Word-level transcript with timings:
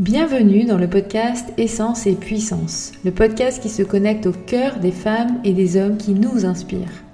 Bienvenue 0.00 0.64
dans 0.64 0.78
le 0.78 0.88
podcast 0.88 1.52
Essence 1.58 2.06
et 2.06 2.14
Puissance, 2.14 2.92
le 3.04 3.10
podcast 3.10 3.60
qui 3.62 3.68
se 3.68 3.82
connecte 3.82 4.24
au 4.24 4.32
cœur 4.32 4.78
des 4.78 4.92
femmes 4.92 5.38
et 5.44 5.52
des 5.52 5.76
hommes 5.76 5.98
qui 5.98 6.12
nous 6.12 6.46
inspirent. 6.46 7.04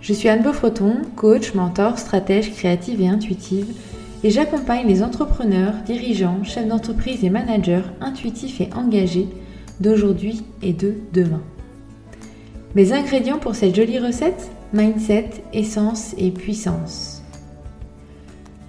Je 0.00 0.12
suis 0.12 0.28
Anne 0.28 0.42
Beaufreton, 0.42 1.02
coach, 1.14 1.54
mentor, 1.54 2.00
stratège 2.00 2.50
créative 2.52 3.00
et 3.00 3.06
intuitive, 3.06 3.76
et 4.24 4.30
j'accompagne 4.30 4.88
les 4.88 5.04
entrepreneurs, 5.04 5.74
dirigeants, 5.86 6.42
chefs 6.42 6.66
d'entreprise 6.66 7.24
et 7.24 7.30
managers 7.30 7.84
intuitifs 8.00 8.60
et 8.60 8.70
engagés 8.74 9.28
d'aujourd'hui 9.78 10.42
et 10.62 10.72
de 10.72 10.94
demain. 11.12 11.42
Mes 12.74 12.92
ingrédients 12.92 13.38
pour 13.38 13.54
cette 13.54 13.76
jolie 13.76 14.00
recette 14.00 14.50
Mindset, 14.72 15.30
essence 15.52 16.12
et 16.18 16.32
puissance. 16.32 17.21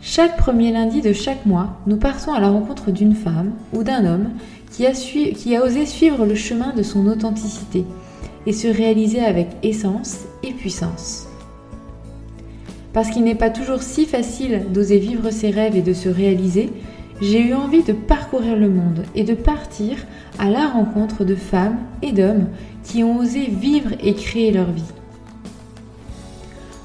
Chaque 0.06 0.36
premier 0.36 0.74
lundi 0.74 1.02
de 1.02 1.14
chaque 1.14 1.46
mois, 1.46 1.78
nous 1.88 1.96
partons 1.96 2.34
à 2.34 2.42
la 2.42 2.50
rencontre 2.50 2.92
d'une 2.92 3.16
femme 3.16 3.54
ou 3.72 3.84
d'un 3.84 4.06
homme 4.06 4.32
qui 4.70 4.86
a, 4.86 5.64
osé 5.64 5.86
suivre 5.86 6.26
le 6.26 6.36
chemin 6.36 6.74
de 6.74 6.84
son 6.84 7.08
authenticité 7.08 7.86
et 8.46 8.52
se 8.52 8.68
réaliser 8.68 9.24
avec 9.24 9.48
essence 9.64 10.26
et 10.44 10.52
puissance. 10.52 11.30
Parce 12.92 13.12
qu'il 13.12 13.24
n'est 13.24 13.34
pas 13.34 13.50
toujours 13.50 13.82
si 13.82 14.06
facile 14.06 14.66
d'oser 14.74 14.98
vivre 14.98 15.32
ses 15.32 15.52
rêves 15.52 15.78
et 15.78 15.82
de 15.82 15.94
se 15.94 16.10
réaliser, 16.10 16.70
j'ai 17.22 17.40
eu 17.40 17.54
envie 17.54 17.84
de 17.84 17.94
parcourir 17.94 18.58
le 18.58 18.68
monde 18.68 19.06
et 19.16 19.24
de 19.24 19.34
partir 19.34 19.96
à 20.38 20.50
la 20.50 20.68
rencontre 20.68 21.24
de 21.24 21.36
femmes 21.36 21.78
et 22.02 22.12
d'hommes 22.12 22.48
qui 22.84 23.06
ont 23.06 23.20
osé 23.20 23.46
vivre 23.46 23.92
et 24.04 24.16
créer 24.16 24.52
leur 24.52 24.70
vie. 24.70 24.84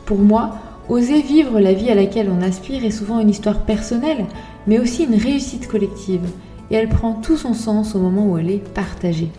Pour 0.06 0.18
moi, 0.18 0.67
Oser 0.88 1.20
vivre 1.20 1.60
la 1.60 1.74
vie 1.74 1.90
à 1.90 1.94
laquelle 1.94 2.30
on 2.30 2.40
aspire 2.40 2.82
est 2.82 2.90
souvent 2.90 3.20
une 3.20 3.28
histoire 3.28 3.64
personnelle, 3.66 4.24
mais 4.66 4.78
aussi 4.78 5.04
une 5.04 5.16
réussite 5.16 5.68
collective, 5.68 6.26
et 6.70 6.76
elle 6.76 6.88
prend 6.88 7.12
tout 7.12 7.36
son 7.36 7.52
sens 7.52 7.94
au 7.94 7.98
moment 7.98 8.26
où 8.26 8.38
elle 8.38 8.50
est 8.50 8.66
partagée. 8.72 9.30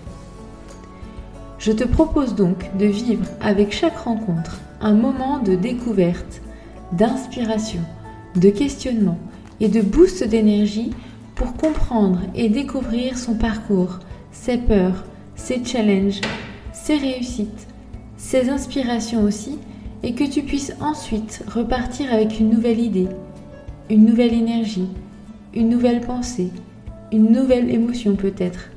Je 1.57 1.71
te 1.71 1.83
propose 1.83 2.35
donc 2.35 2.69
de 2.77 2.85
vivre 2.85 3.25
avec 3.41 3.73
chaque 3.73 3.97
rencontre 3.97 4.59
un 4.79 4.93
moment 4.93 5.39
de 5.39 5.55
découverte, 5.55 6.41
d'inspiration, 6.91 7.81
de 8.35 8.49
questionnement 8.49 9.17
et 9.59 9.69
de 9.69 9.81
boost 9.81 10.23
d'énergie 10.23 10.91
pour 11.33 11.53
comprendre 11.55 12.19
et 12.35 12.49
découvrir 12.49 13.17
son 13.17 13.33
parcours, 13.33 13.99
ses 14.31 14.57
peurs, 14.57 15.03
ses 15.35 15.65
challenges, 15.65 16.21
ses 16.73 16.97
réussites, 16.97 17.67
ses 18.17 18.49
inspirations 18.49 19.23
aussi 19.23 19.57
et 20.03 20.13
que 20.13 20.23
tu 20.23 20.43
puisses 20.43 20.73
ensuite 20.81 21.43
repartir 21.53 22.13
avec 22.13 22.39
une 22.39 22.49
nouvelle 22.49 22.79
idée, 22.79 23.07
une 23.89 24.05
nouvelle 24.05 24.33
énergie, 24.33 24.87
une 25.53 25.69
nouvelle 25.69 26.01
pensée, 26.01 26.51
une 27.11 27.31
nouvelle 27.31 27.69
émotion 27.69 28.15
peut-être, 28.15 28.69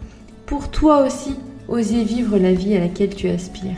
pour 0.46 0.70
toi 0.70 1.04
aussi 1.04 1.34
oser 1.68 2.02
vivre 2.04 2.38
la 2.38 2.52
vie 2.52 2.76
à 2.76 2.80
laquelle 2.80 3.14
tu 3.14 3.28
aspires. 3.28 3.76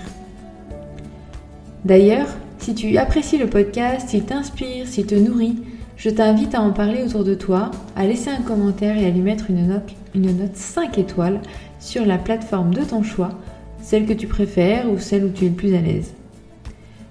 D'ailleurs, 1.85 2.29
si 2.59 2.75
tu 2.75 2.97
apprécies 2.97 3.37
le 3.37 3.47
podcast, 3.47 4.09
s'il 4.09 4.25
t'inspire, 4.25 4.87
s'il 4.87 5.07
te 5.07 5.15
nourrit, 5.15 5.57
je 5.97 6.11
t'invite 6.11 6.55
à 6.55 6.63
en 6.63 6.73
parler 6.73 7.03
autour 7.03 7.25
de 7.25 7.35
toi, 7.35 7.71
à 7.95 8.07
laisser 8.07 8.31
un 8.31 8.43
commentaire 8.43 8.97
et 8.97 9.07
à 9.07 9.11
lui 9.11 9.21
mettre 9.21 9.51
une 9.51 9.69
note, 9.69 9.93
une 10.15 10.37
note 10.37 10.57
5 10.57 10.99
étoiles 10.99 11.41
sur 11.79 12.07
la 12.07 12.19
plateforme 12.19 12.73
de 12.73 12.83
ton 12.83 13.03
choix, 13.03 13.39
celle 13.83 14.07
que 14.07 14.13
tu 14.13 14.27
préfères 14.27 14.91
ou 14.91 14.99
celle 14.99 15.25
où 15.25 15.29
tu 15.29 15.45
es 15.45 15.49
le 15.49 15.55
plus 15.55 15.75
à 15.75 15.81
l'aise. 15.81 16.15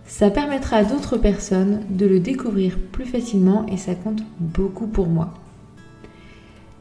Ça 0.05 0.29
permettra 0.29 0.77
à 0.77 0.83
d'autres 0.83 1.17
personnes 1.17 1.81
de 1.89 2.05
le 2.05 2.19
découvrir 2.19 2.77
plus 2.91 3.05
facilement 3.05 3.65
et 3.67 3.77
ça 3.77 3.95
compte 3.95 4.23
beaucoup 4.39 4.87
pour 4.87 5.07
moi. 5.07 5.33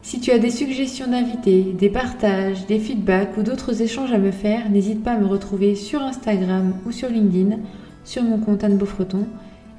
Si 0.03 0.19
tu 0.19 0.33
as 0.33 0.39
des 0.39 0.51
suggestions 0.51 1.07
d'invités, 1.07 1.63
des 1.63 1.89
partages, 1.89 2.67
des 2.67 2.81
feedbacks 2.81 3.37
ou 3.37 3.43
d'autres 3.43 3.83
échanges 3.83 4.13
à 4.13 4.19
me 4.19 4.33
faire, 4.33 4.69
n'hésite 4.69 5.05
pas 5.05 5.13
à 5.13 5.19
me 5.19 5.27
retrouver 5.27 5.77
sur 5.77 6.03
Instagram 6.03 6.75
ou 6.85 6.91
sur 6.91 7.09
LinkedIn, 7.09 7.59
sur 8.05 8.25
mon 8.25 8.39
compte 8.39 8.65
Anne 8.65 8.77
Beaufreton, 8.77 9.27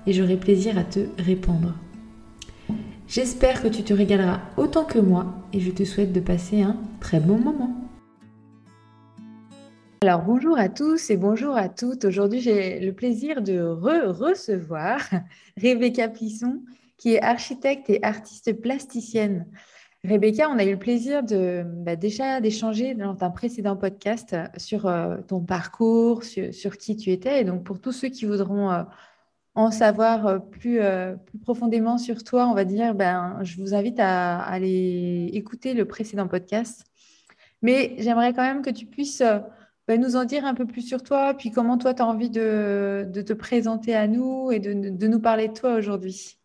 et 0.08 0.14
j'aurai 0.14 0.38
plaisir 0.38 0.78
à 0.78 0.84
te 0.84 1.02
répondre. 1.18 1.74
J'espère 3.10 3.62
que 3.62 3.68
tu 3.68 3.84
te 3.84 3.94
régaleras 3.94 4.40
autant 4.56 4.86
que 4.86 4.98
moi 4.98 5.26
et 5.52 5.60
je 5.60 5.72
te 5.72 5.84
souhaite 5.84 6.14
de 6.14 6.22
passer 6.22 6.62
un 6.62 6.78
très 7.02 7.20
bon 7.20 7.38
moment. 7.38 7.83
Alors 10.04 10.22
bonjour 10.22 10.60
à 10.60 10.68
tous 10.68 11.12
et 11.12 11.16
bonjour 11.16 11.56
à 11.56 11.70
toutes. 11.70 12.04
Aujourd'hui, 12.04 12.42
j'ai 12.42 12.82
le 12.82 12.92
plaisir 12.92 13.42
de 13.42 13.62
recevoir 13.62 15.00
Rebecca 15.58 16.10
Plisson, 16.10 16.62
qui 16.98 17.14
est 17.14 17.22
architecte 17.22 17.90
et 17.90 18.04
artiste 18.04 18.52
plasticienne. 18.62 19.48
Rebecca, 20.04 20.50
on 20.50 20.60
a 20.60 20.66
eu 20.66 20.72
le 20.72 20.78
plaisir 20.78 21.24
de 21.24 21.64
bah, 21.66 21.96
déjà 21.96 22.42
d'échanger 22.42 22.96
dans 22.96 23.16
un 23.24 23.30
précédent 23.30 23.78
podcast 23.78 24.36
sur 24.58 24.88
euh, 24.88 25.20
ton 25.26 25.40
parcours, 25.40 26.26
sur, 26.26 26.78
qui 26.78 26.98
tu 26.98 27.10
étais. 27.12 27.40
Et 27.40 27.46
donc 27.46 27.64
pour 27.64 27.80
tous 27.80 27.94
ceux 27.94 28.10
qui 28.10 28.26
voudront 28.26 28.72
euh, 28.72 28.84
en 29.56 29.72
savoir 29.72 30.28
euh, 30.28 30.40
plus, 30.40 30.82
plus, 31.28 31.40
profondément 31.40 31.98
sur 31.98 32.26
toi, 32.26 32.48
on 32.50 32.54
va 32.54 32.66
dire, 32.66 32.94
ben, 32.94 33.40
je 33.44 33.56
vous 33.62 33.74
invite 33.74 34.02
à, 34.02 34.42
à 34.42 34.52
aller 34.52 35.30
écouter 35.32 35.74
le 35.74 35.86
précédent 35.86 36.28
podcast. 36.28 36.84
Mais 37.62 37.96
j'aimerais 38.00 38.34
quand 38.34 38.44
même 38.44 38.64
que 38.64 38.70
tu 38.70 38.86
puisses 38.86 39.24
bah, 39.88 39.98
nous 39.98 40.16
en 40.16 40.24
dire 40.24 40.46
un 40.46 40.54
peu 40.54 40.66
plus 40.66 40.82
sur 40.82 41.04
toi, 41.04 41.34
puis 41.34 41.52
comment 41.52 41.78
toi, 41.78 41.94
tu 41.94 42.02
as 42.02 42.06
envie 42.06 42.30
de, 42.30 43.10
te 43.14 43.34
présenter 43.34 43.96
à 43.96 44.08
nous 44.08 44.52
et 44.52 44.60
de, 44.60 44.74
nous 44.74 45.20
parler 45.20 45.50
de 45.50 45.54
toi 45.54 45.74
aujourd'hui. 45.74 46.38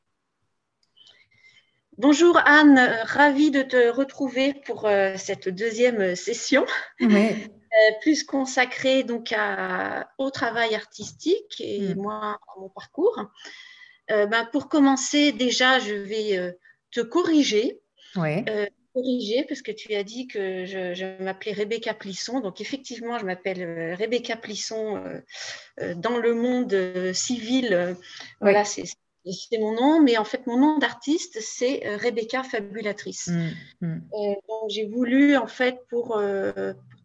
Bonjour 1.99 2.37
Anne, 2.45 2.79
ravie 3.05 3.51
de 3.51 3.63
te 3.63 3.91
retrouver 3.91 4.55
pour 4.67 4.87
euh, 4.87 5.15
cette 5.17 5.49
deuxième 5.49 6.15
session, 6.15 6.65
euh, 7.03 7.33
plus 8.03 8.23
consacrée 8.23 9.03
donc 9.03 9.35
au 10.17 10.31
travail 10.31 10.77
artistique 10.77 11.61
et 11.61 11.95
mm. 11.95 12.01
moi 12.01 12.39
à 12.57 12.61
mon 12.61 12.69
parcours. 12.69 13.25
Euh, 14.11 14.27
ben, 14.27 14.49
pour 14.53 14.69
commencer, 14.69 15.33
déjà, 15.33 15.79
je 15.81 15.95
vais 15.95 16.57
te 16.91 17.01
corriger. 17.01 17.81
Parce 19.49 19.63
que 19.63 19.73
tu 19.73 19.95
as 19.95 20.05
dit 20.05 20.27
que 20.27 20.65
je, 20.65 21.23
m'appelais 21.23 21.53
Rebecca 21.53 21.95
Plisson. 21.95 22.41
Donc 22.41 22.61
effectivement, 22.61 23.19
je 23.19 23.25
m'appelle 23.25 23.63
euh, 23.63 23.95
Rebecca 23.95 24.37
Plisson 24.37 24.97
euh, 24.97 25.21
euh, 25.81 25.95
dans 25.95 26.19
le 26.19 26.35
monde 26.35 26.75
civil. 27.13 27.97
Voilà, 28.41 28.65
c'est 28.65 28.87
mon 29.59 29.73
nom, 29.73 30.03
mais 30.03 30.17
en 30.17 30.25
fait, 30.25 30.47
mon 30.47 30.59
nom 30.59 30.79
d'artiste, 30.79 31.39
c'est 31.41 31.83
Rebecca 31.97 32.43
Fabulatrice. 32.43 33.31
Mmh. 33.81 33.99
donc, 34.13 34.71
j'ai 34.71 34.87
voulu, 34.87 35.37
en 35.37 35.47
fait, 35.47 35.77
pour, 35.91 36.09
pour, 36.09 36.23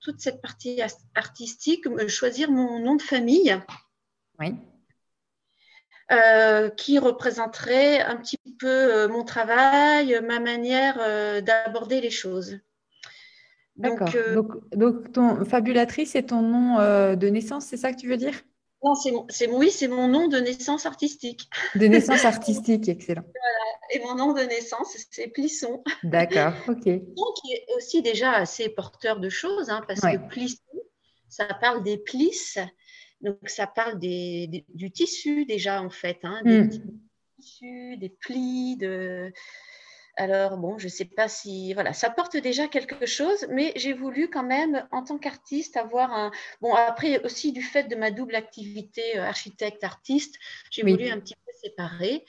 toute 0.02 0.20
cette 0.20 0.42
partie 0.42 0.80
artistique, 1.16 1.86
choisir 2.08 2.52
mon 2.52 2.80
nom 2.80 2.96
de 2.96 3.02
famille. 3.02 3.58
Oui. 4.40 4.53
Euh, 6.13 6.69
qui 6.69 7.00
représenterait 7.00 8.01
un 8.01 8.18
petit 8.18 8.38
peu 8.59 8.68
euh, 8.68 9.07
mon 9.07 9.24
travail, 9.24 10.19
ma 10.24 10.40
manière 10.40 10.97
euh, 11.00 11.41
d'aborder 11.41 12.01
les 12.01 12.09
choses. 12.09 12.59
D'accord. 13.75 14.09
Donc, 14.75 15.12
ton 15.12 15.44
fabulatrice, 15.46 16.12
c'est 16.12 16.28
ton 16.28 16.41
nom 16.41 16.78
de 17.16 17.28
naissance, 17.28 17.66
c'est 17.66 17.78
ça 17.78 17.91
que 17.91 17.97
tu 17.97 18.07
veux 18.07 18.18
dire? 18.18 18.35
Non, 18.84 18.94
c'est 19.29 19.47
oui, 19.47 19.72
c'est 19.72 19.88
mon 19.88 20.07
nom 20.07 20.28
de 20.28 20.38
naissance 20.38 20.85
artistique. 20.85 21.50
De 21.73 21.88
naissance 21.88 22.25
artistique, 22.25 22.88
excellent. 22.88 23.23
Voilà. 23.23 23.63
Et 23.91 24.00
mon 24.00 24.16
nom 24.16 24.34
de 24.34 24.41
naissance, 24.41 24.96
c'est 25.09 25.28
Plisson. 25.28 25.84
D'accord, 26.03 26.53
ok. 26.68 26.85
Donc, 26.85 27.34
qui 27.41 27.53
est 27.53 27.66
aussi 27.75 28.02
déjà 28.02 28.34
assez 28.34 28.69
porteur 28.69 29.19
de 29.19 29.29
choses, 29.29 29.69
hein, 29.69 29.81
parce 29.88 30.02
que 30.02 30.28
Plisson, 30.29 30.62
ça 31.29 31.46
parle 31.59 31.81
des 31.84 31.97
plisses 31.97 32.59
donc, 33.23 33.38
ça 33.47 33.67
parle 33.67 33.97
du 34.00 34.91
tissu 34.91 35.46
déjà, 35.46 35.81
en 35.81 35.90
fait, 35.90 36.20
hein, 36.23 36.41
des 36.43 36.64
hmm. 36.64 36.99
tissus, 37.40 37.97
des 37.97 38.09
plis, 38.09 38.75
de... 38.75 39.31
Alors, 40.16 40.58
bon, 40.58 40.78
je 40.78 40.85
ne 40.85 40.91
sais 40.91 41.05
pas 41.05 41.29
si... 41.29 41.73
Voilà, 41.73 41.93
ça 41.93 42.09
porte 42.09 42.35
déjà 42.37 42.67
quelque 42.67 43.05
chose, 43.05 43.47
mais 43.49 43.72
j'ai 43.78 43.93
voulu 43.93 44.29
quand 44.29 44.43
même, 44.43 44.85
en 44.91 45.03
tant 45.03 45.17
qu'artiste, 45.17 45.78
avoir 45.78 46.11
un... 46.11 46.31
Bon, 46.61 46.73
après 46.75 47.23
aussi, 47.23 47.53
du 47.53 47.64
fait 47.64 47.85
de 47.85 47.96
ma 47.96 48.11
double 48.11 48.35
activité 48.35 49.17
euh, 49.17 49.23
architecte-artiste, 49.23 50.35
j'ai 50.69 50.84
voulu 50.84 51.08
un 51.09 51.19
petit 51.19 51.35
peu 51.35 51.52
séparer. 51.64 52.26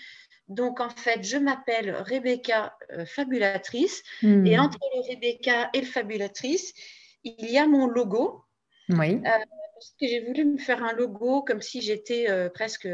Donc, 0.47 0.79
en 0.79 0.91
fait, 0.91 1.25
je 1.25 1.37
m'appelle 1.39 1.91
Rebecca 1.91 2.79
euh, 2.93 3.05
Fabulatrice. 3.05 4.05
Hmm. 4.23 4.47
Et 4.47 4.59
entre 4.61 4.79
le 4.95 5.11
Rebecca 5.11 5.71
et 5.75 5.81
le 5.81 5.87
Fabulatrice, 5.87 6.73
il 7.25 7.51
y 7.51 7.59
a 7.59 7.67
mon 7.67 7.89
logo. 7.89 8.45
Oui. 8.91 9.21
Euh, 9.27 9.39
parce 9.85 9.97
que 10.01 10.07
j'ai 10.07 10.25
voulu 10.25 10.45
me 10.47 10.59
faire 10.59 10.83
un 10.83 10.93
logo 10.95 11.43
comme 11.43 11.61
si 11.61 11.83
j'étais 11.83 12.31
euh, 12.31 12.49
presque, 12.49 12.89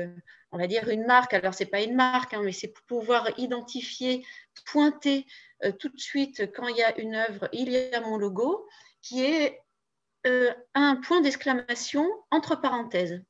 on 0.51 0.59
va 0.59 0.67
dire, 0.67 0.89
une 0.89 1.07
marque. 1.07 1.33
Alors, 1.35 1.55
ce 1.55 1.63
n'est 1.63 1.71
pas 1.71 1.83
une 1.83 1.95
marque, 1.95 2.35
hein, 2.35 2.43
mais 2.45 2.51
c'est 2.51 2.69
pour 2.69 2.83
pouvoir 2.85 3.29
identifier, 3.39 4.25
pointer 4.67 5.25
euh, 5.65 5.71
tout 5.71 5.89
de 5.89 6.01
suite 6.01 6.51
quand 6.53 6.67
il 6.67 6.77
y 6.77 6.83
a 6.83 6.99
une 6.99 7.15
œuvre, 7.15 7.49
il 7.53 7.71
y 7.71 7.95
a 7.95 8.01
mon 8.01 8.17
logo, 8.17 8.67
qui 9.03 9.25
est 9.25 9.61
euh, 10.27 10.51
un 10.75 10.97
point 10.97 11.21
d'exclamation 11.21 12.05
entre 12.33 12.61
parenthèses. 12.61 13.23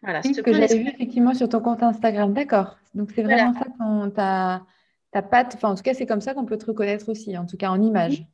Voilà, 0.00 0.22
ce 0.22 0.40
que 0.40 0.52
j'avais 0.52 0.78
vu 0.78 0.88
effectivement 0.90 1.34
sur 1.34 1.48
ton 1.48 1.60
compte 1.60 1.82
Instagram. 1.82 2.32
D'accord. 2.34 2.78
Donc, 2.94 3.10
c'est 3.12 3.24
vraiment 3.24 3.52
ça 3.54 4.10
ta, 4.14 4.66
ta 5.10 5.22
patte, 5.22 5.54
enfin 5.56 5.70
en 5.70 5.74
tout 5.74 5.82
cas 5.82 5.92
c'est 5.92 6.06
comme 6.06 6.20
ça 6.20 6.34
qu'on 6.34 6.46
peut 6.46 6.56
te 6.56 6.66
reconnaître 6.66 7.08
aussi, 7.08 7.36
en 7.36 7.46
tout 7.46 7.56
cas 7.56 7.70
en 7.70 7.82
image. 7.82 8.24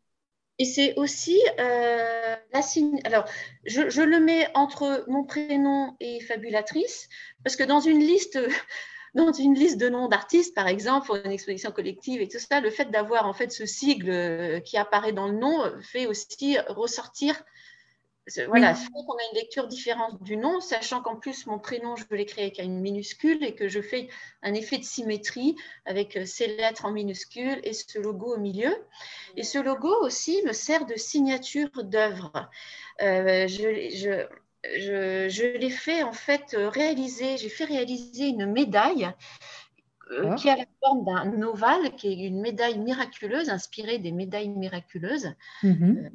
Et 0.58 0.64
c'est 0.64 0.94
aussi 0.94 1.40
euh, 1.58 2.36
la 2.52 2.62
signe. 2.62 3.00
Alors, 3.04 3.24
je, 3.64 4.02
le 4.02 4.20
mets 4.20 4.48
entre 4.54 5.04
mon 5.08 5.24
prénom 5.24 5.96
et 6.00 6.20
fabulatrice, 6.20 7.08
parce 7.42 7.56
que 7.56 7.64
dans 7.64 7.80
une 7.80 7.98
liste, 7.98 8.38
dans 9.14 9.32
une 9.32 9.54
liste 9.54 9.78
de 9.78 9.88
noms 9.88 10.08
d'artistes, 10.08 10.54
par 10.54 10.68
exemple, 10.68 11.06
pour 11.06 11.16
une 11.16 11.32
exposition 11.32 11.72
collective 11.72 12.20
et 12.20 12.28
tout 12.28 12.38
ça, 12.38 12.60
le 12.60 12.70
fait 12.70 12.90
d'avoir 12.90 13.26
en 13.26 13.32
fait 13.32 13.50
ce 13.50 13.66
sigle 13.66 14.10
euh, 14.10 14.60
qui 14.60 14.76
apparaît 14.76 15.12
dans 15.12 15.26
le 15.26 15.36
nom 15.38 15.60
fait 15.82 16.06
aussi 16.06 16.56
ressortir 16.68 17.42
voilà, 18.46 18.72
oui. 18.72 19.04
qu'on 19.06 19.12
a 19.14 19.22
une 19.32 19.38
lecture 19.38 19.66
différente 19.66 20.22
du 20.22 20.36
nom, 20.36 20.60
sachant 20.60 21.02
qu'en 21.02 21.16
plus 21.16 21.46
mon 21.46 21.58
prénom, 21.58 21.94
je 21.96 22.04
l'ai 22.10 22.24
créé 22.24 22.44
avec 22.44 22.58
une 22.58 22.80
minuscule 22.80 23.44
et 23.44 23.54
que 23.54 23.68
je 23.68 23.80
fais 23.80 24.08
un 24.42 24.54
effet 24.54 24.78
de 24.78 24.84
symétrie 24.84 25.56
avec 25.84 26.16
euh, 26.16 26.24
ces 26.24 26.46
lettres 26.46 26.86
en 26.86 26.92
minuscule 26.92 27.60
et 27.64 27.72
ce 27.74 27.98
logo 27.98 28.34
au 28.34 28.38
milieu. 28.38 28.74
Et 29.36 29.42
ce 29.42 29.58
logo 29.58 29.94
aussi 30.02 30.42
me 30.46 30.52
sert 30.52 30.86
de 30.86 30.94
signature 30.94 31.70
d'œuvre. 31.84 32.48
Euh, 33.02 33.46
je, 33.46 33.90
je, 33.90 34.26
je, 34.78 35.28
je 35.28 35.58
l'ai 35.58 35.70
fait 35.70 36.02
en 36.02 36.12
fait 36.12 36.56
réaliser, 36.56 37.36
j'ai 37.36 37.50
fait 37.50 37.64
réaliser 37.64 38.28
une 38.28 38.46
médaille 38.46 39.10
euh, 40.10 40.30
ah. 40.30 40.34
qui 40.34 40.50
a 40.50 40.56
la 40.56 40.66
forme 40.80 41.04
d'un 41.04 41.42
ovale, 41.42 41.94
qui 41.96 42.08
est 42.08 42.26
une 42.26 42.40
médaille 42.40 42.78
miraculeuse, 42.78 43.48
inspirée 43.48 43.98
des 43.98 44.12
médailles 44.12 44.48
miraculeuses. 44.48 45.34
Mm-hmm. 45.62 46.06
euh, 46.06 46.10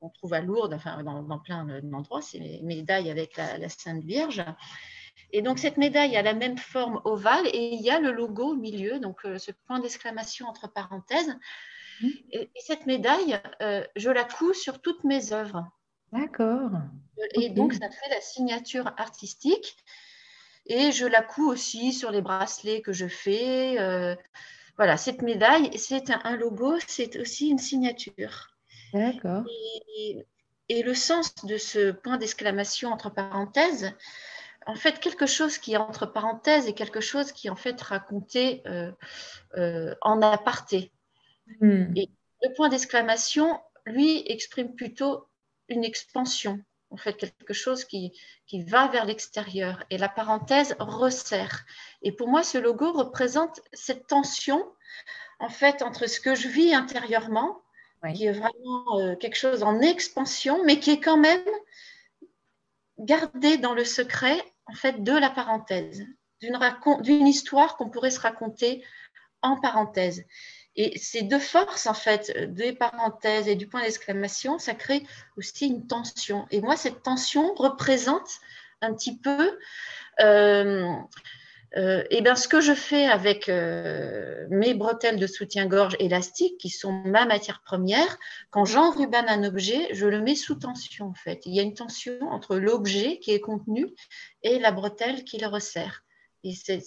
qu'on 0.00 0.10
trouve 0.10 0.34
à 0.34 0.40
Lourdes, 0.40 0.74
enfin 0.74 1.02
dans, 1.02 1.22
dans 1.22 1.38
plein 1.38 1.64
d'endroits, 1.82 2.22
c'est 2.22 2.38
les 2.38 2.60
médailles 2.62 3.10
avec 3.10 3.36
la, 3.36 3.58
la, 3.58 3.68
Sainte 3.68 4.04
Vierge. 4.04 4.44
Et 5.32 5.42
donc 5.42 5.58
cette 5.58 5.76
médaille 5.76 6.16
a 6.16 6.22
la 6.22 6.34
même 6.34 6.58
forme 6.58 7.00
ovale 7.04 7.46
et 7.48 7.74
il 7.74 7.80
y 7.80 7.90
a 7.90 8.00
le 8.00 8.12
logo 8.12 8.52
au 8.52 8.56
milieu, 8.56 8.98
donc 8.98 9.24
euh, 9.24 9.38
ce 9.38 9.50
point 9.66 9.80
d'exclamation 9.80 10.46
entre 10.46 10.72
parenthèses. 10.72 11.36
Mmh. 12.00 12.06
Et, 12.32 12.42
et, 12.42 12.60
cette 12.60 12.86
médaille, 12.86 13.38
euh, 13.60 13.84
je 13.96 14.10
la 14.10 14.24
couds 14.24 14.54
sur 14.54 14.80
toutes 14.80 15.04
mes 15.04 15.32
œuvres. 15.32 15.68
D'accord. 16.12 16.70
Et 17.34 17.38
okay. 17.38 17.50
donc 17.50 17.74
ça 17.74 17.90
fait 17.90 18.10
la 18.10 18.20
signature 18.20 18.92
artistique. 18.96 19.76
Et 20.66 20.92
je 20.92 21.06
la 21.06 21.22
couds 21.22 21.50
aussi 21.50 21.92
sur 21.92 22.10
les 22.10 22.20
bracelets 22.20 22.82
que 22.82 22.92
je 22.92 23.06
fais. 23.06 23.78
Euh, 23.78 24.14
voilà, 24.76 24.96
cette 24.96 25.22
médaille, 25.22 25.76
c'est 25.78 26.10
un 26.10 26.36
logo, 26.36 26.76
c'est 26.86 27.18
aussi 27.18 27.48
une 27.48 27.58
signature. 27.58 28.57
D'accord. 28.92 29.44
Et, 29.96 30.26
et, 30.68 30.82
le 30.82 30.94
sens 30.94 31.34
de 31.44 31.58
ce 31.58 31.90
point 31.90 32.16
d'exclamation 32.16 32.90
entre 32.90 33.10
parenthèses, 33.10 33.92
en 34.68 34.74
fait, 34.74 35.00
quelque 35.00 35.26
chose 35.26 35.56
qui 35.56 35.72
est 35.72 35.78
entre 35.78 36.04
parenthèses 36.04 36.66
et 36.66 36.74
quelque 36.74 37.00
chose 37.00 37.32
qui 37.32 37.46
est 37.46 37.50
en 37.50 37.56
fait 37.56 37.80
raconté 37.80 38.62
euh, 38.66 38.92
euh, 39.56 39.94
en 40.02 40.20
aparté. 40.20 40.92
Mm. 41.60 41.96
Et 41.96 42.10
le 42.42 42.54
point 42.54 42.68
d'exclamation, 42.68 43.58
lui, 43.86 44.22
exprime 44.26 44.74
plutôt 44.74 45.26
une 45.68 45.84
expansion, 45.84 46.62
en 46.90 46.98
fait, 46.98 47.14
quelque 47.14 47.54
chose 47.54 47.86
qui, 47.86 48.12
qui 48.46 48.62
va 48.62 48.88
vers 48.88 49.06
l'extérieur. 49.06 49.82
Et 49.88 49.96
la 49.96 50.10
parenthèse 50.10 50.76
resserre. 50.78 51.64
Et 52.02 52.12
pour 52.12 52.28
moi, 52.28 52.42
ce 52.42 52.58
logo 52.58 52.92
représente 52.92 53.60
cette 53.72 54.06
tension, 54.06 54.62
en 55.40 55.48
fait, 55.48 55.80
entre 55.80 56.06
ce 56.06 56.20
que 56.20 56.34
je 56.34 56.48
vis 56.48 56.74
intérieurement 56.74 57.62
qui 58.14 58.26
est 58.26 58.32
vraiment 58.32 59.00
euh, 59.00 59.16
quelque 59.16 59.36
chose 59.36 59.62
en 59.62 59.80
expansion, 59.80 60.62
mais 60.64 60.78
qui 60.78 60.90
est 60.90 61.00
quand 61.00 61.16
même 61.16 61.44
gardé 62.98 63.58
dans 63.58 63.74
le 63.74 63.84
secret 63.84 64.42
en 64.66 64.74
fait 64.74 65.02
de 65.02 65.12
la 65.12 65.30
parenthèse, 65.30 66.04
d'une 66.40 67.26
histoire 67.26 67.76
qu'on 67.76 67.88
pourrait 67.88 68.10
se 68.10 68.20
raconter 68.20 68.84
en 69.42 69.60
parenthèse. 69.60 70.24
Et 70.76 70.96
ces 70.96 71.22
deux 71.22 71.40
forces, 71.40 71.86
en 71.86 71.94
fait, 71.94 72.54
des 72.54 72.72
parenthèses 72.72 73.48
et 73.48 73.56
du 73.56 73.66
point 73.66 73.82
d'exclamation, 73.82 74.58
ça 74.58 74.74
crée 74.74 75.04
aussi 75.36 75.66
une 75.66 75.86
tension. 75.86 76.46
Et 76.52 76.60
moi, 76.60 76.76
cette 76.76 77.02
tension 77.02 77.52
représente 77.54 78.28
un 78.80 78.94
petit 78.94 79.18
peu 79.18 79.58
euh, 80.20 80.92
euh, 81.76 82.02
et 82.10 82.22
bien, 82.22 82.34
ce 82.34 82.48
que 82.48 82.60
je 82.60 82.72
fais 82.72 83.04
avec 83.04 83.48
euh, 83.48 84.46
mes 84.50 84.74
bretelles 84.74 85.18
de 85.18 85.26
soutien-gorge 85.26 85.96
élastiques, 85.98 86.58
qui 86.58 86.70
sont 86.70 86.92
ma 87.04 87.26
matière 87.26 87.60
première, 87.62 88.18
quand 88.50 88.64
j'enrubane 88.64 89.28
un 89.28 89.44
objet, 89.44 89.88
je 89.92 90.06
le 90.06 90.20
mets 90.20 90.34
sous 90.34 90.54
tension 90.54 91.06
en 91.06 91.14
fait. 91.14 91.42
Il 91.44 91.54
y 91.54 91.60
a 91.60 91.62
une 91.62 91.74
tension 91.74 92.18
entre 92.30 92.56
l'objet 92.56 93.18
qui 93.18 93.32
est 93.32 93.40
contenu 93.40 93.86
et 94.42 94.58
la 94.58 94.72
bretelle 94.72 95.24
qui 95.24 95.38
le 95.38 95.46
resserre. 95.46 96.04
Et, 96.44 96.54
et, 96.68 96.80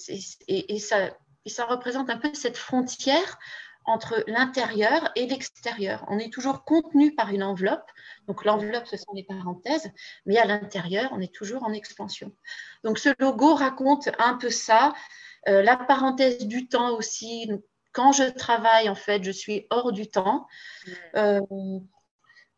et, 0.48 0.74
et 0.74 0.80
ça 0.80 1.66
représente 1.66 2.10
un 2.10 2.18
peu 2.18 2.34
cette 2.34 2.58
frontière 2.58 3.38
entre 3.86 4.24
l'intérieur 4.28 5.12
et 5.16 5.28
l'extérieur. 5.28 6.06
On 6.10 6.20
est 6.20 6.32
toujours 6.32 6.64
contenu 6.64 7.14
par 7.16 7.30
une 7.30 7.44
enveloppe. 7.44 7.90
Donc 8.28 8.46
l'enveloppe, 8.46 8.88
ce 8.88 8.98
sont 8.98 9.14
les 9.14 9.24
parenthèses, 9.24 9.90
mais 10.26 10.38
à 10.38 10.46
l'intérieur, 10.46 11.10
on 11.14 11.20
est 11.20 11.34
toujours 11.34 11.64
en 11.64 11.74
expansion. 11.74 12.32
Donc 12.84 13.00
ce 13.00 13.10
logo 13.20 13.56
raconte 13.56 14.10
un 14.20 14.36
peu 14.36 14.50
ça. 14.50 14.94
Euh, 15.48 15.64
la 15.64 15.76
parenthèse 15.76 16.46
du 16.46 16.68
temps 16.68 16.96
aussi. 16.96 17.50
Quand 17.94 18.12
je 18.12 18.24
travaille, 18.24 18.90
en 18.90 18.96
fait, 18.96 19.24
je 19.24 19.32
suis 19.32 19.66
hors 19.70 19.92
du 19.92 20.08
temps. 20.08 20.48
Euh, 21.16 21.42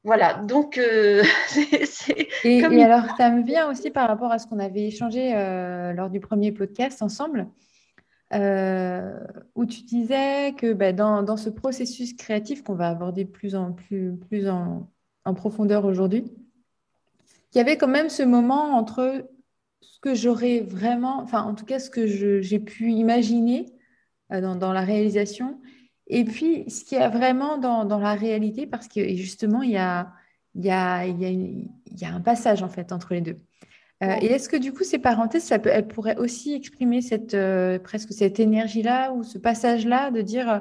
voilà, 0.03 0.33
donc 0.35 0.77
euh, 0.77 1.23
c'est. 1.47 2.27
Et, 2.43 2.61
comme... 2.61 2.73
et, 2.73 2.83
alors, 2.83 3.15
ça 3.17 3.29
me 3.29 3.41
vient 3.43 3.69
aussi 3.69 3.89
par 3.89 4.09
rapport 4.09 4.31
à 4.31 4.37
ce 4.37 4.47
qu'on 4.47 4.59
avait 4.59 4.87
échangé 4.87 5.31
lors 5.95 6.09
du 6.09 6.19
premier 6.19 6.51
podcast 6.51 7.01
ensemble 7.01 7.47
euh, 8.33 9.19
où 9.55 9.65
tu 9.65 9.83
disais 9.83 10.53
que 10.57 10.73
bah, 10.73 10.93
dans, 10.93 11.23
dans, 11.23 11.37
ce 11.37 11.49
processus 11.49 12.13
créatif 12.13 12.63
qu'on 12.63 12.75
va 12.75 12.89
aborder 12.89 13.25
plus 13.25 13.55
en, 13.55 13.73
plus, 13.73 14.49
en, 14.49 14.87
profondeur 15.35 15.85
aujourd'hui, 15.85 16.25
il 17.53 17.57
y 17.57 17.61
avait 17.61 17.77
quand 17.77 17.87
même 17.87 18.09
ce 18.09 18.23
moment 18.23 18.75
entre 18.75 19.29
ce 19.81 19.99
que 19.99 20.15
j'aurais 20.15 20.61
vraiment, 20.61 21.21
enfin 21.21 21.43
en 21.43 21.53
tout 21.53 21.65
cas 21.65 21.79
ce 21.79 21.89
que 21.89 22.07
j'ai 22.41 22.59
pu 22.59 22.91
imaginer 22.91 23.67
euh, 24.31 24.55
dans, 24.55 24.73
la 24.73 24.81
réalisation, 24.81 25.61
et 26.07 26.23
puis 26.25 26.69
ce 26.69 26.83
qu'il 26.83 26.97
y 26.97 27.01
a 27.01 27.09
vraiment 27.09 27.57
dans, 27.57 27.99
la 27.99 28.15
réalité, 28.15 28.65
parce 28.65 28.87
que 28.87 29.07
justement, 29.15 29.61
il 29.61 29.71
y 29.71 29.77
a, 29.77 30.11
y, 30.55 30.69
a, 30.69 31.05
il 31.05 31.69
y 31.91 32.05
a 32.05 32.13
un 32.13 32.21
passage 32.21 32.63
en 32.63 32.69
fait 32.69 32.91
entre 32.91 33.13
les 33.13 33.21
deux. 33.21 33.39
Euh, 34.03 34.15
et 34.21 34.25
est-ce 34.25 34.49
que 34.49 34.57
du 34.57 34.73
coup, 34.73 34.83
ces 34.83 34.99
parenthèses, 34.99 35.43
ça 35.43 35.59
peut, 35.59 35.69
elles 35.69 35.87
pourraient 35.87 36.17
aussi 36.17 36.53
exprimer 36.53 37.01
cette, 37.01 37.33
euh, 37.33 37.79
presque 37.79 38.11
cette 38.11 38.39
énergie-là 38.39 39.13
ou 39.13 39.23
ce 39.23 39.37
passage-là 39.37 40.11
de 40.11 40.21
dire, 40.21 40.49
euh, 40.49 40.59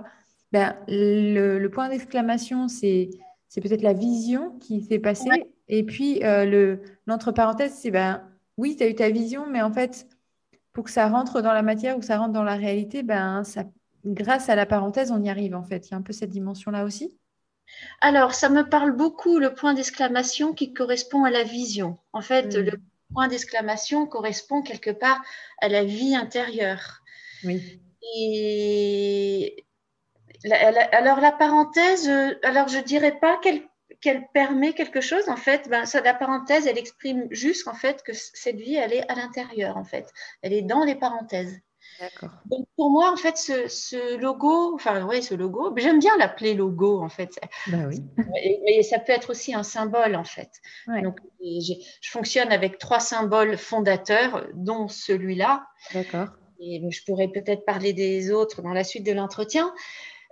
ben, 0.52 0.76
le, 0.86 1.58
le, 1.58 1.70
point 1.70 1.88
d'exclamation, 1.88 2.68
c'est, 2.68 3.10
c'est 3.48 3.60
peut-être 3.60 3.82
la 3.82 3.94
vision 3.94 4.50
qui 4.60 4.82
s'est 4.82 4.98
passée. 4.98 5.28
Ouais. 5.28 5.50
Et 5.68 5.82
puis, 5.84 6.20
le, 6.22 6.82
l'entre-parenthèse, 7.06 7.72
c'est, 7.72 7.90
ben, 7.90 8.22
oui, 8.58 8.76
tu 8.76 8.84
as 8.84 8.88
eu 8.88 8.94
ta 8.94 9.08
vision, 9.10 9.46
mais 9.48 9.62
en 9.62 9.72
fait, 9.72 10.06
pour 10.72 10.84
que 10.84 10.90
ça 10.90 11.08
rentre 11.08 11.40
dans 11.40 11.52
la 11.52 11.62
matière 11.62 11.96
ou 11.96 12.00
que 12.00 12.04
ça 12.04 12.18
rentre 12.18 12.32
dans 12.32 12.44
la 12.44 12.56
réalité, 12.56 13.02
ben, 13.02 13.42
ça, 13.44 13.64
grâce 14.04 14.50
à 14.50 14.54
la 14.54 14.66
parenthèse, 14.66 15.10
on 15.10 15.22
y 15.22 15.30
arrive 15.30 15.54
en 15.54 15.62
fait. 15.62 15.88
Il 15.88 15.92
y 15.92 15.94
a 15.94 15.96
un 15.96 16.02
peu 16.02 16.12
cette 16.12 16.30
dimension-là 16.30 16.84
aussi. 16.84 17.14
Alors, 18.02 18.34
ça 18.34 18.50
me 18.50 18.68
parle 18.68 18.92
beaucoup, 18.92 19.38
le 19.38 19.54
point 19.54 19.72
d'exclamation 19.72 20.52
qui 20.52 20.74
correspond 20.74 21.24
à 21.24 21.30
la 21.30 21.42
vision. 21.42 21.98
En 22.12 22.20
fait, 22.20 22.54
mmh. 22.54 22.60
le 22.60 22.72
point 23.12 23.28
d'exclamation 23.28 24.06
correspond 24.06 24.62
quelque 24.62 24.90
part 24.90 25.22
à 25.60 25.68
la 25.68 25.84
vie 25.84 26.16
intérieure. 26.16 27.02
Oui. 27.44 27.80
Et 28.16 29.64
alors 30.92 31.20
la 31.20 31.32
parenthèse, 31.32 32.08
alors 32.42 32.68
je 32.68 32.78
dirais 32.78 33.18
pas 33.18 33.36
qu'elle 33.38 33.62
qu'elle 34.02 34.26
permet 34.34 34.72
quelque 34.74 35.00
chose, 35.00 35.28
en 35.28 35.36
fait, 35.36 35.68
ben, 35.68 35.86
ça, 35.86 36.00
la 36.00 36.12
parenthèse, 36.12 36.66
elle 36.66 36.76
exprime 36.76 37.28
juste 37.30 37.68
en 37.68 37.74
fait 37.74 38.02
que 38.02 38.12
cette 38.12 38.56
vie, 38.56 38.74
elle 38.74 38.92
est 38.92 39.08
à 39.10 39.14
l'intérieur, 39.14 39.76
en 39.76 39.84
fait. 39.84 40.12
Elle 40.42 40.52
est 40.52 40.62
dans 40.62 40.84
les 40.84 40.96
parenthèses. 40.96 41.60
Donc 42.46 42.66
pour 42.76 42.90
moi, 42.90 43.12
en 43.12 43.16
fait, 43.16 43.36
ce, 43.36 43.68
ce 43.68 44.16
logo, 44.16 44.74
enfin 44.74 45.06
oui, 45.06 45.22
ce 45.22 45.34
logo, 45.34 45.72
j'aime 45.76 45.98
bien 45.98 46.16
l'appeler 46.18 46.54
logo, 46.54 47.00
en 47.02 47.08
fait. 47.08 47.38
Ben 47.68 47.88
oui. 47.88 48.02
et, 48.42 48.78
et, 48.78 48.82
ça 48.82 48.98
peut 48.98 49.12
être 49.12 49.30
aussi 49.30 49.54
un 49.54 49.62
symbole, 49.62 50.16
en 50.16 50.24
fait. 50.24 50.50
Ouais. 50.86 51.02
Donc 51.02 51.18
je 51.42 52.10
fonctionne 52.10 52.52
avec 52.52 52.78
trois 52.78 53.00
symboles 53.00 53.56
fondateurs, 53.56 54.46
dont 54.54 54.88
celui-là. 54.88 55.66
D'accord. 55.92 56.28
Et 56.60 56.80
je 56.90 57.04
pourrais 57.04 57.28
peut-être 57.28 57.64
parler 57.64 57.92
des 57.92 58.30
autres 58.30 58.62
dans 58.62 58.72
la 58.72 58.84
suite 58.84 59.04
de 59.04 59.12
l'entretien. 59.12 59.72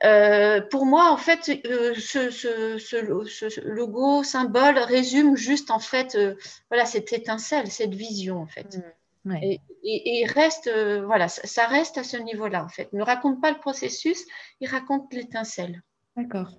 Euh, 0.04 0.62
pour 0.62 0.86
moi, 0.86 1.10
en 1.10 1.16
fait, 1.16 1.50
euh, 1.66 1.94
ce, 1.94 2.30
ce, 2.30 2.78
ce, 2.78 3.26
ce, 3.26 3.60
logo, 3.60 4.22
symbole 4.22 4.78
résume 4.78 5.36
juste 5.36 5.70
en 5.70 5.78
fait, 5.78 6.14
euh, 6.14 6.36
voilà, 6.70 6.86
cette 6.86 7.12
étincelle, 7.12 7.70
cette 7.70 7.94
vision 7.94 8.38
en 8.38 8.46
fait. 8.46 8.76
Mmh. 8.76 8.82
Ouais. 9.24 9.40
Et, 9.42 9.60
et, 9.82 10.20
et, 10.20 10.26
reste, 10.26 10.66
euh, 10.66 11.04
voilà, 11.04 11.28
ça, 11.28 11.46
ça, 11.46 11.66
reste 11.66 11.98
à 11.98 12.04
ce 12.04 12.16
niveau-là, 12.16 12.64
en 12.64 12.68
fait. 12.68 12.92
Ne 12.92 13.02
raconte 13.02 13.40
pas 13.40 13.50
le 13.50 13.58
processus, 13.58 14.24
il 14.60 14.68
raconte 14.68 15.12
l'étincelle. 15.12 15.82
D'accord. 16.16 16.50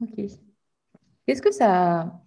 Ok. 0.00 0.20
Qu'est-ce 1.26 1.42
que 1.42 1.52
ça, 1.52 2.20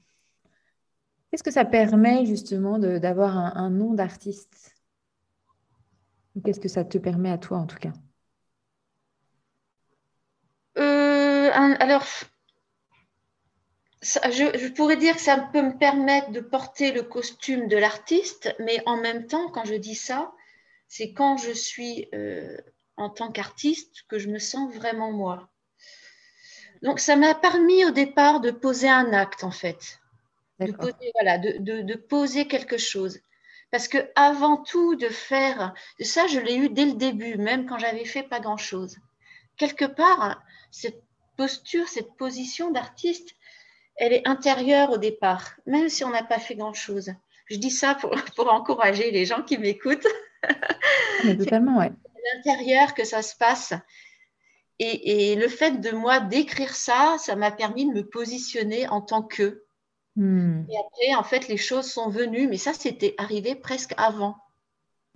qu'est-ce 1.30 1.44
que 1.44 1.52
ça 1.52 1.66
permet 1.66 2.26
justement 2.26 2.80
d'avoir 2.80 3.38
un, 3.38 3.54
un, 3.56 3.70
nom 3.70 3.94
d'artiste? 3.94 4.76
Qu'est-ce 6.44 6.60
que 6.60 6.70
ça 6.70 6.86
te 6.86 6.98
permet 6.98 7.32
à 7.32 7.38
toi, 7.38 7.58
en 7.58 7.66
tout 7.68 7.78
cas? 7.78 7.92
Alors, 11.54 12.06
je, 14.02 14.68
pourrais 14.70 14.98
dire 14.98 15.16
que 15.16 15.22
ça 15.22 15.38
peut 15.38 15.62
me 15.62 15.78
permettre 15.78 16.32
de 16.32 16.40
porter 16.40 16.92
le 16.92 17.04
costume 17.04 17.68
de 17.68 17.78
l'artiste, 17.78 18.54
mais 18.60 18.82
en 18.86 18.98
même 18.98 19.28
temps, 19.28 19.50
quand 19.50 19.66
je 19.66 19.76
dis 19.76 19.96
ça, 19.96 20.32
c'est 20.88 21.14
quand 21.14 21.38
je 21.38 21.52
suis 21.52 22.08
euh, 22.14 22.58
en 22.98 23.10
tant 23.10 23.32
qu'artiste 23.32 24.04
que 24.08 24.18
je 24.18 24.30
me 24.30 24.40
sens 24.40 24.74
vraiment 24.74 25.12
moi. 25.12 25.50
Donc, 26.82 27.00
ça 27.00 27.16
m'a 27.16 27.36
permis 27.36 27.86
au 27.86 27.92
départ 27.92 28.42
de 28.42 28.50
poser 28.50 28.90
un 28.90 29.14
acte, 29.14 29.44
en 29.44 29.52
fait. 29.52 30.00
De 30.60 30.72
poser, 30.72 31.12
voilà, 31.14 31.38
de, 31.38 31.96
poser 31.96 32.48
quelque 32.48 32.78
chose. 32.78 33.20
Parce 33.72 33.88
que 33.88 33.98
avant 34.16 34.58
tout 34.58 34.96
de 34.96 35.08
faire, 35.08 35.74
ça 36.02 36.28
je 36.28 36.40
l'ai 36.40 36.56
eu 36.56 36.70
dès 36.70 36.86
le 36.86 36.94
début, 36.94 37.38
même 37.38 37.66
quand 37.66 37.80
j'avais 37.80 38.06
fait 38.06 38.24
pas 38.24 38.40
grand-chose. 38.40 38.98
Quelque 39.58 39.86
part, 39.86 40.42
cette 40.72 41.02
posture, 41.38 41.88
cette 41.88 42.16
position 42.18 42.72
d'artiste, 42.72 43.36
elle 44.02 44.14
est 44.14 44.28
intérieure 44.28 44.90
au 44.90 44.98
départ, 44.98 45.52
même 45.66 45.88
si 45.88 46.04
on 46.04 46.10
n'a 46.10 46.24
pas 46.24 46.40
fait 46.40 46.56
grand-chose. 46.56 47.14
Je 47.46 47.58
dis 47.58 47.70
ça 47.70 47.96
pour, 47.96 48.12
pour, 48.36 48.52
encourager 48.52 49.12
les 49.12 49.26
gens 49.26 49.44
qui 49.44 49.58
m'écoutent. 49.58 50.08
totalement, 51.38 51.78
ouais. 51.78 51.92
l'intérieur 52.36 52.96
que 52.96 53.06
ça 53.06 53.22
se 53.22 53.36
passe. 53.36 53.74
Et, 54.80 55.32
et, 55.32 55.36
le 55.36 55.48
fait 55.48 55.80
de 55.80 55.92
moi 55.92 56.20
d'écrire 56.20 56.74
ça, 56.74 57.18
ça 57.20 57.36
m'a 57.36 57.52
permis 57.52 57.86
de 57.86 57.94
me 57.94 58.02
positionner 58.02 58.88
en 58.90 59.02
tant 59.02 59.22
que. 59.22 59.64
Hmm. 60.16 60.64
Et 60.68 60.78
après, 60.78 61.16
en 61.16 61.24
fait, 61.24 61.48
les 61.48 61.58
choses 61.58 61.86
sont 61.86 62.10
venues, 62.10 62.48
mais 62.48 62.58
ça, 62.58 62.74
c'était 62.74 63.14
arrivé 63.20 63.54
presque 63.54 63.94
avant. 63.98 64.36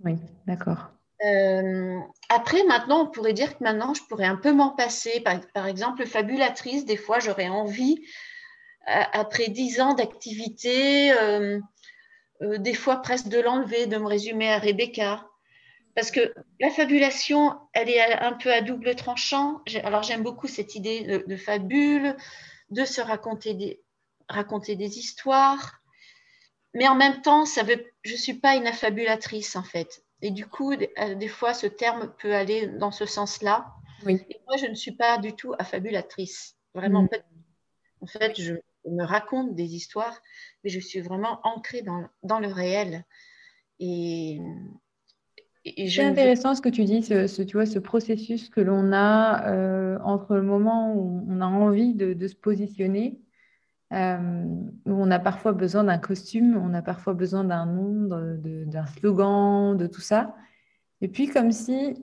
Oui, 0.04 0.14
d'accord. 0.46 0.90
Euh, 1.24 1.98
après, 2.28 2.62
maintenant, 2.64 3.02
on 3.02 3.06
pourrait 3.06 3.32
dire 3.32 3.58
que 3.58 3.64
maintenant, 3.64 3.94
je 3.94 4.02
pourrais 4.04 4.26
un 4.26 4.36
peu 4.36 4.52
m'en 4.52 4.70
passer. 4.70 5.24
Par, 5.54 5.66
exemple, 5.66 6.06
fabulatrice, 6.06 6.84
des 6.84 6.96
fois, 6.96 7.18
j'aurais 7.18 7.48
envie, 7.48 8.04
après 8.86 9.48
dix 9.48 9.80
ans 9.80 9.94
d'activité, 9.94 11.12
euh, 11.12 11.60
des 12.40 12.74
fois 12.74 12.96
presque 12.98 13.28
de 13.28 13.40
l'enlever, 13.40 13.86
de 13.86 13.96
me 13.96 14.06
résumer 14.06 14.50
à 14.50 14.58
Rebecca. 14.58 15.26
Parce 15.94 16.10
que 16.10 16.32
la 16.60 16.70
fabulation, 16.70 17.58
elle 17.72 17.88
est 17.88 18.00
un 18.00 18.34
peu 18.34 18.52
à 18.52 18.60
double 18.60 18.94
tranchant. 18.94 19.62
Alors, 19.82 20.02
j'aime 20.02 20.22
beaucoup 20.22 20.46
cette 20.46 20.74
idée 20.74 21.02
de, 21.02 21.24
de 21.26 21.36
fabule, 21.36 22.16
de 22.70 22.84
se 22.84 23.00
raconter 23.00 23.54
des, 23.54 23.82
raconter 24.28 24.76
des 24.76 24.98
histoires. 24.98 25.80
Mais 26.74 26.88
en 26.88 26.94
même 26.94 27.22
temps, 27.22 27.46
ça 27.46 27.62
veut, 27.62 27.82
je 28.02 28.12
ne 28.12 28.18
suis 28.18 28.34
pas 28.34 28.54
une 28.56 28.66
affabulatrice 28.66 29.56
en 29.56 29.62
fait. 29.62 30.02
Et 30.22 30.30
du 30.30 30.46
coup, 30.46 30.72
euh, 30.72 31.14
des, 31.14 31.28
fois, 31.28 31.54
ce 31.54 31.66
terme 31.66 32.12
peut 32.18 32.34
aller 32.34 32.66
dans 32.66 32.90
ce 32.90 33.06
sens-là. 33.06 33.66
Oui. 34.04 34.20
Et 34.30 34.40
moi, 34.46 34.56
je 34.56 34.66
ne 34.66 34.74
suis 34.74 34.92
pas 34.92 35.18
du 35.18 35.34
tout 35.34 35.54
affabulatrice. 35.58 36.56
Vraiment, 36.74 37.02
mm. 37.02 37.08
en 38.02 38.06
fait, 38.06 38.40
je 38.40 38.54
me 38.90 39.04
raconte 39.04 39.54
des 39.54 39.74
histoires, 39.74 40.20
mais 40.62 40.70
je 40.70 40.80
suis 40.80 41.00
vraiment 41.00 41.40
ancrée 41.44 41.82
dans, 41.82 42.06
dans 42.22 42.40
le 42.40 42.48
réel. 42.48 43.04
Et, 43.78 44.40
c'est 45.64 46.04
intéressant 46.04 46.54
ce 46.54 46.62
que 46.62 46.68
tu 46.68 46.84
dis, 46.84 47.02
ce, 47.02 47.42
tu 47.42 47.56
vois, 47.56 47.66
ce 47.66 47.80
processus 47.80 48.48
que 48.48 48.60
l'on 48.60 48.92
a 48.92 49.50
euh, 49.50 49.98
entre 50.04 50.36
le 50.36 50.42
moment 50.42 50.94
où 50.94 51.26
on 51.28 51.40
a 51.40 51.46
envie 51.46 51.94
de, 51.94 52.12
de 52.12 52.28
se 52.28 52.36
positionner 52.36 53.20
euh, 53.92 54.44
où 54.84 54.92
on 54.92 55.10
a 55.10 55.18
parfois 55.18 55.52
besoin 55.52 55.84
d'un 55.84 55.98
costume, 55.98 56.56
on 56.56 56.74
a 56.74 56.82
parfois 56.82 57.14
besoin 57.14 57.44
d'un 57.44 57.66
nom, 57.66 58.08
d'un 58.38 58.86
slogan, 58.86 59.76
de 59.76 59.86
tout 59.86 60.00
ça. 60.00 60.34
Et 61.00 61.08
puis 61.08 61.28
comme 61.28 61.52
si, 61.52 61.94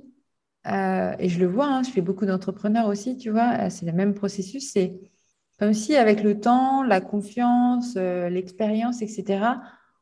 euh, 0.67 1.15
et 1.19 1.27
je 1.27 1.39
le 1.39 1.47
vois, 1.47 1.67
hein, 1.67 1.83
je 1.83 1.91
fais 1.91 2.01
beaucoup 2.01 2.25
d'entrepreneurs 2.25 2.87
aussi, 2.87 3.17
tu 3.17 3.29
vois, 3.29 3.69
c'est 3.69 3.85
le 3.85 3.91
même 3.91 4.13
processus, 4.13 4.71
c'est 4.71 4.99
comme 5.63 5.73
si 5.73 5.95
avec 5.95 6.23
le 6.23 6.41
temps, 6.41 6.83
la 6.83 6.99
confiance, 6.99 7.95
l'expérience, 7.95 9.01
etc., 9.01 9.45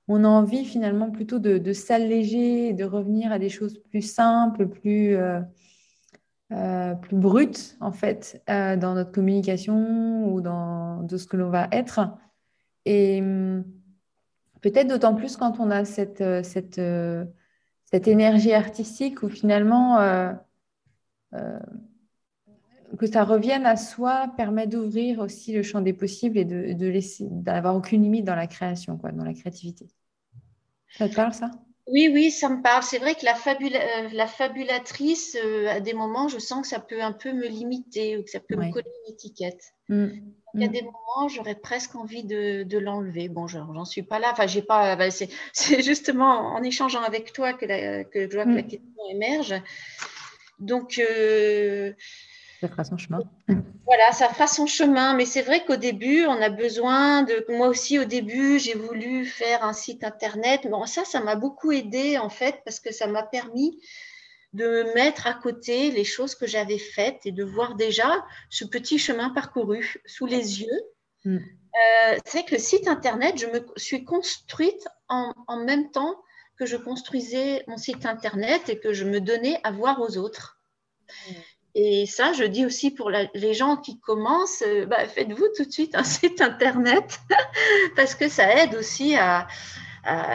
on 0.08 0.24
a 0.24 0.28
envie 0.28 0.66
finalement 0.66 1.12
plutôt 1.12 1.38
de, 1.38 1.72
s'alléger, 1.72 2.74
de 2.74 2.84
revenir 2.84 3.32
à 3.32 3.38
des 3.38 3.50
choses 3.50 3.78
plus 3.78 4.02
simples, 4.02 4.68
plus... 4.68 5.16
Euh, 5.16 6.96
plus 6.96 7.16
brute 7.16 7.78
en 7.80 7.94
fait 7.94 8.44
euh, 8.50 8.76
dans 8.76 8.94
notre 8.94 9.14
communication 9.14 10.26
ou 10.34 10.42
dans 10.42 11.02
de 11.02 11.16
ce 11.16 11.26
que 11.26 11.38
l'on 11.38 11.50
va 11.50 11.70
être 11.72 12.10
et 12.84 13.22
hum, 13.22 13.64
peut-être 14.60 14.90
d'autant 14.90 15.16
plus 15.16 15.38
quand 15.38 15.62
on 15.62 15.72
a 15.72 15.86
cette, 15.86 16.20
euh, 16.20 16.44
cette, 16.44 16.82
cette 17.86 18.08
énergie 18.10 18.54
artistique 18.54 19.24
où 19.24 19.30
finalement 19.30 19.96
que 22.98 23.08
ça 23.08 23.24
revienne 23.24 23.66
à 23.66 23.78
soi 23.78 24.34
permet 24.38 24.68
d'ouvrir 24.68 25.20
aussi 25.20 25.54
le 25.54 25.64
champ 25.64 25.82
des 25.82 25.94
possibles 25.94 26.38
et 26.38 26.46
de, 26.46 26.74
de 26.74 26.88
laisser 26.88 27.28
d'avoir 27.30 27.76
aucune 27.76 28.04
limite 28.04 28.26
dans 28.26 28.36
la 28.36 28.48
création 28.48 28.98
quoi 28.98 29.12
dans 29.12 29.24
la 29.24 29.34
créativité 29.34 29.88
ça 30.98 31.08
te 31.08 31.16
parle 31.16 31.34
ça? 31.34 31.52
Oui, 31.88 32.10
oui, 32.14 32.32
ça 32.32 32.48
me 32.50 32.62
parle. 32.62 32.84
C'est 32.84 33.00
vrai 33.00 33.16
que 33.16 33.26
la, 33.26 33.36
euh, 33.36 34.10
la 34.14 34.28
fabulatrice, 34.28 35.36
euh, 35.44 35.68
à 35.68 35.80
des 35.80 35.94
moments, 35.94 36.28
je 36.28 36.38
sens 36.38 36.62
que 36.62 36.68
ça 36.68 36.80
peut 36.80 37.02
un 37.02 37.12
peu 37.12 37.34
me 37.34 37.48
limiter 37.48 38.18
ou 38.18 38.24
que 38.24 38.30
ça 38.30 38.40
peut 38.40 38.56
me 38.56 38.72
coller 38.72 38.90
une 39.08 39.14
étiquette. 39.14 39.74
Mm. 39.90 40.08
Il 40.54 40.62
y 40.62 40.64
a 40.64 40.70
mm. 40.70 40.72
des 40.72 40.82
moments, 40.84 41.28
j'aurais 41.28 41.56
presque 41.56 41.96
envie 41.96 42.24
de, 42.24 42.78
l'enlever. 42.78 43.30
Bon, 43.30 43.48
j'en 43.48 43.86
suis 43.86 44.04
pas 44.04 44.20
là. 44.20 44.30
Enfin, 44.32 44.48
j'ai 44.48 44.62
pas. 44.62 44.96
Bah, 44.96 45.10
c'est 45.54 45.82
justement 45.82 46.54
en 46.54 46.62
échangeant 46.62 47.02
avec 47.02 47.34
toi 47.34 47.54
que, 47.54 48.04
que 48.04 48.30
je 48.30 48.36
vois 48.36 48.46
que 48.46 48.52
la 48.52 48.62
mm. 48.62 48.68
question 48.68 49.10
émerge. 49.10 49.56
Donc, 50.60 51.00
euh, 51.00 51.94
ça 52.62 52.68
fera 52.68 52.84
son 52.84 52.98
chemin. 52.98 53.20
Voilà, 53.88 54.12
ça 54.12 54.30
fera 54.30 54.46
son 54.46 54.68
chemin. 54.68 55.16
Mais 55.16 55.26
c'est 55.26 55.42
vrai 55.42 55.66
qu'au 55.66 55.78
début, 55.78 56.26
on 56.28 56.40
a 56.42 56.50
besoin 56.50 57.24
de. 57.24 57.44
Moi 57.50 57.68
aussi, 57.68 57.98
au 57.98 58.06
début, 58.06 58.60
j'ai 58.60 58.76
voulu 58.76 59.26
faire 59.26 59.66
un 59.66 59.74
site 59.74 60.04
internet. 60.04 60.68
Bon, 60.70 60.86
ça, 60.86 61.04
ça 61.04 61.22
m'a 61.22 61.36
beaucoup 61.36 61.72
aidé 61.72 62.20
en 62.20 62.30
fait 62.30 62.62
parce 62.64 62.80
que 62.80 62.94
ça 62.94 63.08
m'a 63.08 63.24
permis 63.24 63.82
de 64.54 64.94
mettre 64.94 65.26
à 65.26 65.34
côté 65.34 65.92
les 65.92 66.04
choses 66.04 66.36
que 66.36 66.46
j'avais 66.46 66.78
faites 66.78 67.26
et 67.26 67.32
de 67.32 67.44
voir 67.44 67.76
déjà 67.76 68.24
ce 68.50 68.64
petit 68.66 69.00
chemin 69.00 69.32
parcouru 69.32 69.96
sous 70.06 70.28
les 70.28 70.62
yeux. 70.62 70.82
Mm. 71.26 71.38
Euh, 71.38 72.18
c'est 72.26 72.44
que 72.44 72.56
le 72.56 72.60
site 72.60 72.88
internet, 72.88 73.40
je 73.40 73.48
me 73.48 73.66
suis 73.78 74.04
construite 74.04 74.88
en, 75.08 75.34
en, 75.48 75.64
même 75.64 75.90
temps 75.90 76.22
que 76.58 76.66
je 76.66 76.76
construisais 76.76 77.64
mon 77.68 77.78
site 77.78 78.06
internet 78.06 78.70
et 78.70 78.78
que 78.78 78.92
je 78.92 79.06
me 79.06 79.22
donnais 79.22 79.60
à 79.64 79.72
voir 79.72 80.02
aux 80.02 80.18
autres. 80.18 80.60
Mm. 81.30 81.34
Et 81.74 82.06
ça, 82.06 82.34
je 82.34 82.44
dis 82.44 82.66
aussi 82.66 82.92
pour 82.92 83.10
les 83.10 83.54
gens 83.54 83.78
qui 83.78 84.00
commencent, 84.00 84.64
euh, 84.64 84.86
bah, 84.86 85.08
faites-vous 85.08 85.48
tout 85.56 85.66
de 85.66 85.72
suite 85.72 85.96
un 85.96 86.04
site 86.04 86.42
internet 86.42 87.20
parce 87.96 88.16
que 88.16 88.28
ça 88.28 88.64
aide 88.64 88.76
aussi 88.76 89.16
à, 89.16 89.48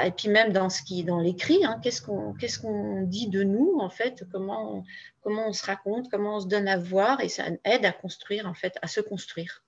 et 0.05 0.13
puis 0.13 0.29
même 0.29 0.53
dans 0.53 0.71
ce 0.71 0.83
qui 0.83 1.05
dans 1.05 1.21
l'écrit, 1.21 1.65
hein, 1.65 1.81
qu'est-ce 1.83 2.01
qu'on 2.01 2.35
qu'est-ce 2.35 2.59
qu'on 2.59 3.03
dit 3.03 3.29
de 3.29 3.43
nous 3.43 3.79
en 3.81 3.91
fait, 3.91 4.25
comment 4.33 4.77
on, 4.77 4.85
comment 5.23 5.49
on 5.49 5.53
se 5.53 5.67
raconte, 5.67 6.09
comment 6.11 6.37
on 6.37 6.41
se 6.41 6.47
donne 6.47 6.69
à 6.69 6.79
voir 6.79 7.21
et 7.21 7.29
ça 7.29 7.45
aide 7.65 7.85
à 7.85 7.93
construire 7.93 8.47
en 8.47 8.55
fait, 8.55 8.75
à 8.81 8.87
se 8.87 9.01
construire. 9.01 9.65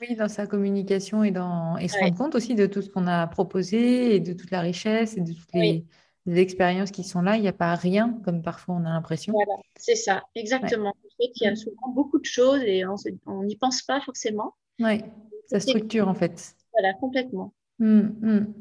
Oui, 0.00 0.14
dans 0.16 0.28
sa 0.28 0.46
communication 0.46 1.24
et 1.24 1.30
dans 1.30 1.78
et 1.78 1.88
se 1.88 1.96
rendre 1.98 2.18
compte 2.18 2.34
aussi 2.34 2.54
de 2.54 2.66
tout 2.66 2.82
ce 2.82 2.90
qu'on 2.90 3.06
a 3.06 3.26
proposé 3.26 4.16
et 4.16 4.20
de 4.20 4.34
toute 4.34 4.50
la 4.50 4.60
richesse 4.60 5.16
et 5.16 5.20
de 5.20 5.32
toutes 5.32 5.54
les 5.54 5.86
des 6.26 6.40
expériences 6.40 6.90
qui 6.90 7.04
sont 7.04 7.22
là, 7.22 7.36
il 7.36 7.42
n'y 7.42 7.48
a 7.48 7.52
pas 7.52 7.74
rien, 7.74 8.18
comme 8.24 8.42
parfois 8.42 8.74
on 8.74 8.84
a 8.84 8.90
l'impression. 8.90 9.32
Voilà, 9.32 9.60
c'est 9.76 9.94
ça, 9.94 10.24
exactement. 10.34 10.94
Il 11.18 11.32
y 11.40 11.46
a 11.46 11.56
souvent 11.56 11.88
beaucoup 11.94 12.18
de 12.18 12.24
choses 12.24 12.62
et 12.62 12.84
on 13.26 13.42
n'y 13.42 13.56
pense 13.56 13.82
pas 13.82 14.00
forcément. 14.00 14.54
Oui, 14.80 15.00
ça 15.46 15.60
structure 15.60 16.08
en 16.08 16.14
fait. 16.14 16.54
Voilà, 16.72 16.94
complètement. 16.94 17.54
Mm, 17.78 18.00
mm. 18.20 18.54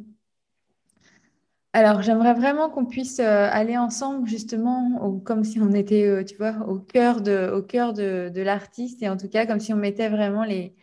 Alors, 1.74 2.02
j'aimerais 2.02 2.34
vraiment 2.34 2.70
qu'on 2.70 2.86
puisse 2.86 3.20
euh, 3.20 3.50
aller 3.52 3.76
ensemble, 3.78 4.30
justement, 4.30 5.20
comme 5.26 5.44
si 5.44 5.60
on 5.60 5.74
était, 5.74 6.06
euh, 6.06 6.24
tu 6.24 6.38
vois, 6.38 6.56
au 6.70 6.80
cœur 6.80 7.20
de, 7.20 7.52
au 7.54 7.62
cœur 7.62 7.92
de, 7.92 8.32
l'artiste, 8.42 9.04
et 9.04 9.10
en 9.10 9.18
tout 9.18 9.28
cas, 9.28 9.46
comme 9.46 9.60
si 9.60 9.74
on 9.74 9.76
mettait 9.76 10.08
vraiment 10.08 10.46
les, 10.46 10.74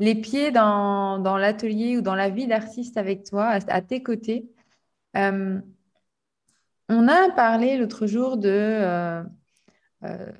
les 0.00 0.16
pieds 0.16 0.50
dans, 0.50 1.18
dans 1.20 1.36
l'atelier 1.36 1.98
ou 1.98 2.00
dans 2.00 2.16
la 2.16 2.30
vie 2.30 2.48
d'artiste 2.48 2.96
avec 2.96 3.22
toi, 3.22 3.46
à, 3.46 3.80
tes 3.80 4.02
côtés. 4.02 4.50
Euh, 5.16 5.60
on 6.88 7.06
a 7.06 7.30
parlé 7.30 7.76
l'autre 7.76 8.06
jour 8.08 8.36
de... 8.36 8.48
Euh, 8.50 9.22
euh, 10.04 10.32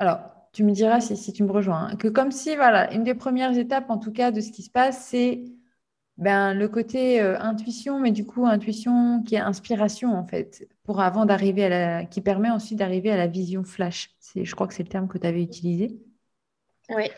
alors, 0.00 0.20
tu 0.52 0.64
me 0.64 0.72
diras 0.72 1.00
si, 1.00 1.32
tu 1.32 1.44
me 1.44 1.52
rejoins, 1.52 1.90
hein, 1.90 1.96
que 1.96 2.08
comme 2.08 2.32
si, 2.32 2.56
voilà, 2.56 2.92
une 2.92 3.04
des 3.04 3.14
premières 3.14 3.56
étapes, 3.56 3.90
en 3.90 3.98
tout 3.98 4.10
cas, 4.10 4.30
de 4.32 4.40
ce 4.40 4.50
qui 4.50 4.62
se 4.62 4.70
passe, 4.70 5.04
c'est 5.04 5.44
ben, 6.16 6.54
le 6.54 6.68
côté 6.68 7.20
euh, 7.20 7.38
intuition, 7.38 8.00
mais 8.00 8.10
du 8.10 8.26
coup, 8.26 8.46
intuition 8.46 9.22
qui 9.22 9.36
est 9.36 9.40
inspiration, 9.40 10.14
en 10.16 10.26
fait, 10.26 10.68
pour 10.84 11.00
avant 11.00 11.26
d'arriver 11.26 11.66
à 11.66 11.68
la... 11.68 12.04
qui 12.06 12.22
permet 12.22 12.50
ensuite 12.50 12.78
d'arriver 12.78 13.12
à 13.12 13.16
la 13.16 13.26
vision 13.26 13.62
flash. 13.62 14.10
Je 14.34 14.54
crois 14.54 14.66
que 14.66 14.74
c'est 14.74 14.82
le 14.82 14.88
terme 14.88 15.06
que 15.06 15.18
tu 15.18 15.26
avais 15.26 15.42
utilisé. 15.42 16.00
Oui. 16.88 17.10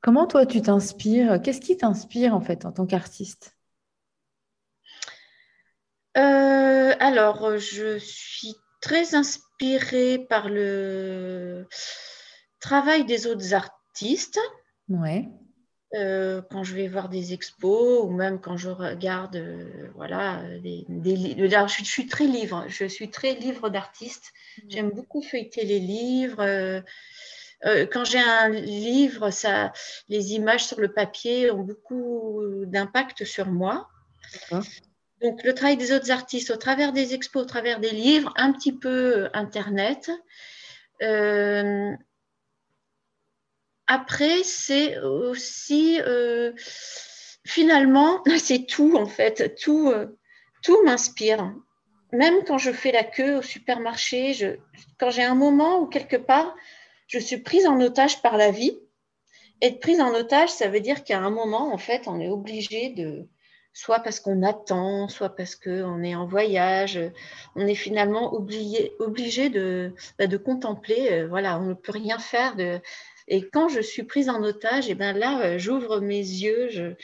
Comment 0.00 0.26
toi, 0.26 0.46
tu 0.46 0.62
t'inspires? 0.62 1.40
Qu'est-ce 1.42 1.60
qui 1.60 1.76
t'inspire, 1.76 2.34
en 2.34 2.40
fait, 2.40 2.64
en 2.64 2.72
tant 2.72 2.86
qu'artiste? 2.86 3.56
Euh, 6.16 6.94
alors, 6.98 7.58
je 7.58 7.98
suis 7.98 8.54
très 8.80 9.14
inspirée 9.14 10.18
par 10.18 10.48
le 10.48 11.66
travail 12.60 13.04
des 13.04 13.26
autres 13.26 13.54
artistes. 13.54 14.38
Ouais. 14.88 15.28
Euh, 15.96 16.40
quand 16.52 16.62
je 16.62 16.76
vais 16.76 16.86
voir 16.86 17.08
des 17.08 17.32
expos 17.32 18.04
ou 18.04 18.10
même 18.10 18.40
quand 18.40 18.56
je 18.56 18.68
regarde, 18.68 19.34
euh, 19.34 19.88
voilà, 19.96 20.40
des, 20.62 20.84
livres. 20.88 21.66
Je, 21.66 21.84
suis 21.84 22.06
très 22.06 22.26
livre, 22.26 22.64
je 22.68 22.84
suis 22.84 23.10
très 23.10 23.34
livre 23.34 23.70
d'artiste. 23.70 24.32
Mmh. 24.32 24.62
J'aime 24.68 24.90
beaucoup 24.90 25.20
feuilleter 25.20 25.64
les 25.64 25.80
livres. 25.80 26.40
Euh, 26.42 26.80
quand 27.92 28.04
j'ai 28.04 28.20
un 28.20 28.48
livre, 28.50 29.30
ça, 29.30 29.72
les 30.08 30.32
images 30.34 30.64
sur 30.64 30.80
le 30.80 30.92
papier 30.92 31.50
ont 31.50 31.64
beaucoup 31.64 32.40
d'impact 32.66 33.24
sur 33.24 33.46
moi. 33.46 33.88
Donc, 35.22 35.42
le 35.42 35.54
travail 35.54 35.76
des 35.76 35.92
autres 35.92 36.10
artistes 36.10 36.50
au 36.50 36.56
travers 36.56 36.92
des 36.92 37.14
expos, 37.14 37.42
au 37.42 37.46
travers 37.46 37.80
des 37.80 37.90
livres, 37.90 38.32
un 38.36 38.52
petit 38.52 38.72
peu 38.72 39.28
Internet. 39.34 40.10
Après, 43.92 44.44
c'est 44.44 45.00
aussi 45.00 46.00
euh, 46.02 46.52
finalement, 47.44 48.22
c'est 48.38 48.64
tout 48.64 48.96
en 48.96 49.06
fait, 49.06 49.56
tout, 49.56 49.90
euh, 49.90 50.16
tout 50.62 50.80
m'inspire. 50.84 51.52
Même 52.12 52.44
quand 52.46 52.56
je 52.56 52.70
fais 52.70 52.92
la 52.92 53.02
queue 53.02 53.38
au 53.38 53.42
supermarché, 53.42 54.56
quand 55.00 55.10
j'ai 55.10 55.24
un 55.24 55.34
moment 55.34 55.80
où 55.80 55.86
quelque 55.88 56.16
part, 56.16 56.54
je 57.08 57.18
suis 57.18 57.38
prise 57.38 57.66
en 57.66 57.80
otage 57.80 58.22
par 58.22 58.36
la 58.36 58.52
vie. 58.52 58.78
Être 59.60 59.80
prise 59.80 60.00
en 60.00 60.14
otage, 60.14 60.50
ça 60.50 60.68
veut 60.68 60.80
dire 60.80 61.02
qu'à 61.02 61.18
un 61.18 61.30
moment, 61.30 61.74
en 61.74 61.78
fait, 61.78 62.06
on 62.06 62.20
est 62.20 62.28
obligé 62.28 62.90
de, 62.90 63.28
soit 63.72 64.00
parce 64.00 64.20
qu'on 64.20 64.42
attend, 64.42 65.08
soit 65.08 65.34
parce 65.34 65.54
qu'on 65.54 66.02
est 66.02 66.14
en 66.14 66.26
voyage, 66.26 66.98
on 67.56 67.66
est 67.66 67.74
finalement 67.74 68.34
obligé, 68.34 68.92
obligé 68.98 69.48
de, 69.48 69.94
bah, 70.18 70.26
de 70.26 70.36
contempler. 70.36 71.08
Euh, 71.12 71.28
voilà, 71.28 71.58
on 71.58 71.66
ne 71.66 71.74
peut 71.74 71.92
rien 71.92 72.18
faire 72.18 72.56
et 73.28 73.48
quand 73.48 73.68
je 73.68 73.80
suis 73.80 74.02
prise 74.02 74.28
en 74.28 74.42
otage, 74.42 74.88
et 74.88 74.92
eh 74.92 74.94
ben 74.96 75.16
là, 75.16 75.40
euh, 75.42 75.58
j'ouvre 75.58 76.00
mes 76.00 76.18
yeux, 76.18 76.96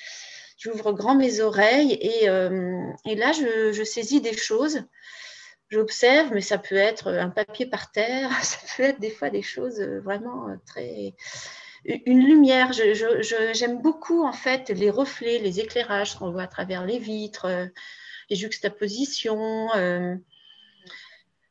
j'ouvre 0.58 0.92
grand 0.92 1.14
mes 1.14 1.40
oreilles 1.40 1.96
et, 2.00 2.28
euh, 2.28 2.80
là, 3.04 3.32
je, 3.32 3.84
saisis 3.84 4.20
des 4.20 4.36
choses. 4.36 4.82
J'observe, 5.68 6.32
mais 6.32 6.40
ça 6.40 6.58
peut 6.58 6.76
être 6.76 7.12
un 7.12 7.30
papier 7.30 7.66
par 7.66 7.90
terre, 7.92 8.30
ça 8.42 8.58
peut 8.76 8.82
être 8.84 9.00
des 9.00 9.10
fois 9.10 9.30
des 9.30 9.42
choses 9.42 9.80
vraiment 9.80 10.48
très... 10.66 11.14
Une 12.04 12.24
lumière, 12.24 12.72
j'aime 12.72 13.80
beaucoup 13.80 14.24
en 14.24 14.32
fait 14.32 14.70
les 14.70 14.90
reflets, 14.90 15.38
les 15.38 15.60
éclairages 15.60 16.16
qu'on 16.16 16.30
voit 16.30 16.42
à 16.42 16.48
travers 16.48 16.84
les 16.84 16.98
vitres, 16.98 17.70
les 18.28 18.36
juxtapositions. 18.36 19.68
Euh, 19.76 20.16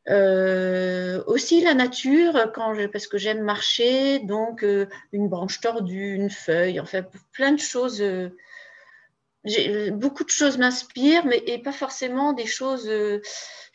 euh, 0.08 1.24
aussi 1.26 1.62
la 1.62 1.74
nature, 1.74 2.52
quand 2.54 2.76
je, 2.76 2.86
parce 2.86 3.08
que 3.08 3.18
j'aime 3.18 3.42
marcher, 3.42 4.20
donc 4.20 4.64
euh, 4.64 4.88
une 5.12 5.30
branche 5.30 5.60
tordue, 5.62 6.14
une 6.14 6.30
feuille, 6.30 6.80
enfin 6.80 7.04
plein 7.32 7.52
de 7.54 7.60
choses. 7.60 8.02
Euh, 8.02 8.30
beaucoup 9.92 10.24
de 10.24 10.30
choses 10.30 10.58
m'inspirent, 10.58 11.26
mais 11.26 11.42
et 11.48 11.60
pas 11.60 11.72
forcément 11.72 12.34
des 12.34 12.46
choses. 12.46 12.90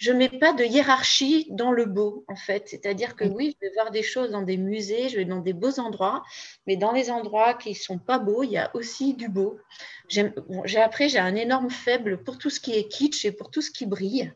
Je 0.01 0.13
mets 0.13 0.31
pas 0.31 0.55
de 0.55 0.65
hiérarchie 0.65 1.47
dans 1.51 1.73
le 1.73 1.85
beau, 1.85 2.25
en 2.27 2.35
fait. 2.35 2.67
C'est-à-dire 2.69 3.17
que 3.17 3.25
oui, 3.25 3.55
je 3.61 3.67
vais 3.69 3.75
voir 3.75 3.91
des 3.91 4.03
choses 4.03 4.31
dans 4.31 4.41
des 4.41 4.57
musées, 4.57 5.11
je 5.11 5.19
vais 5.19 5.27
dans 5.27 5.41
des 5.41 5.53
beaux 5.53 5.79
endroits, 5.79 6.25
mais 6.67 6.77
dans 6.77 6.93
les 6.93 7.11
endroits 7.11 7.53
qui 7.53 7.75
sont 7.75 7.99
pas 7.99 8.19
beaux, 8.19 8.43
il 8.43 8.53
y 8.53 8.57
a 8.57 8.75
aussi 8.75 9.13
du 9.13 9.29
beau. 9.29 9.61
J'ai 10.09 10.33
après, 10.79 11.11
j'ai 11.11 11.19
un 11.19 11.35
énorme 11.35 11.69
faible 11.69 12.23
pour 12.23 12.39
tout 12.39 12.49
ce 12.49 12.61
qui 12.61 12.73
est 12.73 12.89
kitsch 12.89 13.27
et 13.27 13.33
pour 13.33 13.51
tout 13.51 13.61
ce 13.61 13.71
qui 13.71 13.85
brille. 13.85 14.33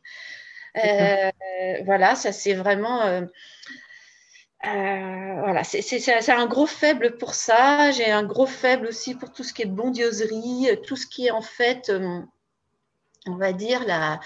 Euh, 0.77 1.31
voilà, 1.87 2.15
ça 2.15 2.33
c'est 2.33 2.55
vraiment. 2.55 3.01
Euh, 3.01 3.23
euh, 4.67 5.41
voilà, 5.41 5.65
c'est 5.65 6.31
un 6.31 6.47
gros 6.47 6.67
faible 6.67 7.17
pour 7.17 7.33
ça. 7.33 7.91
J'ai 7.91 8.11
un 8.11 8.25
gros 8.25 8.47
faible 8.47 8.87
aussi 8.89 9.15
pour 9.15 9.33
tout 9.33 9.43
ce 9.43 9.55
qui 9.55 9.63
est 9.63 9.67
bondioserie, 9.67 10.79
tout 10.87 10.97
ce 10.97 11.07
qui 11.07 11.29
est 11.29 11.31
en 11.31 11.43
fait, 11.43 11.91
on 13.27 13.37
va 13.37 13.55
dire, 13.55 13.87
la, 13.87 14.21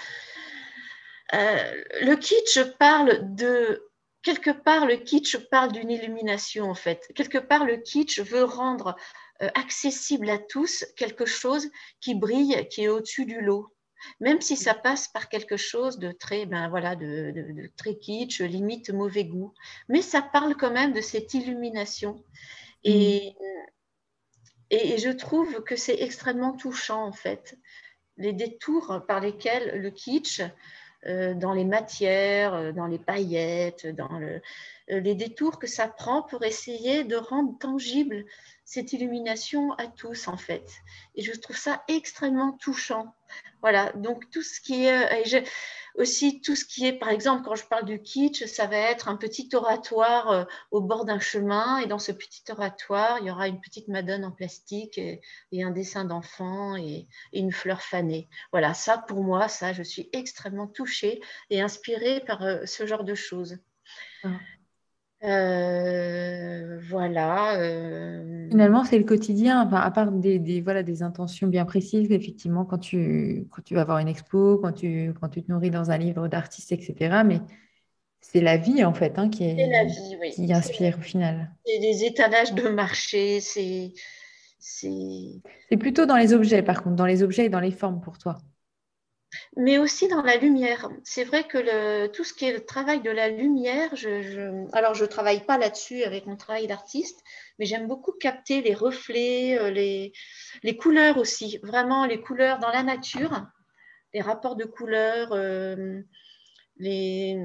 le 1.31 2.15
kitsch 2.15 2.59
parle 2.77 3.35
de. 3.35 3.85
Quelque 4.21 4.49
part, 4.51 4.85
le 4.85 4.97
kitsch 4.97 5.37
parle 5.49 5.71
d'une 5.71 5.89
illumination, 5.89 6.69
en 6.69 6.75
fait. 6.75 7.09
Quelque 7.15 7.37
part, 7.37 7.65
le 7.65 7.77
kitsch 7.77 8.19
veut 8.19 8.43
rendre 8.43 8.97
accessible 9.55 10.29
à 10.29 10.37
tous 10.37 10.85
quelque 10.97 11.25
chose 11.25 11.69
qui 12.01 12.15
brille, 12.15 12.67
qui 12.69 12.83
est 12.83 12.89
au-dessus 12.89 13.25
du 13.25 13.39
lot 13.39 13.73
même 14.19 14.41
si 14.41 14.55
ça 14.55 14.73
passe 14.73 15.07
par 15.07 15.29
quelque 15.29 15.57
chose 15.57 15.99
de 15.99 16.11
très, 16.11 16.45
ben 16.45 16.69
voilà, 16.69 16.95
de, 16.95 17.71
très 17.77 17.97
kitsch, 17.97 18.41
limite 18.41 18.89
mauvais 18.91 19.25
goût. 19.25 19.53
Mais 19.87 20.01
ça 20.01 20.21
parle 20.21 20.55
quand 20.55 20.71
même 20.71 20.93
de 20.93 21.01
cette 21.01 21.33
illumination. 21.33 22.23
Et, 22.83 23.35
mm. 23.39 24.75
et, 24.75 24.97
je 24.97 25.09
trouve 25.09 25.63
que 25.63 25.75
c'est 25.75 26.01
extrêmement 26.01 26.53
touchant, 26.53 27.03
en 27.05 27.11
fait. 27.11 27.57
Les 28.17 28.33
détours 28.33 29.03
par 29.07 29.21
lesquels 29.21 29.79
le 29.81 29.91
kitsch, 29.91 30.41
euh, 30.41 30.47
dans 31.05 31.53
les 31.53 31.63
matières, 31.63 32.53
euh, 32.53 32.71
dans 32.71 32.87
les 32.87 32.97
paillettes, 32.97 33.87
dans 33.87 34.19
euh, 34.21 34.39
les 34.87 35.15
détours 35.15 35.59
que 35.59 35.67
ça 35.67 35.87
prend 35.87 36.23
pour 36.23 36.43
essayer 36.43 37.03
de 37.03 37.15
rendre 37.15 37.57
tangible 37.57 38.25
cette 38.65 38.93
illumination 38.93 39.73
à 39.73 39.87
tous, 39.87 40.27
en 40.27 40.37
fait. 40.37 40.69
Et 41.15 41.23
je 41.23 41.31
trouve 41.31 41.57
ça 41.57 41.83
extrêmement 41.87 42.51
touchant. 42.53 43.15
Voilà, 43.61 43.91
donc 43.93 44.29
tout 44.29 44.41
ce 44.41 44.59
qui 44.61 44.85
est, 44.85 45.23
aussi 45.99 46.41
tout 46.41 46.55
ce 46.55 46.63
qui 46.63 46.87
est, 46.87 46.93
par 46.93 47.09
exemple, 47.09 47.43
quand 47.43 47.55
je 47.55 47.65
parle 47.65 47.85
du 47.85 48.01
kitsch, 48.01 48.45
ça 48.45 48.67
va 48.67 48.77
être 48.77 49.09
un 49.09 49.17
petit 49.17 49.49
oratoire 49.53 50.31
euh, 50.31 50.45
au 50.71 50.81
bord 50.81 51.03
d'un 51.03 51.19
chemin, 51.19 51.79
et 51.79 51.87
dans 51.87 51.99
ce 51.99 52.13
petit 52.13 52.41
oratoire, 52.49 53.19
il 53.19 53.27
y 53.27 53.31
aura 53.31 53.49
une 53.49 53.59
petite 53.59 53.89
madone 53.89 54.23
en 54.23 54.31
plastique 54.31 54.97
et, 54.97 55.21
un 55.61 55.71
dessin 55.71 56.05
d'enfant 56.05 56.77
et, 56.77 57.07
une 57.33 57.51
fleur 57.51 57.81
fanée. 57.81 58.29
Voilà, 58.51 58.73
ça 58.73 58.97
pour 58.97 59.23
moi, 59.23 59.49
ça, 59.49 59.73
je 59.73 59.83
suis 59.83 60.09
extrêmement 60.13 60.67
touchée 60.67 61.21
et 61.49 61.61
inspirée 61.61 62.21
par 62.25 62.43
euh, 62.43 62.65
ce 62.65 62.85
genre 62.85 63.03
de 63.03 63.15
choses. 63.15 63.57
Ah. 64.23 64.29
Euh, 65.23 66.79
voilà. 66.89 67.59
Euh. 67.59 68.47
Finalement, 68.49 68.83
c'est 68.83 68.97
le 68.97 69.03
quotidien, 69.03 69.65
enfin, 69.65 69.77
à 69.77 69.91
part 69.91 70.11
des, 70.11 70.61
voilà, 70.61 70.83
des 70.83 71.03
intentions 71.03 71.47
bien 71.47 71.65
précises, 71.65 72.11
effectivement, 72.11 72.65
quand 72.65 72.77
tu, 72.77 73.47
quand 73.51 73.61
tu 73.61 73.75
vas 73.75 73.83
voir 73.83 73.99
une 73.99 74.07
expo, 74.07 74.57
quand 74.57 74.71
tu, 74.71 75.13
quand 75.19 75.29
tu 75.29 75.43
te 75.43 75.51
nourris 75.51 75.71
dans 75.71 75.91
un 75.91 75.97
livre 75.97 76.27
d'artiste, 76.27 76.71
etc. 76.71 77.21
Mais 77.25 77.41
c'est 78.21 78.41
la 78.41 78.57
vie, 78.57 78.83
en 78.85 78.93
fait, 78.93 79.19
hein, 79.19 79.29
qui, 79.29 79.43
est, 79.43 79.67
la 79.67 79.83
vie, 79.83 80.17
oui. 80.21 80.31
qui 80.31 80.53
inspire 80.53 80.97
au 80.97 81.01
final. 81.01 81.51
C'est 81.65 81.79
des 81.79 82.05
étalages 82.05 82.53
de 82.53 82.69
marché, 82.69 83.39
c'est... 83.41 83.93
C'est 84.61 85.77
plutôt 85.79 86.05
dans 86.05 86.17
les 86.17 86.33
objets, 86.33 86.61
par 86.61 86.83
contre, 86.83 86.97
dans 86.97 87.05
les 87.05 87.23
objets 87.23 87.45
et 87.45 87.49
dans 87.49 87.61
les 87.61 87.71
formes 87.71 88.01
pour 88.01 88.17
toi 88.17 88.39
mais 89.55 89.77
aussi 89.77 90.07
dans 90.07 90.21
la 90.21 90.37
lumière. 90.37 90.89
C'est 91.03 91.23
vrai 91.23 91.45
que 91.45 92.07
tout 92.07 92.23
ce 92.23 92.33
qui 92.33 92.45
est 92.45 92.53
le 92.53 92.65
travail 92.65 93.01
de 93.01 93.11
la 93.11 93.29
lumière, 93.29 93.93
alors 94.73 94.93
je 94.93 95.03
ne 95.03 95.09
travaille 95.09 95.45
pas 95.45 95.57
là-dessus 95.57 96.03
avec 96.03 96.25
mon 96.25 96.35
travail 96.35 96.67
d'artiste, 96.67 97.23
mais 97.57 97.65
j'aime 97.65 97.87
beaucoup 97.87 98.13
capter 98.13 98.61
les 98.61 98.73
reflets, 98.73 99.59
euh, 99.59 99.69
les, 99.69 100.13
les, 100.63 100.77
couleurs 100.77 101.17
aussi, 101.17 101.59
vraiment 101.63 102.05
les 102.05 102.21
couleurs 102.21 102.59
dans 102.59 102.69
la 102.69 102.83
nature, 102.83 103.45
les 104.13 104.21
rapports 104.21 104.55
de 104.55 104.65
couleurs, 104.65 105.33
euh, 105.33 106.01
les, 106.77 107.37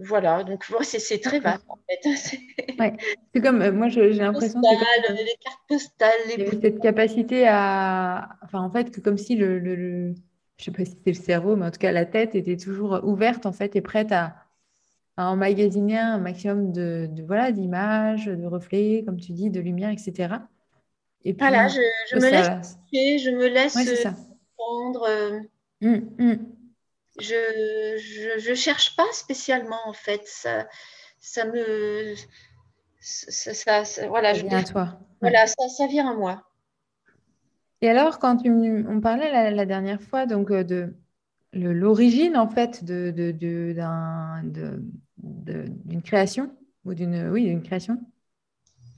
voilà, 0.00 0.44
donc 0.44 0.64
c'est 0.82 1.20
très 1.20 1.40
vaste 1.40 1.64
en 1.68 1.78
fait. 1.88 2.00
C'est 3.34 3.40
comme, 3.40 3.62
euh, 3.62 3.72
moi 3.72 3.88
j'ai 3.88 4.12
l'impression 4.12 4.60
que 4.60 5.12
les 5.12 5.36
cartes 5.40 5.60
postales, 5.68 6.10
les 6.36 6.50
cette 6.60 6.80
capacité 6.80 7.46
à, 7.48 8.28
enfin 8.42 8.60
en 8.60 8.70
fait 8.70 8.90
que 8.90 9.00
comme 9.00 9.18
si 9.18 9.36
le, 9.36 9.58
le, 9.58 10.14
je 10.56 10.64
sais 10.64 10.70
pas 10.70 10.84
si 10.84 10.96
c'est 11.04 11.12
le 11.12 11.16
cerveau, 11.16 11.56
mais 11.56 11.66
en 11.66 11.70
tout 11.70 11.78
cas 11.78 11.92
la 11.92 12.06
tête 12.06 12.34
était 12.34 12.56
toujours 12.56 13.00
ouverte 13.04 13.46
en 13.46 13.52
fait 13.52 13.76
et 13.76 13.80
prête 13.80 14.12
à, 14.12 14.34
à 15.16 15.30
emmagasiner 15.30 15.98
un 15.98 16.18
maximum 16.18 16.72
de, 16.72 17.08
de 17.10 17.22
voilà 17.24 17.52
d'images, 17.52 18.26
de 18.26 18.46
reflets, 18.46 19.02
comme 19.04 19.18
tu 19.18 19.32
dis, 19.32 19.50
de 19.50 19.60
lumière, 19.60 19.90
etc. 19.90 20.48
Et 21.24 21.34
puis, 21.34 21.46
voilà, 21.46 21.68
je, 21.68 21.80
je 22.10 22.16
me 22.16 22.30
laisse, 22.30 22.78
je 22.92 23.30
me 23.30 23.48
laisse 23.48 24.06
prendre. 24.56 25.02
Euh, 25.08 25.40
hum, 25.82 26.10
hum 26.18 26.57
je, 27.20 28.50
ne 28.50 28.54
cherche 28.54 28.96
pas 28.96 29.06
spécialement 29.12 29.80
en 29.86 29.92
fait. 29.92 30.22
Ça, 30.24 30.66
ça 31.20 31.44
me, 31.44 32.14
ça, 33.00 33.82
voilà, 34.08 34.34
ça 34.34 34.42
vient 34.42 34.58
à 34.58 34.64
toi. 34.64 35.00
Voilà, 35.20 35.46
ça, 35.46 35.68
ça, 35.68 35.86
vient 35.86 36.10
à 36.10 36.14
moi. 36.14 36.42
Et 37.80 37.88
alors, 37.88 38.18
quand 38.18 38.36
tu, 38.38 38.50
on 38.50 39.00
parlait 39.00 39.50
la, 39.50 39.66
dernière 39.66 40.00
fois 40.00 40.26
donc 40.26 40.50
euh, 40.50 40.64
de 40.64 40.92
l'origine 41.52 42.36
en 42.36 42.48
fait 42.48 42.84
de, 42.84 43.10
de, 43.10 43.32
d'une 45.16 46.02
création 46.02 46.54
ou 46.84 46.94
d'une 46.94 47.28
oui 47.30 47.44
d'une 47.44 47.62
création, 47.62 48.00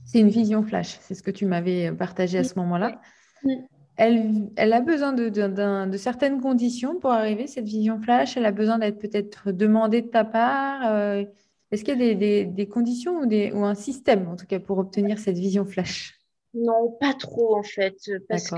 c'est 0.05 0.19
une 0.19 0.29
vision 0.29 0.63
flash. 0.63 0.97
C'est 1.01 1.15
ce 1.15 1.23
que 1.23 1.31
tu 1.31 1.45
m'avais 1.45 1.91
partagé 1.91 2.39
à 2.39 2.43
ce 2.43 2.57
moment-là 2.59 2.99
elle, 4.01 4.73
a 4.73 4.81
besoin 4.81 5.13
de, 5.13 5.97
certaines 5.97 6.41
conditions 6.41 6.99
pour 6.99 7.11
arriver, 7.11 7.47
cette 7.47 7.65
vision 7.65 8.01
flash. 8.01 8.35
Elle 8.35 8.45
a 8.45 8.51
besoin 8.51 8.79
d'être 8.79 8.99
peut-être 8.99 9.51
demandée 9.51 10.01
de 10.01 10.07
ta 10.07 10.23
part. 10.23 10.91
Euh, 10.91 11.23
Est-ce 11.71 11.83
qu'il 11.83 12.01
y 12.01 12.11
a 12.11 12.45
des, 12.45 12.67
conditions 12.67 13.19
ou, 13.19 13.25
ou, 13.25 13.65
un 13.65 13.75
système, 13.75 14.27
en 14.27 14.35
tout 14.35 14.47
cas, 14.47 14.59
pour 14.59 14.79
obtenir 14.79 15.19
cette 15.19 15.37
vision 15.37 15.65
flash? 15.65 16.20
Non, 16.53 16.91
pas 16.99 17.13
trop, 17.13 17.55
en 17.55 17.63
fait. 17.63 17.97
Parce 18.27 18.51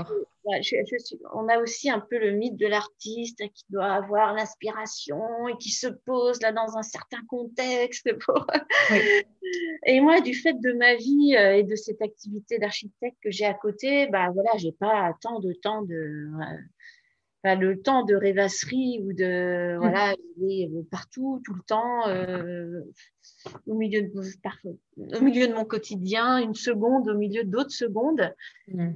on 1.32 1.48
a 1.48 1.58
aussi 1.58 1.88
un 1.88 2.00
peu 2.00 2.18
le 2.18 2.32
mythe 2.32 2.56
de 2.56 2.66
l'artiste 2.66 3.38
qui 3.54 3.64
doit 3.70 3.92
avoir 3.92 4.34
l'inspiration 4.34 5.48
et 5.48 5.56
qui 5.58 5.70
se 5.70 5.86
pose 5.86 6.40
là 6.42 6.52
dans 6.52 6.76
un 6.76 6.82
certain 6.82 7.24
contexte. 7.28 8.08
Et 9.86 10.00
moi, 10.00 10.20
du 10.20 10.34
fait 10.34 10.54
de 10.54 10.72
ma 10.72 10.96
vie 10.96 11.36
euh, 11.36 11.56
et 11.56 11.62
de 11.62 11.74
cette 11.76 12.02
activité 12.02 12.58
d'architecte 12.58 13.16
que 13.22 13.30
j'ai 13.30 13.44
à 13.44 13.54
côté, 13.54 14.06
bah 14.08 14.30
voilà, 14.32 14.50
j'ai 14.56 14.72
pas 14.72 15.12
tant 15.20 15.40
de 15.40 15.52
temps 15.52 15.82
de 15.82 16.30
le 17.44 17.74
temps 17.82 18.04
de 18.04 18.14
rêvasserie 18.14 19.00
ou 19.02 19.12
de 19.12 19.74
mmh. 19.74 19.78
voilà 19.78 20.14
partout 20.90 21.42
tout 21.44 21.52
le 21.52 21.62
temps 21.66 22.08
euh, 22.08 22.80
au 23.66 23.74
milieu 23.74 24.02
de 24.02 25.16
au 25.16 25.20
milieu 25.20 25.46
de 25.48 25.54
mon 25.54 25.64
quotidien 25.64 26.38
une 26.38 26.54
seconde 26.54 27.08
au 27.08 27.14
milieu 27.14 27.44
d'autres 27.44 27.72
secondes. 27.72 28.34
Mmh. 28.68 28.90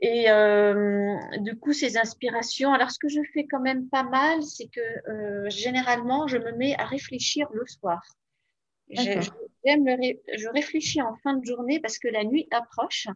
et 0.00 0.30
euh, 0.30 1.16
du 1.40 1.56
coup 1.56 1.72
ces 1.72 1.96
inspirations. 1.96 2.72
Alors 2.72 2.90
ce 2.90 2.98
que 2.98 3.08
je 3.08 3.20
fais 3.32 3.46
quand 3.46 3.60
même 3.60 3.88
pas 3.88 4.04
mal 4.04 4.42
c'est 4.42 4.68
que 4.68 4.80
euh, 5.10 5.50
généralement 5.50 6.26
je 6.26 6.38
me 6.38 6.52
mets 6.52 6.74
à 6.78 6.84
réfléchir 6.84 7.48
le 7.52 7.66
soir. 7.66 8.02
Je, 8.90 9.20
je 9.64 10.48
réfléchis 10.48 11.02
en 11.02 11.16
fin 11.16 11.34
de 11.34 11.44
journée 11.44 11.80
parce 11.80 11.98
que 11.98 12.08
la 12.08 12.24
nuit 12.24 12.46
approche. 12.50 13.08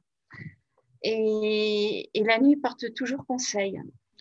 Et, 1.02 2.11
et 2.12 2.24
la 2.24 2.38
nuit 2.38 2.56
porte 2.56 2.92
toujours 2.92 3.24
conseil. 3.24 3.80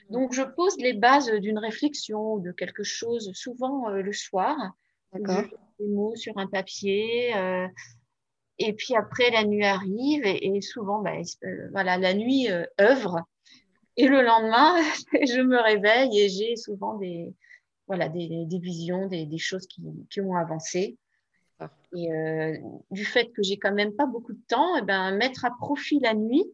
Donc, 0.10 0.34
je 0.34 0.42
pose 0.42 0.78
les 0.78 0.94
bases 0.94 1.30
d'une 1.30 1.60
réflexion 1.60 2.34
ou 2.34 2.40
de 2.40 2.52
quelque 2.52 2.84
chose, 2.84 3.32
souvent 3.34 3.90
euh, 3.90 4.02
le 4.02 4.14
soir. 4.14 4.56
D'accord. 5.14 5.44
Des 5.80 5.88
mots 5.88 6.16
sur 6.16 6.38
un 6.38 6.48
papier. 6.48 7.36
Euh, 7.36 7.68
et 8.58 8.74
puis 8.74 8.96
après, 8.96 9.32
la 9.32 9.46
nuit 9.46 9.64
arrive 9.64 10.26
et, 10.26 10.62
souvent, 10.62 11.02
ben, 11.02 11.24
euh, 11.44 11.70
voilà, 11.72 11.98
la 11.98 12.14
nuit 12.14 12.48
œuvre. 12.80 13.22
Et 13.98 14.08
le 14.08 14.22
lendemain, 14.22 14.76
je 15.14 15.42
me 15.42 15.58
réveille 15.62 16.20
et 16.20 16.30
j'ai 16.30 16.56
souvent 16.56 16.98
des, 16.98 17.34
voilà, 17.88 18.10
des, 18.10 18.46
des 18.46 18.60
visions, 18.60 19.08
des, 19.08 19.26
des, 19.26 19.38
choses 19.38 19.66
qui, 19.68 19.82
qui 20.10 20.22
ont 20.22 20.36
avancé. 20.36 20.98
Et 21.94 22.08
du 22.92 23.04
fait 23.04 23.32
que 23.32 23.42
j'ai 23.42 23.58
quand 23.58 23.74
même 23.74 23.94
pas 23.94 24.06
beaucoup 24.06 24.32
de 24.32 24.42
temps, 24.48 24.76
et 24.76 24.82
eh 24.84 24.86
ben, 24.86 25.12
mettre 25.18 25.44
à 25.44 25.50
profit 25.50 26.00
la 26.00 26.14
nuit, 26.14 26.46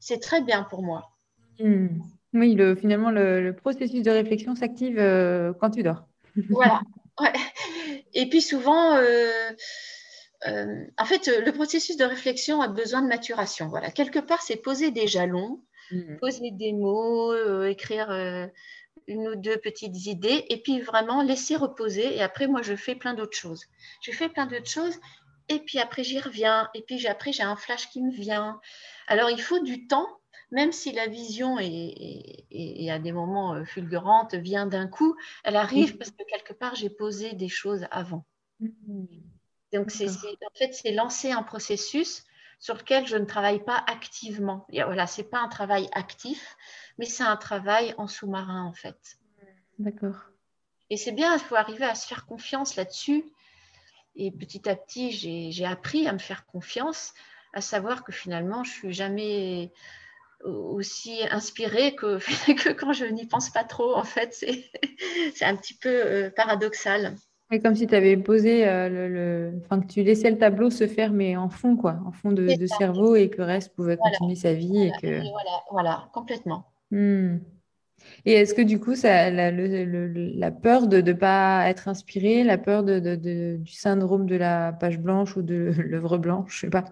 c'est 0.00 0.18
très 0.18 0.42
bien 0.42 0.64
pour 0.64 0.82
moi. 0.82 1.10
Hmm. 1.58 2.00
Oui, 2.32 2.54
le, 2.54 2.74
finalement, 2.74 3.10
le, 3.10 3.52
processus 3.52 4.02
de 4.02 4.10
réflexion 4.10 4.54
s'active 4.54 4.98
euh, 4.98 5.52
quand 5.60 5.70
tu 5.70 5.82
dors. 5.82 6.06
voilà. 6.48 6.80
Et 8.14 8.28
puis 8.28 8.42
souvent, 8.42 8.96
euh, 8.96 9.50
euh, 10.46 10.84
en 10.98 11.04
fait, 11.04 11.26
le 11.26 11.52
processus 11.52 11.96
de 11.96 12.04
réflexion 12.04 12.60
a 12.60 12.68
besoin 12.68 13.02
de 13.02 13.08
maturation. 13.08 13.68
Voilà. 13.68 13.90
Quelque 13.90 14.18
part, 14.18 14.42
c'est 14.42 14.56
poser 14.56 14.90
des 14.90 15.06
jalons, 15.06 15.62
hmm. 15.90 16.16
poser 16.18 16.50
des 16.52 16.72
mots, 16.72 17.64
écrire 17.64 18.10
une 19.06 19.28
ou 19.28 19.36
deux 19.36 19.56
petites 19.56 20.06
idées, 20.06 20.44
et 20.48 20.62
puis 20.62 20.80
vraiment 20.80 21.22
laisser 21.22 21.56
reposer. 21.56 22.16
Et 22.16 22.22
après, 22.22 22.46
moi, 22.46 22.62
je 22.62 22.76
fais 22.76 22.94
plein 22.94 23.14
d'autres 23.14 23.36
choses. 23.36 23.64
Je 24.02 24.12
fais 24.12 24.28
plein 24.28 24.46
d'autres 24.46 24.70
choses, 24.70 24.98
et 25.48 25.58
puis 25.58 25.78
après, 25.78 26.04
j'y 26.04 26.20
reviens. 26.20 26.70
Et 26.74 26.82
puis 26.82 27.06
après, 27.06 27.32
j'ai 27.32 27.42
un 27.42 27.56
flash 27.56 27.90
qui 27.90 28.02
me 28.02 28.12
vient. 28.12 28.60
Alors, 29.08 29.30
il 29.30 29.42
faut 29.42 29.58
du 29.58 29.86
temps 29.88 30.06
même 30.50 30.72
si 30.72 30.92
la 30.92 31.06
vision 31.06 31.58
est, 31.58 32.90
à 32.90 32.98
des 32.98 33.12
moments 33.12 33.54
euh, 33.54 33.64
fulgurantes, 33.64 34.34
vient 34.34 34.66
d'un 34.66 34.88
coup, 34.88 35.16
elle 35.44 35.56
arrive 35.56 35.96
parce 35.96 36.10
que 36.10 36.24
quelque 36.24 36.52
part, 36.52 36.74
j'ai 36.74 36.90
posé 36.90 37.34
des 37.34 37.48
choses 37.48 37.86
avant. 37.90 38.24
Mmh. 38.60 39.04
Donc, 39.72 39.90
c'est, 39.90 40.08
en 40.08 40.58
fait, 40.58 40.72
c'est 40.74 40.92
lancer 40.92 41.30
un 41.30 41.42
processus 41.42 42.24
sur 42.58 42.76
lequel 42.76 43.06
je 43.06 43.16
ne 43.16 43.24
travaille 43.24 43.64
pas 43.64 43.82
activement. 43.86 44.66
Voilà, 44.70 45.06
ce 45.06 45.22
n'est 45.22 45.28
pas 45.28 45.40
un 45.40 45.48
travail 45.48 45.88
actif, 45.92 46.56
mais 46.98 47.06
c'est 47.06 47.22
un 47.22 47.36
travail 47.36 47.94
en 47.96 48.06
sous-marin, 48.06 48.64
en 48.64 48.72
fait. 48.72 49.18
D'accord. 49.78 50.16
Et 50.90 50.96
c'est 50.96 51.12
bien, 51.12 51.34
il 51.34 51.40
faut 51.40 51.56
arriver 51.56 51.84
à 51.84 51.94
se 51.94 52.06
faire 52.06 52.26
confiance 52.26 52.76
là-dessus. 52.76 53.24
Et 54.16 54.30
petit 54.30 54.68
à 54.68 54.76
petit, 54.76 55.12
j'ai, 55.12 55.64
appris 55.64 56.06
à 56.06 56.12
me 56.12 56.18
faire 56.18 56.44
confiance, 56.46 57.14
à 57.54 57.60
savoir 57.60 58.04
que 58.04 58.12
finalement, 58.12 58.64
je 58.64 58.72
suis 58.72 58.92
jamais 58.92 59.72
aussi 60.44 61.20
inspirée 61.30 61.94
que, 61.94 62.18
que 62.54 62.72
quand 62.72 62.92
je 62.92 63.04
n'y 63.06 63.26
pense 63.26 63.50
pas 63.50 63.64
trop. 63.64 63.94
En 63.94 64.04
fait, 64.04 64.32
c'est 64.32 65.44
un 65.44 65.56
petit 65.56 65.74
peu 65.74 65.88
euh, 65.88 66.30
paradoxal. 66.30 67.16
Et 67.52 67.58
comme 67.58 67.74
si 67.74 67.88
tu 67.88 67.94
avais 67.94 68.16
posé 68.16 68.68
euh, 68.68 68.88
le, 68.88 69.60
Enfin, 69.64 69.80
que 69.80 69.86
tu 69.86 70.02
laissais 70.02 70.30
le 70.30 70.38
tableau 70.38 70.70
se 70.70 70.86
faire, 70.86 71.12
mais 71.12 71.36
en 71.36 71.48
fond, 71.48 71.76
quoi, 71.76 71.98
en 72.06 72.12
fond 72.12 72.30
de, 72.30 72.48
cerveau, 72.78 73.16
et 73.16 73.28
que 73.28 73.38
le 73.38 73.44
reste 73.44 73.74
pouvait 73.74 73.96
continuer 73.96 74.36
sa 74.36 74.54
vie. 74.54 74.82
Et 74.82 74.92
que... 75.02 75.20
voilà, 75.30 75.62
voilà, 75.70 76.08
complètement. 76.12 76.66
Hmm. 76.92 77.38
Et 78.24 78.32
est-ce 78.32 78.54
que 78.54 78.62
du 78.62 78.78
coup, 78.78 78.94
ça, 78.94 79.30
la, 79.30 79.50
la 79.50 80.50
peur 80.50 80.86
de 80.86 81.00
ne 81.00 81.12
pas 81.12 81.68
être 81.68 81.88
inspiré, 81.88 82.44
la 82.44 82.58
peur 82.58 82.82
de, 82.82 82.98
de, 82.98 83.56
du 83.56 83.72
syndrome 83.72 84.26
de 84.26 84.36
la 84.36 84.72
page 84.72 84.98
blanche 84.98 85.36
ou 85.36 85.42
de 85.42 85.72
l'œuvre 85.78 86.18
blanche, 86.18 86.54
je 86.54 86.60
sais 86.60 86.70
pas, 86.70 86.84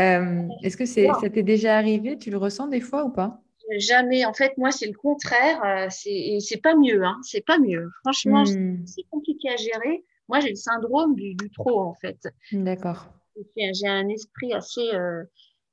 euh, 0.00 0.42
est-ce 0.62 0.76
que 0.76 0.86
ça 0.86 1.30
t'est 1.30 1.42
déjà 1.42 1.76
arrivé? 1.76 2.16
Tu 2.18 2.30
le 2.30 2.36
ressens 2.38 2.68
des 2.68 2.80
fois 2.80 3.04
ou 3.04 3.10
pas? 3.10 3.40
Jamais. 3.76 4.24
En 4.24 4.32
fait, 4.32 4.56
moi, 4.56 4.70
c'est 4.70 4.86
le 4.86 4.96
contraire. 4.96 5.62
Euh, 5.64 5.88
c'est, 5.90 6.60
pas 6.62 6.74
mieux. 6.74 7.04
Hein. 7.04 7.18
C'est 7.22 7.44
pas 7.44 7.58
mieux. 7.58 7.90
Franchement, 8.02 8.44
hmm. 8.44 8.86
c'est 8.86 9.04
compliqué 9.10 9.50
à 9.50 9.56
gérer. 9.56 10.04
Moi, 10.28 10.40
j'ai 10.40 10.50
le 10.50 10.56
syndrome 10.56 11.14
du, 11.14 11.34
du 11.34 11.50
trop, 11.50 11.80
en 11.80 11.94
fait. 11.94 12.18
D'accord. 12.52 13.12
J'ai 13.56 13.86
un 13.86 14.08
esprit 14.08 14.52
assez 14.52 14.94
euh, 14.94 15.24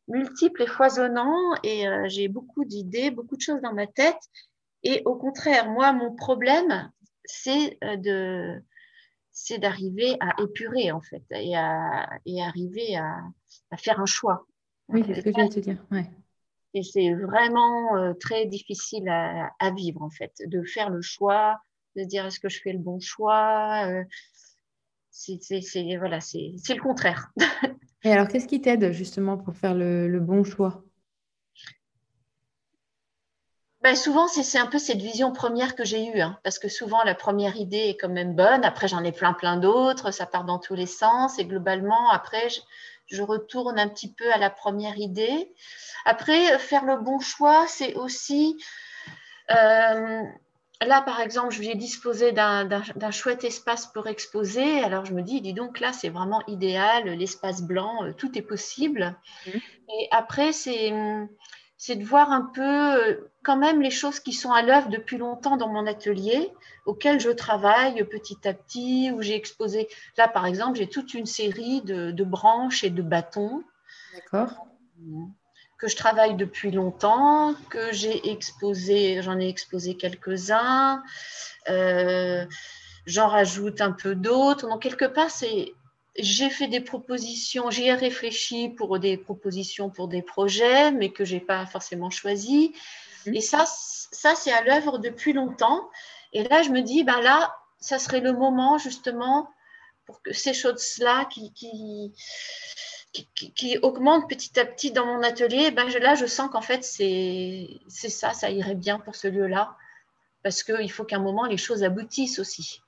multiple 0.08 0.64
et 0.64 0.68
foisonnant 0.68 1.56
et 1.64 1.86
j'ai 2.08 2.28
beaucoup 2.28 2.64
d'idées, 2.66 3.12
beaucoup 3.12 3.36
de 3.36 3.42
choses 3.42 3.62
dans 3.62 3.74
ma 3.74 3.88
tête. 3.88 4.20
Et 4.86 5.02
au 5.06 5.16
contraire, 5.16 5.68
moi, 5.70 5.92
mon 5.94 6.16
problème, 6.16 6.92
c'est 7.26 7.78
euh, 7.84 7.98
de 7.98 8.64
c'est 9.32 9.58
d'arriver 9.58 10.16
à 10.22 10.42
épurer 10.42 10.92
en 10.94 11.02
fait 11.02 11.24
et 11.32 11.58
à 11.58 12.08
et 12.26 12.42
arriver 12.42 12.96
à, 12.96 13.18
à 13.72 13.78
faire 13.78 14.00
un 14.00 14.06
choix. 14.06 14.46
Oui, 14.88 15.04
c'est 15.06 15.16
ce 15.16 15.22
que 15.22 15.32
j'allais 15.34 15.50
te 15.50 15.60
dire. 15.60 15.84
Ouais. 15.92 16.10
Et 16.74 16.84
c'est 16.84 17.14
vraiment 17.14 17.98
euh, 17.98 18.14
très 18.14 18.46
difficile 18.46 19.10
à, 19.10 19.52
à, 19.60 19.72
vivre 19.72 20.02
en 20.04 20.10
fait, 20.10 20.34
de 20.46 20.64
faire 20.64 20.90
le 20.90 21.02
choix, 21.02 21.60
de 21.96 22.04
dire 22.04 22.26
est-ce 22.26 22.40
que 22.40 22.50
je 22.50 22.62
fais 22.62 22.74
le 22.74 22.80
bon 22.80 23.00
choix. 23.00 23.88
Euh, 23.88 24.04
c'est 25.16 25.98
voilà, 25.98 26.20
le 26.20 26.82
contraire. 26.82 27.32
et 28.04 28.12
alors, 28.12 28.28
qu'est-ce 28.28 28.48
qui 28.48 28.60
t'aide 28.60 28.92
justement 28.92 29.38
pour 29.38 29.56
faire 29.56 29.74
le, 29.74 30.10
le 30.10 30.20
bon 30.20 30.44
choix? 30.44 30.84
Ben, 33.82 33.96
souvent, 33.96 34.28
c'est 34.28 34.58
un 34.58 34.66
peu 34.66 34.80
cette 34.80 35.02
vision 35.02 35.32
première 35.32 35.76
que 35.76 35.86
j'ai 35.86 36.08
eue, 36.08 36.20
hein, 36.20 36.40
parce 36.44 36.60
que 36.60 36.68
souvent, 36.68 37.04
la 37.04 37.14
première 37.16 37.56
idée 37.56 37.90
est 37.90 37.98
quand 37.98 38.10
même 38.10 38.36
bonne. 38.36 38.66
Après, 38.66 38.88
j'en 38.88 39.04
ai 39.04 39.12
plein, 39.12 39.34
plein 39.34 39.58
d'autres. 39.58 40.12
Ça 40.12 40.26
part 40.26 40.44
dans 40.44 40.60
tous 40.60 40.74
les 40.74 40.88
sens. 40.88 41.40
Et 41.40 41.46
globalement, 41.46 42.10
après, 42.10 42.48
je, 43.08 43.22
retourne 43.22 43.80
un 43.80 43.88
petit 43.88 44.12
peu 44.12 44.30
à 44.34 44.38
la 44.38 44.50
première 44.50 44.98
idée. 44.98 45.54
Après, 46.04 46.58
faire 46.58 46.84
le 46.84 46.98
bon 46.98 47.20
choix, 47.20 47.66
c'est 47.68 47.94
aussi... 47.94 48.58
Euh, 49.52 50.24
là, 50.82 51.02
par 51.02 51.20
exemple, 51.22 51.54
je 51.54 51.62
vais 51.62 51.76
disposer 51.76 52.32
d'un 52.32 53.12
chouette 53.12 53.44
espace 53.44 53.88
pour 53.88 54.08
exposer. 54.08 54.84
Alors, 54.84 55.06
je 55.06 55.14
me 55.14 55.22
dis, 55.22 55.42
dis 55.42 55.54
donc, 55.54 55.80
là, 55.80 55.94
c'est 55.94 56.10
vraiment 56.10 56.42
idéal. 56.48 57.06
L'espace 57.06 57.62
blanc, 57.62 58.04
euh, 58.04 58.14
tout 58.14 58.38
est 58.38 58.42
possible. 58.42 59.16
Mmh. 59.48 59.52
Et 59.90 60.08
après, 60.12 60.52
c'est 60.52 60.92
de 60.92 62.04
voir 62.04 62.32
un 62.32 62.42
peu 62.42 62.62
euh, 62.62 63.32
quand 63.44 63.58
même 63.58 63.82
les 63.82 63.92
choses 63.92 64.20
qui 64.20 64.34
sont 64.34 64.52
à 64.52 64.62
l'œuvre 64.62 64.90
depuis 64.90 65.18
longtemps 65.18 65.58
dans 65.58 65.70
mon 65.70 65.86
atelier, 65.86 66.52
auxquelles 66.86 67.20
je 67.20 67.30
travaille 67.30 68.04
petit 68.06 68.48
à 68.48 68.54
petit, 68.54 69.12
où 69.12 69.22
j'ai 69.22 69.36
exposé. 69.36 69.88
Là, 70.18 70.28
par 70.28 70.46
exemple, 70.46 70.78
j'ai 70.78 70.88
toute 70.88 71.14
une 71.14 71.26
série 71.26 71.82
de, 71.82 72.24
branches 72.24 72.84
et 72.84 72.90
de 72.90 73.02
bâtons. 73.02 73.64
D'accord. 74.14 74.68
Que 75.86 75.92
je 75.92 75.98
travaille 75.98 76.34
depuis 76.34 76.72
longtemps, 76.72 77.54
que 77.70 77.94
j'ai 77.94 78.32
exposé, 78.32 79.22
j'en 79.22 79.40
ai 79.40 79.48
exposé 79.48 79.94
quelques-uns. 79.94 81.04
Euh, 81.70 82.44
j'en 83.06 83.28
rajoute 83.28 83.82
un 83.82 83.92
peu 83.92 84.16
d'autres. 84.16 84.68
Donc, 84.68 84.82
quelque 84.82 85.06
part, 85.06 85.30
c'est 85.30 85.74
j'ai 86.18 86.50
fait 86.50 86.68
des 86.68 86.80
propositions, 86.82 87.70
j'y 87.70 87.86
ai 87.86 87.94
réfléchi 87.94 88.70
pour 88.70 88.98
des 88.98 89.16
propositions 89.16 89.92
pour 89.92 90.08
des 90.08 90.24
projets, 90.24 90.92
mais 90.92 91.12
que 91.12 91.24
j'ai 91.24 91.40
pas 91.40 91.68
forcément 91.68 92.10
choisi. 92.10 92.74
Mhm. 93.28 93.36
Et 93.36 93.42
ça, 93.42 93.66
ça 93.68 94.34
c'est 94.34 94.54
à 94.54 94.64
l'œuvre 94.64 94.98
depuis 94.98 95.34
longtemps. 95.34 95.88
Et 96.34 96.46
là, 96.46 96.64
je 96.64 96.72
me 96.72 96.82
dis, 96.82 97.04
ben 97.04 97.22
là, 97.22 97.56
ça 97.80 98.00
serait 98.00 98.22
le 98.22 98.34
moment 98.34 98.80
justement 98.80 99.52
pour 100.08 100.24
que 100.24 100.34
ces 100.34 100.56
choses-là 100.56 101.26
qui, 101.26 101.54
qui, 101.54 102.12
qui, 103.56 103.78
augmentent 103.82 104.30
petit 104.30 104.60
à 104.60 104.66
petit 104.66 104.92
dans 104.92 105.06
mon 105.06 105.24
atelier, 105.24 105.72
ben 105.72 105.88
là, 106.00 106.16
je 106.16 106.26
sens 106.26 106.50
qu'en 106.50 106.62
fait, 106.62 106.84
c'est 106.84 107.80
ça, 107.88 108.34
ça 108.34 108.50
irait 108.50 108.76
bien 108.76 109.00
pour 109.00 109.16
ce 109.16 109.28
lieu-là. 109.28 109.76
Parce 110.44 110.64
qu'il 110.64 110.92
faut 110.92 111.04
qu'à 111.04 111.16
un 111.16 111.22
moment, 111.22 111.46
les 111.46 111.58
choses 111.58 111.84
aboutissent 111.84 112.40
aussi. 112.40 112.82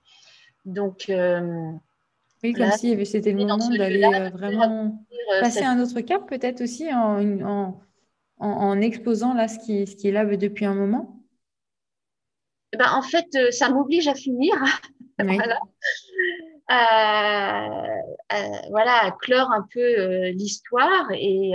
Donc, 0.65 1.05
oui, 2.43 2.53
comme 2.53 2.71
si 2.71 3.05
c'était 3.05 3.31
le 3.31 3.37
moment 3.37 3.69
d'aller 3.69 4.29
vraiment 4.29 5.03
passer 5.39 5.63
un 5.63 5.81
autre 5.81 6.01
cap, 6.01 6.27
peut-être 6.27 6.61
aussi 6.61 6.93
en, 6.93 7.79
en, 8.39 8.81
exposant 8.81 9.33
là 9.33 9.47
ce 9.47 9.57
qui, 9.59 9.87
ce 9.87 9.95
qui 9.95 10.09
est 10.09 10.11
là 10.11 10.25
depuis 10.25 10.65
un 10.65 10.75
moment? 10.75 11.23
Ben, 12.77 12.91
en 12.91 13.01
fait, 13.01 13.51
ça 13.51 13.69
m'oblige 13.69 14.07
à 14.07 14.13
finir. 14.13 14.53
voilà. 15.19 15.59
À, 16.69 17.71
voilà, 18.69 19.05
à 19.05 19.11
clore 19.11 19.51
un 19.51 19.65
peu 19.73 20.29
l'histoire 20.31 21.07
et, 21.11 21.53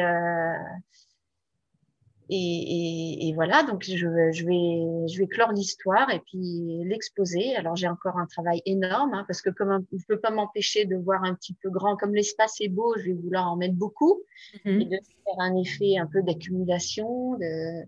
et, 2.34 3.32
voilà, 3.34 3.62
donc 3.62 3.84
je, 3.84 4.06
vais, 4.06 4.32
je 4.32 5.18
vais 5.18 5.26
clore 5.26 5.52
l'histoire 5.52 6.10
et 6.10 6.20
puis 6.20 6.82
l'exposer. 6.84 7.54
Alors 7.56 7.76
j'ai 7.76 7.88
encore 7.88 8.18
un 8.18 8.26
travail 8.26 8.62
énorme 8.64 9.24
parce 9.26 9.42
que 9.42 9.50
comme 9.50 9.84
je 9.90 9.96
ne 9.96 10.02
peux 10.08 10.18
pas 10.18 10.30
m'empêcher 10.30 10.84
de 10.84 10.96
voir 10.96 11.24
un 11.24 11.34
petit 11.34 11.54
peu 11.62 11.70
grand, 11.70 11.96
comme 11.96 12.14
l'espace 12.14 12.60
est 12.60 12.68
beau, 12.68 12.94
je 12.98 13.04
vais 13.04 13.12
vouloir 13.12 13.50
en 13.50 13.56
mettre 13.56 13.74
beaucoup 13.74 14.22
et 14.64 14.84
de 14.84 14.96
faire 15.24 15.38
un 15.38 15.56
effet 15.56 15.98
un 15.98 16.06
peu 16.06 16.22
d'accumulation. 16.22 17.36
De... 17.38 17.84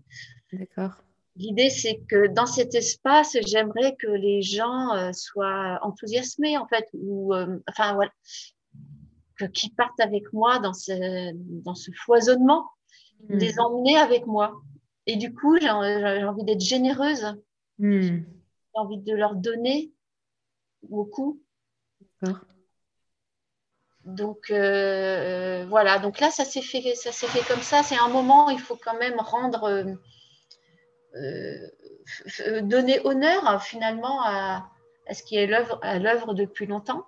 D'accord. 0.53 1.01
L'idée, 1.37 1.69
c'est 1.69 1.99
que 2.09 2.27
dans 2.27 2.45
cet 2.45 2.75
espace, 2.75 3.35
j'aimerais 3.45 3.95
que 3.95 4.07
les 4.07 4.41
gens 4.41 5.11
soient 5.11 5.79
enthousiasmés, 5.81 6.57
en 6.57 6.65
fait, 6.67 6.87
ou 6.93 7.33
enfin 7.69 7.93
voilà, 7.93 8.11
qu'ils 9.53 9.73
partent 9.73 9.99
avec 9.99 10.31
moi 10.31 10.59
dans 10.59 10.73
ce, 10.73 11.33
dans 11.33 11.75
ce 11.75 11.91
foisonnement 11.91 12.65
Hmm. 13.29 13.37
les 13.37 13.59
emmener 13.59 13.97
avec 13.97 14.27
moi. 14.27 14.61
Et 15.07 15.17
du 15.17 15.33
coup, 15.33 15.57
j'ai 15.59 15.69
envie 15.69 16.43
d'être 16.43 16.61
généreuse. 16.61 17.25
Hmm. 17.79 18.01
J'ai 18.01 18.25
envie 18.73 18.97
de 18.97 19.15
leur 19.15 19.35
donner 19.35 19.91
beaucoup. 20.83 21.41
Donc 24.05 24.51
euh, 24.51 25.65
voilà, 25.67 25.97
donc 25.97 26.19
là 26.19 26.29
ça 26.29 26.45
s'est 26.45 26.61
fait, 26.61 26.93
ça 26.93 27.11
s'est 27.11 27.27
fait 27.27 27.43
comme 27.51 27.61
ça. 27.61 27.81
C'est 27.81 27.97
un 27.97 28.09
moment, 28.09 28.49
il 28.51 28.59
faut 28.59 28.75
quand 28.75 28.97
même 28.99 29.19
rendre, 29.19 29.63
euh, 29.63 29.83
euh, 29.83 29.95
donner 32.61 32.99
honneur 33.05 33.63
finalement 33.63 34.21
à, 34.23 34.69
à 35.07 35.13
ce 35.13 35.23
qui 35.23 35.37
est 35.37 35.51
à 35.81 35.99
l'œuvre 35.99 36.33
depuis 36.33 36.65
longtemps. 36.65 37.05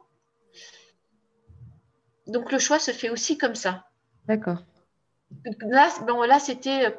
Donc 2.28 2.52
le 2.52 2.60
choix 2.60 2.80
se 2.80 2.92
fait 2.92 3.10
aussi 3.10 3.38
comme 3.38 3.56
ça. 3.56 3.88
D'accord. 4.26 4.64
Là, 5.62 5.90
bon, 6.06 6.22
là 6.24 6.40
c'était 6.40 6.88
euh, 6.88 6.92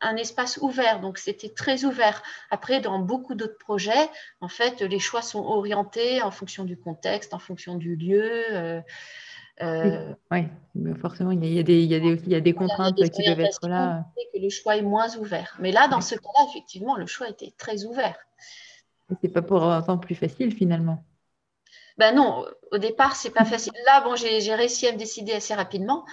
un 0.00 0.16
espace 0.16 0.58
ouvert, 0.58 1.00
donc 1.00 1.18
c'était 1.18 1.48
très 1.48 1.84
ouvert. 1.84 2.22
Après, 2.50 2.80
dans 2.80 2.98
beaucoup 2.98 3.34
d'autres 3.34 3.58
projets, 3.58 4.10
en 4.40 4.48
fait, 4.48 4.80
les 4.80 4.98
choix 4.98 5.22
sont 5.22 5.44
orientés 5.44 6.22
en 6.22 6.30
fonction 6.30 6.64
du 6.64 6.76
contexte, 6.76 7.34
en 7.34 7.38
fonction 7.38 7.76
du 7.76 7.96
lieu. 7.96 8.44
Euh, 8.50 8.80
euh, 9.60 10.14
oui, 10.30 10.44
forcément, 11.00 11.30
il 11.30 11.44
y, 11.44 11.58
a, 11.58 11.62
des, 11.62 11.82
il, 11.82 11.90
y 11.90 11.94
a 11.94 12.00
des, 12.00 12.14
il 12.24 12.32
y 12.32 12.34
a 12.34 12.40
des 12.40 12.54
contraintes 12.54 12.96
qui 12.96 13.24
doivent 13.24 13.40
être 13.40 13.68
là. 13.68 14.06
Que 14.32 14.40
le 14.40 14.48
choix 14.48 14.76
est 14.76 14.82
moins 14.82 15.14
ouvert. 15.16 15.56
Mais 15.60 15.72
là, 15.72 15.88
dans 15.88 16.00
ce 16.00 16.14
cas-là, 16.14 16.46
effectivement, 16.50 16.96
le 16.96 17.06
choix 17.06 17.28
était 17.28 17.52
très 17.58 17.84
ouvert. 17.84 18.16
C'est 19.20 19.28
pas 19.28 19.42
pour 19.42 19.64
un 19.64 19.82
temps 19.82 19.98
plus 19.98 20.14
facile 20.14 20.54
finalement. 20.54 21.04
Ben 21.98 22.14
non, 22.14 22.46
au 22.70 22.78
départ, 22.78 23.14
c'est 23.14 23.30
pas 23.30 23.44
facile. 23.44 23.74
Là, 23.86 24.00
bon, 24.00 24.16
j'ai 24.16 24.54
réussi 24.54 24.86
à 24.86 24.92
me 24.92 24.96
décider 24.96 25.32
assez 25.32 25.54
rapidement. 25.54 26.04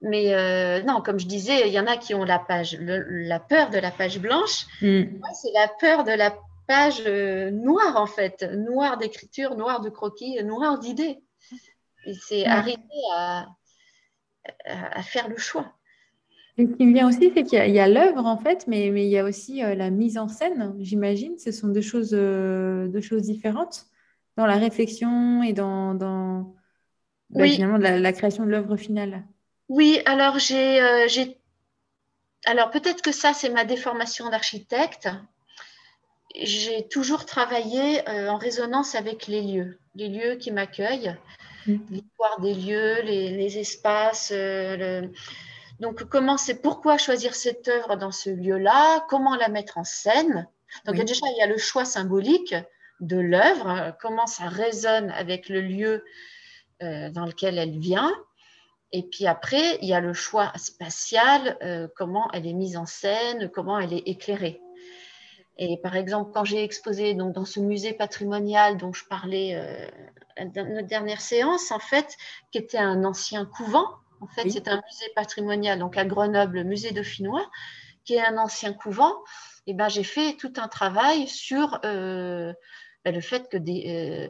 Mais 0.00 0.34
euh, 0.34 0.82
non, 0.82 1.00
comme 1.00 1.18
je 1.18 1.26
disais, 1.26 1.66
il 1.66 1.72
y 1.72 1.80
en 1.80 1.86
a 1.86 1.96
qui 1.96 2.14
ont 2.14 2.24
la 2.24 2.38
page, 2.38 2.76
la 2.78 3.40
peur 3.40 3.70
de 3.70 3.78
la 3.78 3.90
page 3.90 4.20
blanche. 4.20 4.66
Hmm. 4.80 5.04
Moi, 5.18 5.30
c'est 5.34 5.52
la 5.52 5.68
peur 5.80 6.04
de 6.04 6.12
la 6.12 6.36
page 6.68 7.02
euh, 7.06 7.50
noire, 7.50 7.96
en 7.96 8.06
fait, 8.06 8.42
noire 8.52 8.98
d'écriture, 8.98 9.56
noire 9.56 9.80
de 9.80 9.88
croquis, 9.88 10.42
noire 10.44 10.78
d'idées. 10.78 11.20
Et 12.06 12.14
c'est 12.14 12.44
arriver 12.44 12.78
à, 13.14 13.46
à, 14.66 15.02
faire 15.02 15.28
le 15.28 15.36
choix. 15.36 15.72
Ce 16.56 16.62
qui 16.62 16.86
me 16.86 16.92
vient 16.92 17.08
aussi, 17.08 17.32
c'est 17.34 17.42
qu'il 17.42 17.74
y 17.74 17.80
a, 17.80 17.88
l'œuvre, 17.88 18.26
en 18.26 18.36
fait, 18.36 18.66
mais, 18.68 18.90
mais, 18.90 19.06
il 19.06 19.10
y 19.10 19.18
a 19.18 19.24
aussi 19.24 19.64
euh, 19.64 19.74
la 19.74 19.90
mise 19.90 20.18
en 20.18 20.28
scène, 20.28 20.74
j'imagine. 20.78 21.38
Ce 21.38 21.50
sont 21.50 21.68
deux 21.68 21.80
choses, 21.80 22.10
deux 22.10 23.00
choses 23.00 23.22
différentes 23.22 23.86
dans 24.36 24.46
la 24.46 24.56
réflexion 24.56 25.42
et 25.42 25.52
dans, 25.52 25.94
dans 25.94 26.54
bah, 27.30 27.46
finalement 27.46 27.78
la 27.78 28.12
création 28.12 28.44
de 28.44 28.50
l'œuvre 28.50 28.76
finale. 28.76 29.24
Oui, 29.68 30.00
alors 30.04 30.36
euh, 30.36 31.08
j'ai, 31.08 31.38
alors 32.44 32.70
peut-être 32.70 33.02
que 33.02 33.12
ça 33.12 33.32
c'est 33.32 33.50
ma 33.50 33.64
déformation 33.64 34.28
d'architecte. 34.28 35.08
J'ai 36.36 36.88
toujours 36.88 37.26
travaillé 37.26 38.06
euh, 38.08 38.28
en 38.28 38.36
résonance 38.36 38.94
avec 38.94 39.26
les 39.26 39.40
lieux, 39.40 39.78
les 39.94 40.08
lieux 40.08 40.34
qui 40.34 40.50
m'accueillent, 40.50 41.16
mm. 41.66 41.76
l'histoire 41.90 42.40
des 42.40 42.54
lieux, 42.54 43.02
les, 43.02 43.58
espaces. 43.58 44.32
Euh, 44.34 45.06
donc 45.80 46.04
comment 46.04 46.36
c'est, 46.36 46.60
pourquoi 46.60 46.98
choisir 46.98 47.34
cette 47.34 47.68
œuvre 47.68 47.96
dans 47.96 48.12
ce 48.12 48.30
lieu-là, 48.30 49.04
comment 49.08 49.36
la 49.36 49.48
mettre 49.48 49.78
en 49.78 49.84
scène. 49.84 50.48
Donc 50.86 50.96
déjà 50.96 51.26
il 51.34 51.38
y 51.38 51.42
a 51.42 51.46
le 51.46 51.58
choix 51.58 51.84
symbolique 51.84 52.54
de 53.00 53.18
l'œuvre, 53.18 53.96
comment 54.00 54.26
ça 54.26 54.48
résonne 54.48 55.10
avec 55.10 55.48
le 55.48 55.60
lieu 55.60 56.04
dans 56.80 57.26
lequel 57.26 57.58
elle 57.58 57.78
vient. 57.78 58.12
Et 58.96 59.02
puis 59.02 59.26
après, 59.26 59.76
il 59.82 59.88
y 59.88 59.92
a 59.92 60.00
le 60.00 60.12
choix 60.12 60.52
spatial, 60.54 61.58
euh, 61.64 61.88
comment 61.96 62.30
elle 62.32 62.46
est 62.46 62.52
mise 62.52 62.76
en 62.76 62.86
scène, 62.86 63.50
comment 63.52 63.76
elle 63.76 63.92
est 63.92 64.04
éclairée. 64.06 64.60
Et 65.56 65.78
par 65.78 65.96
exemple, 65.96 66.32
quand 66.34 66.44
j'ai 66.44 66.62
exposé 66.64 67.14
donc, 67.14 67.32
dans 67.32 67.44
ce 67.44 67.60
musée 67.60 67.92
patrimonial 67.92 68.76
dont 68.76 68.92
je 68.92 69.04
parlais 69.04 69.54
euh, 69.54 70.44
dans 70.54 70.66
notre 70.66 70.88
dernière 70.88 71.20
séance, 71.20 71.70
en 71.70 71.78
fait, 71.78 72.16
qui 72.50 72.58
était 72.58 72.78
un 72.78 73.04
ancien 73.04 73.46
couvent, 73.46 73.88
en 74.20 74.26
fait, 74.26 74.48
c'est 74.50 74.68
un 74.68 74.76
musée 74.76 75.12
patrimonial, 75.14 75.78
donc 75.78 75.96
à 75.96 76.04
Grenoble, 76.04 76.56
le 76.56 76.64
musée 76.64 76.92
dauphinois, 76.92 77.48
qui 78.04 78.14
est 78.14 78.24
un 78.24 78.38
ancien 78.38 78.72
couvent, 78.72 79.14
et 79.66 79.74
ben, 79.74 79.88
j'ai 79.88 80.04
fait 80.04 80.36
tout 80.36 80.52
un 80.56 80.68
travail 80.68 81.26
sur 81.26 81.80
euh, 81.84 82.52
bah, 83.04 83.10
le 83.10 83.20
fait 83.20 83.48
que 83.48 83.56
euh, 83.56 84.28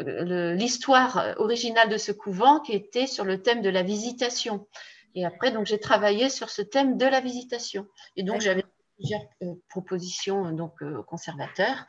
euh, 0.00 0.54
l'histoire 0.54 1.34
originale 1.38 1.88
de 1.88 1.96
ce 1.98 2.12
couvent 2.12 2.60
qui 2.60 2.72
était 2.72 3.06
sur 3.06 3.24
le 3.24 3.42
thème 3.42 3.62
de 3.62 3.70
la 3.70 3.82
visitation. 3.82 4.66
Et 5.14 5.24
après, 5.24 5.50
donc, 5.50 5.66
j'ai 5.66 5.80
travaillé 5.80 6.28
sur 6.28 6.50
ce 6.50 6.60
thème 6.60 6.98
de 6.98 7.06
la 7.06 7.20
visitation. 7.20 7.86
Et 8.16 8.22
donc, 8.22 8.42
j'avais 8.42 8.64
plusieurs 8.96 9.22
euh, 9.42 9.54
propositions 9.68 10.52
donc, 10.52 10.74
conservateurs 11.06 11.86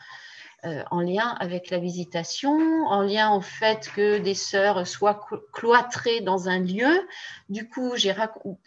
en 0.90 1.02
lien 1.02 1.36
avec 1.40 1.70
la 1.70 1.78
visitation, 1.78 2.58
en 2.88 3.02
lien 3.02 3.32
au 3.32 3.42
fait 3.42 3.90
que 3.96 4.18
des 4.18 4.34
sœurs 4.34 4.88
soient 4.88 5.26
cloîtrées 5.54 6.20
dans 6.22 6.50
un 6.50 6.60
lieu. 6.60 7.08
Du 7.48 7.70
coup, 7.70 7.96
j'ai 7.96 8.14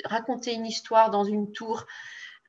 raconté 0.05 0.55
une 0.55 0.67
histoire 0.67 1.11
dans 1.11 1.25
une 1.25 1.51
tour 1.51 1.85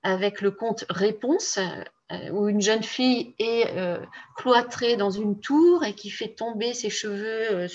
avec 0.04 0.42
le 0.42 0.52
conte 0.52 0.86
Réponse 0.90 1.58
euh, 1.58 1.84
où 2.32 2.48
une 2.48 2.62
jeune 2.62 2.84
fille 2.84 3.36
est 3.40 3.68
euh, 3.78 4.00
cloîtrée 4.36 4.98
dans 4.98 5.10
une 5.10 5.40
tour 5.40 5.84
et 5.84 5.94
qui 5.94 6.10
fait 6.10 6.36
tomber 6.36 6.74
ses 6.74 6.90
cheveux 6.90 7.68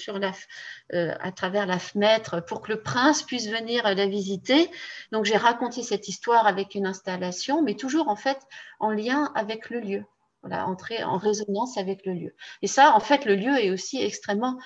euh, 0.92 1.14
à 1.20 1.32
travers 1.32 1.66
la 1.66 1.78
fenêtre 1.78 2.40
pour 2.40 2.60
que 2.60 2.72
le 2.72 2.82
prince 2.82 3.22
puisse 3.22 3.48
venir 3.48 3.82
la 3.84 4.06
visiter. 4.06 4.70
Donc 5.12 5.24
j'ai 5.24 5.36
raconté 5.36 5.82
cette 5.82 6.08
histoire 6.08 6.46
avec 6.46 6.74
une 6.74 6.86
installation, 6.86 7.62
mais 7.62 7.74
toujours 7.74 8.08
en 8.08 8.16
fait 8.16 8.38
en 8.80 8.90
lien 8.90 9.32
avec 9.34 9.70
le 9.70 9.80
lieu. 9.80 10.04
Entrer 10.48 11.02
en 11.02 11.18
résonance 11.18 11.76
avec 11.76 12.06
le 12.06 12.12
lieu. 12.12 12.34
Et 12.62 12.68
ça, 12.68 12.94
en 12.94 13.00
fait, 13.00 13.24
le 13.24 13.34
lieu 13.34 13.58
est 13.58 13.70
aussi 13.70 14.00
extrêmement 14.00 14.60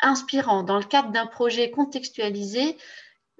inspirant. 0.00 0.64
Dans 0.64 0.76
le 0.76 0.84
cadre 0.84 1.10
d'un 1.12 1.26
projet 1.26 1.70
contextualisé, 1.70 2.76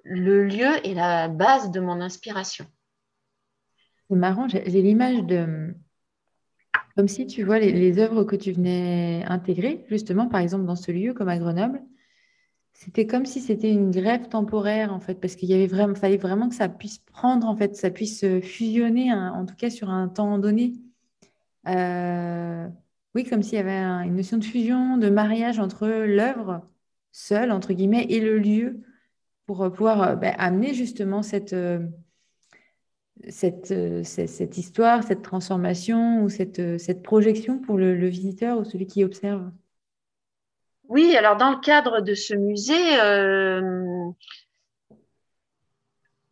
le 0.02 0.44
lieu 0.44 0.86
est 0.86 0.94
la 0.94 1.28
base 1.28 1.70
de 1.70 1.80
mon 1.80 2.00
inspiration. 2.00 2.66
C'est 4.12 4.18
marrant, 4.18 4.46
j'ai 4.46 4.82
l'image 4.82 5.24
de. 5.24 5.74
Comme 6.96 7.08
si 7.08 7.26
tu 7.26 7.44
vois 7.44 7.58
les, 7.58 7.98
œuvres 7.98 8.24
que 8.24 8.36
tu 8.36 8.52
venais 8.52 9.24
intégrer, 9.26 9.86
justement, 9.88 10.28
par 10.28 10.40
exemple, 10.40 10.66
dans 10.66 10.76
ce 10.76 10.92
lieu, 10.92 11.14
comme 11.14 11.30
à 11.30 11.38
Grenoble. 11.38 11.80
C'était 12.74 13.06
comme 13.06 13.24
si 13.24 13.40
c'était 13.40 13.70
une 13.70 13.90
grève 13.90 14.28
temporaire, 14.28 14.92
en 14.92 15.00
fait, 15.00 15.14
parce 15.14 15.34
qu'il 15.34 15.48
y 15.48 15.54
avait 15.54 15.66
vraiment, 15.66 15.94
fallait 15.94 16.18
vraiment 16.18 16.50
que 16.50 16.54
ça 16.54 16.68
puisse 16.68 16.98
prendre, 16.98 17.46
en 17.46 17.56
fait, 17.56 17.74
ça 17.74 17.88
puisse 17.90 18.26
fusionner, 18.42 19.10
hein, 19.10 19.32
en 19.34 19.46
tout 19.46 19.54
cas 19.56 19.70
sur 19.70 19.88
un 19.88 20.08
temps 20.08 20.38
donné. 20.38 20.74
Euh, 21.68 22.68
oui, 23.14 23.24
comme 23.24 23.42
s'il 23.42 23.54
y 23.54 23.62
avait 23.62 23.78
une 24.06 24.16
notion 24.16 24.36
de 24.36 24.44
fusion, 24.44 24.98
de 24.98 25.08
mariage 25.08 25.58
entre 25.58 25.88
l'œuvre 25.88 26.68
seule, 27.12 27.50
entre 27.50 27.72
guillemets, 27.72 28.04
et 28.10 28.20
le 28.20 28.38
lieu, 28.38 28.82
pour 29.46 29.72
pouvoir 29.72 30.02
euh, 30.02 30.16
ben, 30.16 30.34
amener 30.36 30.74
justement 30.74 31.22
cette. 31.22 31.54
Euh, 31.54 31.88
euh, 33.24 34.02
cette, 34.04 34.28
cette, 34.28 34.58
histoire, 34.58 35.02
cette 35.02 35.22
transformation 35.22 36.22
ou 36.22 36.28
cette, 36.28 36.58
euh, 36.58 36.78
cette 36.78 37.02
projection 37.02 37.58
pour 37.58 37.78
le, 37.78 38.08
visiteur 38.08 38.58
ou 38.58 38.64
celui 38.64 38.86
qui 38.86 39.04
observe? 39.04 39.50
Oui, 40.88 41.16
alors 41.16 41.36
dans 41.36 41.50
le 41.50 41.60
cadre 41.60 42.00
de 42.00 42.14
ce 42.14 42.34
musée, 42.34 43.00
euh, 43.00 44.10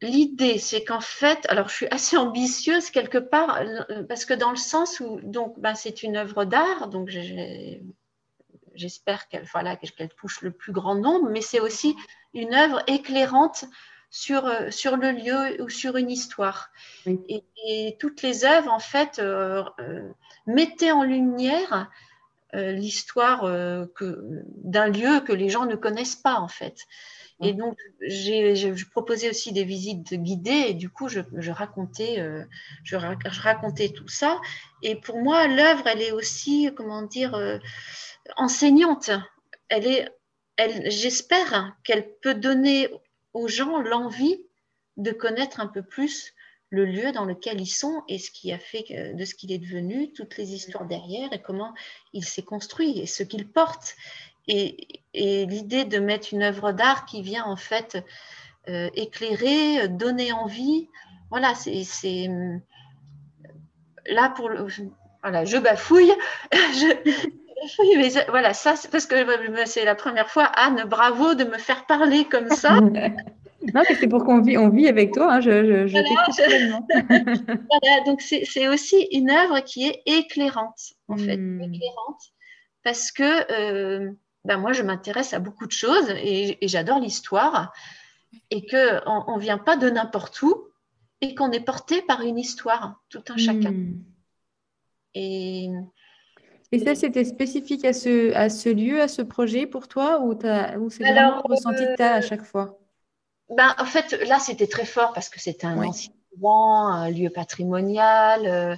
l'idée 0.02 0.58
c'est 0.58 0.84
qu'en 0.84 1.00
fait, 1.00 1.46
alors 1.48 1.68
je 1.68 1.74
suis 1.74 1.88
assez 1.90 2.16
ambitieuse 2.16 2.90
quelque 2.90 3.18
part, 3.18 3.62
parce 4.08 4.24
que 4.24 4.34
dans 4.34 4.50
le 4.50 4.56
sens 4.56 5.00
où 5.00 5.20
donc 5.22 5.58
ben, 5.60 5.74
c'est 5.74 6.02
une 6.02 6.16
œuvre 6.16 6.44
d'art, 6.44 6.88
donc 6.88 7.08
j'espère 8.74 9.28
qu'elle 9.28 9.44
voilà, 9.52 9.76
qu'elle 9.76 10.10
touche 10.10 10.42
le 10.42 10.50
plus 10.50 10.72
grand 10.72 10.96
nombre, 10.96 11.30
mais 11.30 11.40
c'est 11.40 11.60
aussi 11.60 11.96
une 12.34 12.52
œuvre 12.52 12.82
éclairante 12.86 13.64
sur, 14.10 14.44
euh, 14.46 14.70
sur 14.70 14.96
le 14.96 15.12
lieu 15.12 15.62
ou 15.62 15.68
sur 15.68 15.96
une 15.96 16.10
histoire. 16.10 16.70
Et, 17.06 17.96
toutes 17.98 18.22
les 18.22 18.44
œuvres, 18.44 18.72
en 18.72 18.78
fait, 18.78 19.18
euh, 19.18 19.62
euh, 19.80 20.08
mettaient 20.46 20.92
en 20.92 21.04
lumière 21.04 21.90
l'histoire 22.52 23.44
d'un 23.44 24.88
lieu 24.88 25.20
que 25.20 25.32
les 25.32 25.48
gens 25.48 25.66
ne 25.66 25.76
connaissent 25.76 26.16
pas, 26.16 26.34
en 26.40 26.48
fait. 26.48 26.78
Et 27.40 27.52
donc, 27.52 27.78
j'ai 28.00 28.74
proposé 28.90 29.30
aussi 29.30 29.52
des 29.52 29.62
visites 29.62 30.14
guidées 30.14 30.64
et 30.68 30.74
du 30.74 30.90
coup, 30.90 31.08
je, 31.08 31.20
racontais, 31.52 32.20
je, 32.82 32.96
racontais 32.96 33.90
tout 33.90 34.08
ça. 34.08 34.40
Et 34.82 34.96
pour 34.96 35.18
moi, 35.18 35.46
l'œuvre, 35.46 35.86
elle 35.86 36.02
est 36.02 36.10
aussi, 36.10 36.72
comment 36.74 37.02
dire, 37.02 37.38
enseignante. 38.34 39.12
Elle 39.68 39.86
est, 39.86 40.08
elle, 40.56 40.90
j'espère 40.90 41.76
qu'elle 41.84 42.08
peut 42.20 42.34
donner 42.34 42.88
aux 43.34 43.48
gens 43.48 43.80
l'envie 43.80 44.40
de 44.96 45.12
connaître 45.12 45.60
un 45.60 45.66
peu 45.66 45.82
plus 45.82 46.34
le 46.70 46.84
lieu 46.84 47.10
dans 47.12 47.24
lequel 47.24 47.60
ils 47.60 47.66
sont 47.66 48.02
et 48.08 48.18
ce 48.18 48.30
qui 48.30 48.52
a 48.52 48.58
fait 48.58 49.14
de 49.14 49.24
ce 49.24 49.34
qu'il 49.34 49.50
est 49.50 49.58
devenu, 49.58 50.12
toutes 50.12 50.36
les 50.36 50.54
histoires 50.54 50.86
derrière 50.86 51.32
et 51.32 51.42
comment 51.42 51.74
il 52.12 52.24
s'est 52.24 52.42
construit 52.42 53.00
et 53.00 53.06
ce 53.06 53.22
qu'il 53.24 53.48
porte. 53.48 53.96
Et, 54.46 55.00
l'idée 55.14 55.84
de 55.84 55.98
mettre 55.98 56.28
une 56.32 56.42
œuvre 56.42 56.72
d'art 56.72 57.06
qui 57.06 57.22
vient 57.22 57.44
en 57.44 57.56
fait 57.56 57.98
euh, 58.68 58.88
éclairer, 58.94 59.88
donner 59.88 60.32
envie, 60.32 60.88
voilà, 61.30 61.54
c'est 61.54 62.28
là 64.06 64.30
pour 64.30 64.48
le, 64.48 64.66
voilà, 65.22 65.44
je 65.44 65.56
bafouille, 65.56 66.12
je, 66.52 67.30
oui, 67.78 67.94
mais 67.96 68.08
voilà, 68.28 68.54
ça, 68.54 68.76
c'est 68.76 68.90
parce 68.90 69.06
que 69.06 69.14
c'est 69.66 69.84
la 69.84 69.94
première 69.94 70.30
fois, 70.30 70.44
Anne, 70.44 70.84
bravo 70.88 71.34
de 71.34 71.44
me 71.44 71.58
faire 71.58 71.86
parler 71.86 72.24
comme 72.24 72.48
ça. 72.48 72.80
non, 72.80 73.82
mais 73.88 73.94
c'est 73.98 74.08
pour 74.08 74.24
qu'on 74.24 74.40
vit, 74.40 74.56
on 74.56 74.70
vit 74.70 74.88
avec 74.88 75.12
toi. 75.12 75.34
Hein, 75.34 75.40
je, 75.40 75.86
je, 75.86 75.92
voilà, 77.70 78.04
donc 78.06 78.22
c'est 78.22 78.68
aussi 78.68 79.08
une 79.12 79.30
œuvre 79.30 79.60
qui 79.60 79.86
est 79.86 80.02
éclairante, 80.06 80.94
en 81.08 81.16
fait, 81.16 81.36
hmm. 81.36 81.60
éclairante, 81.62 82.22
parce 82.82 83.12
que 83.12 83.52
euh, 83.52 84.10
ben 84.44 84.56
moi, 84.56 84.72
je 84.72 84.82
m'intéresse 84.82 85.34
à 85.34 85.38
beaucoup 85.38 85.66
de 85.66 85.72
choses 85.72 86.10
et, 86.10 86.56
j'adore 86.62 86.98
l'histoire, 86.98 87.72
et 88.50 88.66
qu'on 88.66 89.36
ne 89.36 89.40
vient 89.40 89.58
pas 89.58 89.76
de 89.76 89.90
n'importe 89.90 90.40
où, 90.42 90.66
et 91.20 91.34
qu'on 91.34 91.50
est 91.50 91.60
porté 91.60 92.00
par 92.00 92.22
une 92.22 92.38
histoire, 92.38 93.02
tout 93.10 93.22
un 93.28 93.36
chacun. 93.36 93.72
Hmm. 93.72 94.02
Et 95.14 95.68
et 96.72 96.78
ça, 96.78 96.94
c'était 96.94 97.24
spécifique 97.24 97.84
à 97.84 97.92
ce, 97.92 98.32
à 98.34 98.48
ce 98.48 98.68
lieu, 98.68 99.00
à 99.00 99.08
ce 99.08 99.22
projet 99.22 99.66
pour 99.66 99.88
toi, 99.88 100.20
ou, 100.20 100.32
ou 100.32 100.90
c'est 100.90 101.02
vraiment 101.02 101.42
ressenti 101.42 101.84
que 101.84 101.96
tu 101.96 102.02
as 102.02 102.14
à 102.14 102.20
chaque 102.20 102.44
fois? 102.44 102.78
Ben, 103.48 103.74
En 103.78 103.84
fait, 103.84 104.12
là, 104.28 104.38
c'était 104.38 104.68
très 104.68 104.84
fort 104.84 105.12
parce 105.12 105.28
que 105.28 105.40
c'était 105.40 105.66
un 105.66 105.82
ancien 105.82 106.12
un 106.44 107.10
lieu 107.10 107.30
patrimonial. 107.30 108.46
Euh, 108.46 108.76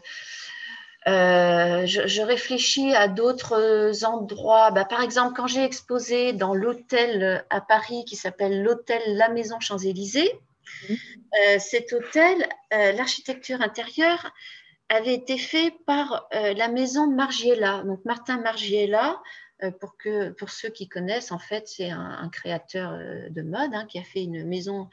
euh, 1.09 1.85
je, 1.87 2.22
réfléchis 2.22 2.94
à 2.94 3.09
d'autres 3.09 4.05
endroits. 4.05 4.70
Ben, 4.70 4.85
par 4.85 5.02
exemple, 5.02 5.35
quand 5.37 5.46
j'ai 5.46 5.64
exposé 5.64 6.33
dans 6.33 6.55
l'hôtel 6.55 7.44
à 7.50 7.61
Paris 7.61 8.05
qui 8.07 8.16
s'appelle 8.16 8.62
l'hôtel 8.62 9.00
La 9.07 9.28
Maison 9.28 9.59
Champs-Élysées, 9.59 10.33
mmh. 10.88 10.92
euh, 10.94 11.59
cet 11.59 11.92
hôtel, 11.92 12.48
l'architecture 12.70 13.61
intérieure, 13.61 14.33
avait 14.92 15.14
été 15.14 15.38
fait 15.38 15.74
par 15.87 16.28
euh, 16.35 16.55
la 16.55 16.68
maison 16.68 17.07
Margiela. 17.11 17.83
Donc 17.85 18.05
Martin 18.05 18.40
Margiela, 18.40 19.20
euh, 19.62 19.70
pour, 19.70 19.96
que, 19.96 20.31
pour 20.31 20.50
ceux 20.50 20.68
qui 20.68 20.88
connaissent, 20.88 21.33
en 21.33 21.38
fait, 21.38 21.66
c'est 21.66 21.90
un, 21.90 22.28
créateur 22.31 22.92
euh, 22.92 23.28
de 23.31 23.42
mode 23.42 23.74
hein, 23.74 23.87
qui 23.88 23.98
a 23.98 24.05
fait 24.05 24.22
une 24.22 24.44
maison 24.46 24.88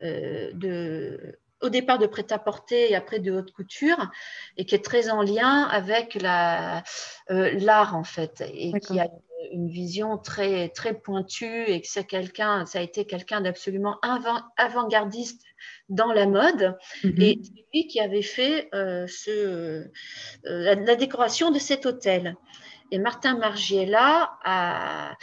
de, 0.00 1.38
au 1.60 1.68
départ 1.68 1.98
de 2.00 2.08
prêt-à-porter 2.08 2.90
et 2.90 2.96
après 2.96 3.20
de 3.20 3.30
haute 3.30 3.52
couture, 3.52 4.10
et 4.56 4.64
qui 4.64 4.74
est 4.74 4.84
très 4.84 5.10
en 5.10 5.22
lien 5.22 5.62
avec 5.62 6.20
l'art, 6.20 6.82
en 7.94 8.02
fait, 8.02 8.42
et 8.52 8.72
qui 8.80 8.98
a 8.98 9.06
une 9.52 9.68
vision 9.68 10.18
très, 10.18 10.70
très 10.70 10.92
pointue, 10.92 11.66
et 11.68 11.80
que 11.80 11.86
c'est 11.86 12.02
quelqu'un, 12.04 12.66
ça 12.66 12.80
a 12.80 12.82
été 12.82 13.04
quelqu'un 13.04 13.42
d'absolument 13.42 14.00
avant-gardiste 14.56 15.44
dans 15.88 16.12
la 16.12 16.26
mode. 16.26 16.76
Mhm. 17.04 17.20
Et 17.20 17.40
c'est 17.42 17.66
lui 17.72 17.86
qui 17.86 18.00
avait 18.00 18.22
fait 18.22 18.68
euh, 18.74 19.06
ce, 19.06 19.30
euh, 19.30 19.84
la, 20.44 20.96
décoration 20.96 21.50
de 21.50 21.58
cet 21.58 21.86
hôtel. 21.86 22.36
Et 22.90 22.98
Martin 22.98 23.36
Margiela 23.38 24.38
a 24.44 25.16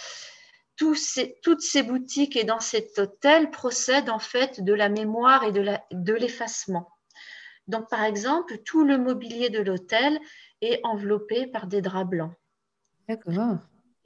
ces, 0.95 1.37
toutes 1.43 1.61
ces 1.61 1.83
boutiques 1.83 2.35
et 2.37 2.43
dans 2.43 2.59
cet 2.59 2.97
hôtel 2.97 3.51
procèdent 3.51 4.09
en 4.09 4.19
fait 4.19 4.63
de 4.63 4.73
la 4.73 4.89
mémoire 4.89 5.43
et 5.43 5.51
de 5.51 6.13
l'effacement. 6.13 6.89
Donc, 7.67 7.87
par 7.89 8.03
exemple, 8.03 8.57
tout 8.65 8.83
le 8.83 8.97
mobilier 8.97 9.49
de 9.49 9.59
l'hôtel 9.59 10.19
est 10.61 10.79
enveloppé 10.83 11.45
par 11.45 11.67
des 11.67 11.81
draps 11.81 12.09
blancs. 12.09 12.33
D'accord. 13.07 13.59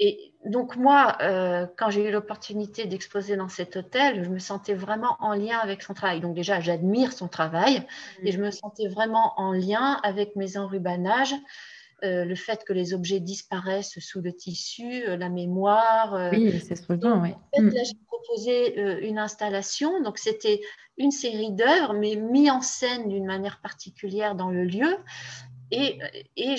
Et 0.05 0.33
donc 0.43 0.75
moi, 0.75 1.15
euh, 1.21 1.65
quand 1.77 1.89
j'ai 1.89 2.09
eu 2.09 2.11
l'opportunité 2.11 2.83
d'exposer 2.87 3.37
dans 3.37 3.47
cet 3.47 3.77
hôtel, 3.77 4.21
je 4.25 4.29
me 4.29 4.37
sentais 4.37 4.73
vraiment 4.73 5.15
en 5.21 5.33
lien 5.33 5.57
avec 5.59 5.81
son 5.81 5.93
travail. 5.93 6.19
Donc 6.19 6.35
déjà, 6.35 6.59
j'admire 6.59 7.13
son 7.13 7.29
travail 7.29 7.87
et 8.21 8.33
je 8.33 8.37
me 8.37 8.51
sentais 8.51 8.89
vraiment 8.89 9.31
en 9.37 9.53
lien 9.53 10.01
avec 10.03 10.35
mes 10.35 10.57
enrubanages, 10.57 11.33
euh, 12.03 12.25
le 12.25 12.35
fait 12.35 12.65
que 12.65 12.73
les 12.73 12.93
objets 12.93 13.21
disparaissent 13.21 13.97
sous 13.99 14.19
le 14.19 14.33
tissu, 14.33 15.05
euh, 15.07 15.15
la 15.15 15.29
mémoire. 15.29 16.31
oui, 16.33 16.59
c'est 16.59 16.75
ce 16.75 16.83
oui. 16.89 16.99
En 16.99 17.55
fait, 17.55 17.61
mm. 17.61 17.69
là, 17.69 17.83
j'ai 17.85 17.97
proposé 18.05 19.07
une 19.07 19.19
installation. 19.19 20.03
Donc 20.03 20.17
c'était 20.17 20.59
une 20.97 21.11
série 21.11 21.53
d'œuvres, 21.53 21.93
mais 21.93 22.17
mis 22.17 22.51
en 22.51 22.59
scène 22.59 23.07
d'une 23.07 23.25
manière 23.25 23.61
particulière 23.61 24.35
dans 24.35 24.49
le 24.49 24.65
lieu 24.65 24.97
et, 25.73 25.99
et 26.37 26.55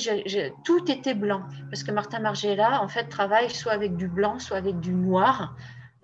tout 0.65 0.91
était 0.91 1.15
blanc, 1.15 1.43
parce 1.71 1.85
que 1.85 1.93
Martin 1.93 2.19
Margiela, 2.19 2.83
en 2.83 2.89
fait, 2.89 3.05
travaille 3.05 3.51
soit 3.51 3.73
avec 3.73 3.97
du 3.97 4.09
blanc, 4.09 4.39
soit 4.39 4.57
avec 4.57 4.81
du 4.81 4.93
noir, 4.93 5.57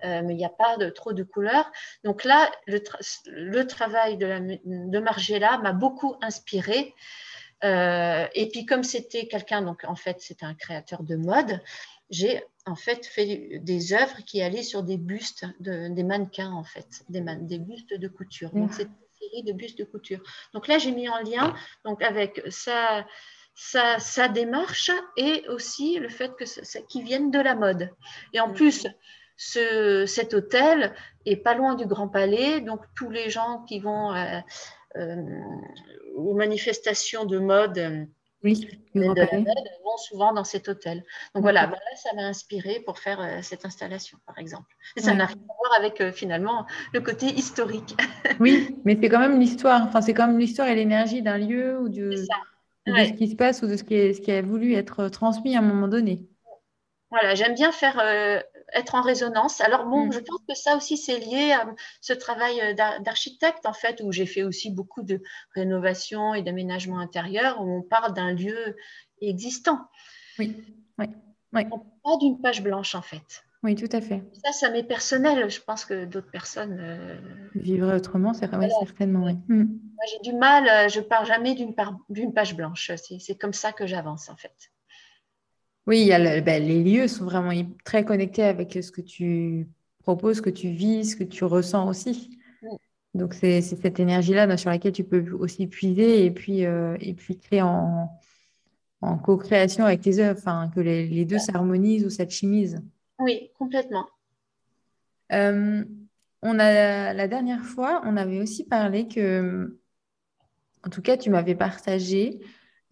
euh, 0.03 0.21
mais 0.23 0.33
il 0.33 0.37
n'y 0.37 0.45
a 0.45 0.49
pas 0.49 0.77
de, 0.77 0.89
trop 0.89 1.13
de 1.13 1.23
couleurs. 1.23 1.69
Donc 2.03 2.23
là, 2.23 2.49
le, 2.67 3.63
travail 3.67 4.17
de, 4.17 4.25
la, 4.25 4.39
de 4.39 4.99
Margiela 4.99 5.57
m'a 5.59 5.73
beaucoup 5.73 6.15
inspiré. 6.21 6.93
Euh, 7.63 8.25
et 8.33 8.49
puis 8.49 8.65
comme 8.65 8.83
c'était 8.83 9.27
quelqu'un, 9.27 9.61
donc 9.61 9.83
en 9.85 9.95
fait, 9.95 10.19
c'était 10.19 10.45
un 10.45 10.55
créateur 10.55 11.03
de 11.03 11.15
mode, 11.15 11.61
j'ai 12.09 12.43
en 12.65 12.75
fait 12.75 13.05
fait 13.05 13.59
des 13.59 13.93
œuvres 13.93 14.17
qui 14.25 14.41
allaient 14.41 14.63
sur 14.63 14.83
des 14.83 14.97
bustes, 14.97 15.45
de, 15.59 15.87
des 15.89 16.03
mannequins 16.03 16.51
en 16.51 16.63
fait, 16.63 17.03
des, 17.09 17.23
des 17.41 17.59
bustes 17.59 17.93
de 17.93 18.07
couture. 18.07 18.51
Donc 18.51 18.73
de 19.43 19.53
bustes 19.53 19.77
de 19.77 19.83
couture. 19.83 20.19
Donc 20.53 20.67
là, 20.67 20.77
j'ai 20.77 20.91
mis 20.91 21.07
en 21.09 21.19
lien 21.19 21.53
donc 21.85 22.01
avec 22.03 22.41
sa, 22.49 23.05
sa, 23.55 24.27
démarche 24.27 24.91
et 25.17 25.45
aussi 25.49 25.97
le 25.99 26.09
fait 26.09 26.35
que 26.35 26.45
qu'ils 26.87 27.03
viennent 27.03 27.31
de 27.31 27.39
la 27.39 27.55
mode. 27.55 27.89
Et 28.33 28.39
en 28.39 28.51
plus, 28.51 28.87
ce, 29.37 30.05
cet 30.05 30.33
hôtel 30.33 30.93
est 31.25 31.37
pas 31.37 31.53
loin 31.53 31.75
du 31.75 31.85
Grand 31.85 32.07
Palais, 32.07 32.61
donc 32.61 32.81
tous 32.95 33.09
les 33.09 33.29
gens 33.29 33.63
qui 33.67 33.79
vont 33.79 34.13
euh, 34.13 34.39
euh, 34.97 35.15
aux 36.15 36.35
manifestations 36.35 37.25
de 37.25 37.39
mode 37.39 38.07
oui, 38.43 38.67
de 38.95 39.01
la 39.01 39.25
vont 39.25 39.97
souvent 39.97 40.33
dans 40.33 40.43
cet 40.43 40.67
hôtel. 40.67 41.03
Donc 41.35 41.43
voilà, 41.43 41.71
ça 41.95 42.13
m'a 42.15 42.23
inspiré 42.23 42.81
pour 42.85 42.97
faire 42.97 43.21
euh, 43.21 43.39
cette 43.41 43.65
installation, 43.65 44.17
par 44.25 44.39
exemple. 44.39 44.75
Et 44.97 45.01
ça 45.01 45.13
n'a 45.13 45.25
rien 45.25 45.35
à 45.35 45.53
voir 45.59 45.79
avec 45.79 46.01
euh, 46.01 46.11
finalement 46.11 46.65
le 46.93 47.01
côté 47.01 47.27
historique. 47.27 47.95
oui, 48.39 48.75
mais 48.85 48.97
c'est 48.99 49.09
quand 49.09 49.19
même 49.19 49.39
l'histoire. 49.39 49.83
Enfin, 49.83 50.01
c'est 50.01 50.13
quand 50.13 50.27
même 50.27 50.39
l'histoire 50.39 50.67
et 50.67 50.75
l'énergie 50.75 51.21
d'un 51.21 51.37
lieu 51.37 51.79
ou, 51.79 51.89
de, 51.89 52.15
ce 52.87 53.13
qui 53.13 53.29
se 53.29 53.35
passe 53.35 53.61
ou 53.61 53.67
de 53.67 53.77
ce 53.77 53.83
qui, 53.83 53.95
est, 53.95 54.13
ce 54.13 54.21
qui 54.21 54.31
a 54.31 54.41
voulu 54.41 54.73
être 54.73 55.07
transmis 55.09 55.55
à 55.55 55.59
un 55.59 55.63
moment 55.63 55.87
donné. 55.87 56.27
Voilà, 57.11 57.35
j'aime 57.35 57.53
bien 57.53 57.71
faire 57.71 57.99
euh, 57.99 58.39
être 58.73 58.95
en 58.95 59.01
résonance. 59.01 59.61
Alors 59.61 59.85
bon, 59.85 60.07
mm. 60.07 60.13
je 60.13 60.19
pense 60.19 60.39
que 60.47 60.55
ça 60.55 60.75
aussi 60.75 60.97
c'est 60.97 61.19
lié 61.19 61.51
à 61.51 61.65
ce 62.01 62.13
travail 62.13 62.59
euh, 62.61 62.73
d'architecte 63.01 63.65
en 63.65 63.73
fait, 63.73 64.01
où 64.03 64.11
j'ai 64.11 64.25
fait 64.25 64.43
aussi 64.43 64.71
beaucoup 64.71 65.03
de 65.03 65.21
rénovation 65.55 66.33
et 66.33 66.41
d'aménagement 66.41 66.99
intérieur, 66.99 67.61
où 67.61 67.77
on 67.77 67.81
parle 67.81 68.13
d'un 68.13 68.33
lieu 68.33 68.75
existant. 69.21 69.79
Oui, 70.39 70.55
oui, 70.97 71.07
oui. 71.53 71.63
Pas 72.03 72.17
d'une 72.19 72.41
page 72.41 72.63
blanche 72.63 72.95
en 72.95 73.01
fait. 73.01 73.43
Oui, 73.63 73.75
tout 73.75 73.89
à 73.91 74.01
fait. 74.01 74.23
Ça, 74.43 74.51
ça 74.53 74.71
m'est 74.71 74.83
personnel. 74.83 75.47
Je 75.51 75.61
pense 75.61 75.85
que 75.85 76.05
d'autres 76.05 76.31
personnes 76.31 76.77
euh... 76.79 77.15
vivraient 77.53 77.95
autrement, 77.95 78.33
c'est 78.33 78.49
certainement. 78.49 79.25
Oui. 79.25 79.37
Mm. 79.49 79.79
J'ai 80.09 80.31
du 80.31 80.35
mal. 80.35 80.89
Je 80.89 80.99
pars 80.99 81.25
jamais 81.25 81.53
d'une 81.53 81.75
page 82.33 82.55
blanche. 82.55 82.91
C'est 82.95 83.35
comme 83.35 83.53
ça 83.53 83.71
que 83.71 83.85
j'avance 83.85 84.29
en 84.29 84.35
fait. 84.35 84.71
Oui, 85.87 86.09
ben, 86.09 86.63
les 86.63 86.83
lieux 86.83 87.07
sont 87.07 87.25
vraiment 87.25 87.51
très 87.83 88.05
connectés 88.05 88.43
avec 88.43 88.77
ce 88.81 88.91
que 88.91 89.01
tu 89.01 89.67
proposes, 90.03 90.37
ce 90.37 90.41
que 90.41 90.49
tu 90.49 90.69
vis, 90.69 91.11
ce 91.11 91.15
que 91.15 91.23
tu 91.23 91.43
ressens 91.43 91.87
aussi. 91.87 92.37
Donc, 93.13 93.33
c'est 93.33 93.61
cette 93.61 93.99
énergie-là 93.99 94.55
sur 94.57 94.69
laquelle 94.69 94.93
tu 94.93 95.03
peux 95.03 95.31
aussi 95.31 95.67
puiser 95.67 96.25
et 96.25 96.31
puis, 96.31 96.65
euh, 96.65 96.95
et 97.01 97.13
puis 97.13 97.37
créer 97.37 97.61
en, 97.61 98.09
en 99.01 99.17
co-création 99.17 99.85
avec 99.85 100.01
tes 100.01 100.19
œuvres, 100.19 100.71
que 100.73 100.79
les, 100.79 101.25
deux 101.25 101.39
s'harmonisent 101.39 102.05
ou 102.05 102.09
s'alchimisent. 102.09 102.81
Oui, 103.19 103.51
complètement. 103.57 104.07
Euh, 105.33 105.83
on 106.41 106.59
a, 106.59 107.13
la 107.13 107.27
dernière 107.27 107.63
fois, 107.63 108.01
on 108.05 108.15
avait 108.15 108.39
aussi 108.39 108.65
parlé 108.65 109.07
que, 109.07 109.77
en 110.85 110.89
tout 110.89 111.01
cas, 111.01 111.17
tu 111.17 111.29
m'avais 111.29 111.55
partagé 111.55 112.39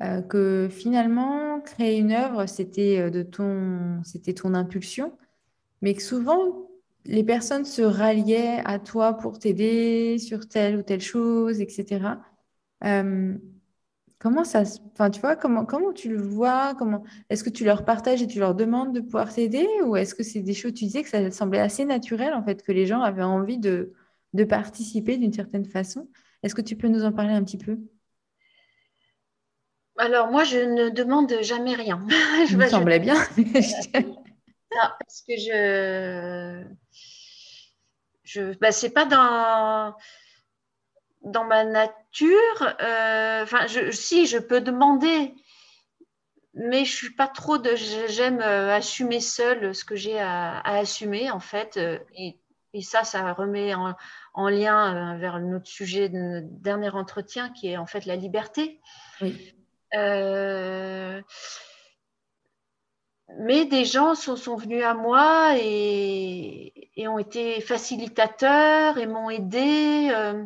euh, 0.01 0.21
que 0.21 0.69
finalement, 0.71 1.59
créer 1.61 1.97
une 1.99 2.13
œuvre, 2.13 2.45
c'était 2.45 2.99
euh, 2.99 3.09
de 3.09 3.21
ton, 3.21 4.01
c'était 4.03 4.33
ton 4.33 4.53
impulsion, 4.53 5.17
mais 5.81 5.93
que 5.93 6.01
souvent, 6.01 6.69
les 7.05 7.23
personnes 7.23 7.65
se 7.65 7.81
ralliaient 7.81 8.61
à 8.65 8.79
toi 8.79 9.13
pour 9.13 9.39
t'aider 9.39 10.17
sur 10.17 10.47
telle 10.47 10.77
ou 10.77 10.83
telle 10.83 11.01
chose, 11.01 11.59
etc. 11.61 12.17
Euh, 12.85 13.37
comment 14.19 14.43
ça 14.45 14.63
Enfin, 14.93 15.09
tu 15.09 15.19
vois, 15.21 15.35
comment, 15.35 15.65
comment 15.65 15.93
tu 15.93 16.09
le 16.09 16.21
vois 16.21 16.75
comment... 16.75 17.03
Est-ce 17.29 17.43
que 17.43 17.49
tu 17.49 17.65
leur 17.65 17.85
partages 17.85 18.21
et 18.21 18.27
tu 18.27 18.39
leur 18.39 18.55
demandes 18.55 18.93
de 18.93 19.01
pouvoir 19.01 19.33
t'aider 19.33 19.67
Ou 19.85 19.95
est-ce 19.97 20.15
que 20.15 20.23
c'est 20.23 20.41
des 20.41 20.53
choses, 20.53 20.73
tu 20.73 20.85
disais 20.85 21.03
que 21.03 21.09
ça 21.09 21.31
semblait 21.31 21.59
assez 21.59 21.85
naturel, 21.85 22.33
en 22.33 22.43
fait, 22.43 22.63
que 22.63 22.71
les 22.71 22.85
gens 22.85 23.01
avaient 23.01 23.23
envie 23.23 23.57
de, 23.59 23.93
de 24.33 24.43
participer 24.45 25.17
d'une 25.17 25.33
certaine 25.33 25.65
façon 25.65 26.09
Est-ce 26.43 26.55
que 26.55 26.61
tu 26.61 26.75
peux 26.77 26.87
nous 26.87 27.03
en 27.03 27.11
parler 27.11 27.33
un 27.33 27.43
petit 27.43 27.57
peu? 27.57 27.79
Alors, 29.99 30.31
moi, 30.31 30.45
je 30.45 30.57
ne 30.57 30.89
demande 30.89 31.41
jamais 31.41 31.75
rien. 31.75 32.01
je 32.49 32.55
me 32.55 32.67
semblait 32.67 32.99
bien. 32.99 33.15
parce 34.71 35.21
que 35.27 35.35
je. 35.35 36.63
je 38.23 38.53
c'est 38.71 38.91
pas 38.91 39.05
dans, 39.05 39.93
dans 41.21 41.43
ma 41.43 41.65
nature. 41.65 42.75
Euh, 42.81 43.43
enfin, 43.43 43.67
si, 43.91 44.25
je 44.25 44.37
peux 44.37 44.61
demander, 44.61 45.35
mais 46.53 46.85
je 46.85 46.95
suis 46.95 47.13
pas 47.13 47.27
trop 47.27 47.57
de. 47.57 47.75
J'aime 48.07 48.39
euh, 48.39 48.73
assumer 48.73 49.19
seule 49.19 49.75
ce 49.75 49.83
que 49.83 49.97
j'ai 49.97 50.17
à, 50.17 50.61
assumer, 50.61 51.29
en 51.29 51.41
fait. 51.41 51.75
Euh, 51.75 51.99
et, 52.15 52.39
et 52.73 52.81
ça, 52.81 53.03
ça 53.03 53.33
remet 53.33 53.73
en, 53.73 53.95
en 54.33 54.47
lien 54.47 55.17
vers 55.17 55.39
notre 55.39 55.67
sujet 55.67 56.07
de 56.07 56.17
notre 56.17 56.47
dernier 56.61 56.91
entretien, 56.91 57.49
qui 57.49 57.67
est 57.67 57.77
en 57.77 57.85
fait 57.85 58.05
la 58.05 58.15
liberté. 58.15 58.79
Oui. 59.19 59.58
Mais 63.37 63.65
des 63.65 63.85
gens 63.85 64.15
sont, 64.15 64.55
venus 64.55 64.83
à 64.83 64.93
moi 64.93 65.53
et, 65.57 66.73
ont 67.07 67.19
été 67.19 67.61
facilitateurs 67.61 68.97
et 68.97 69.07
m'ont 69.07 69.29
aidé 69.29 70.09
euh, 70.11 70.45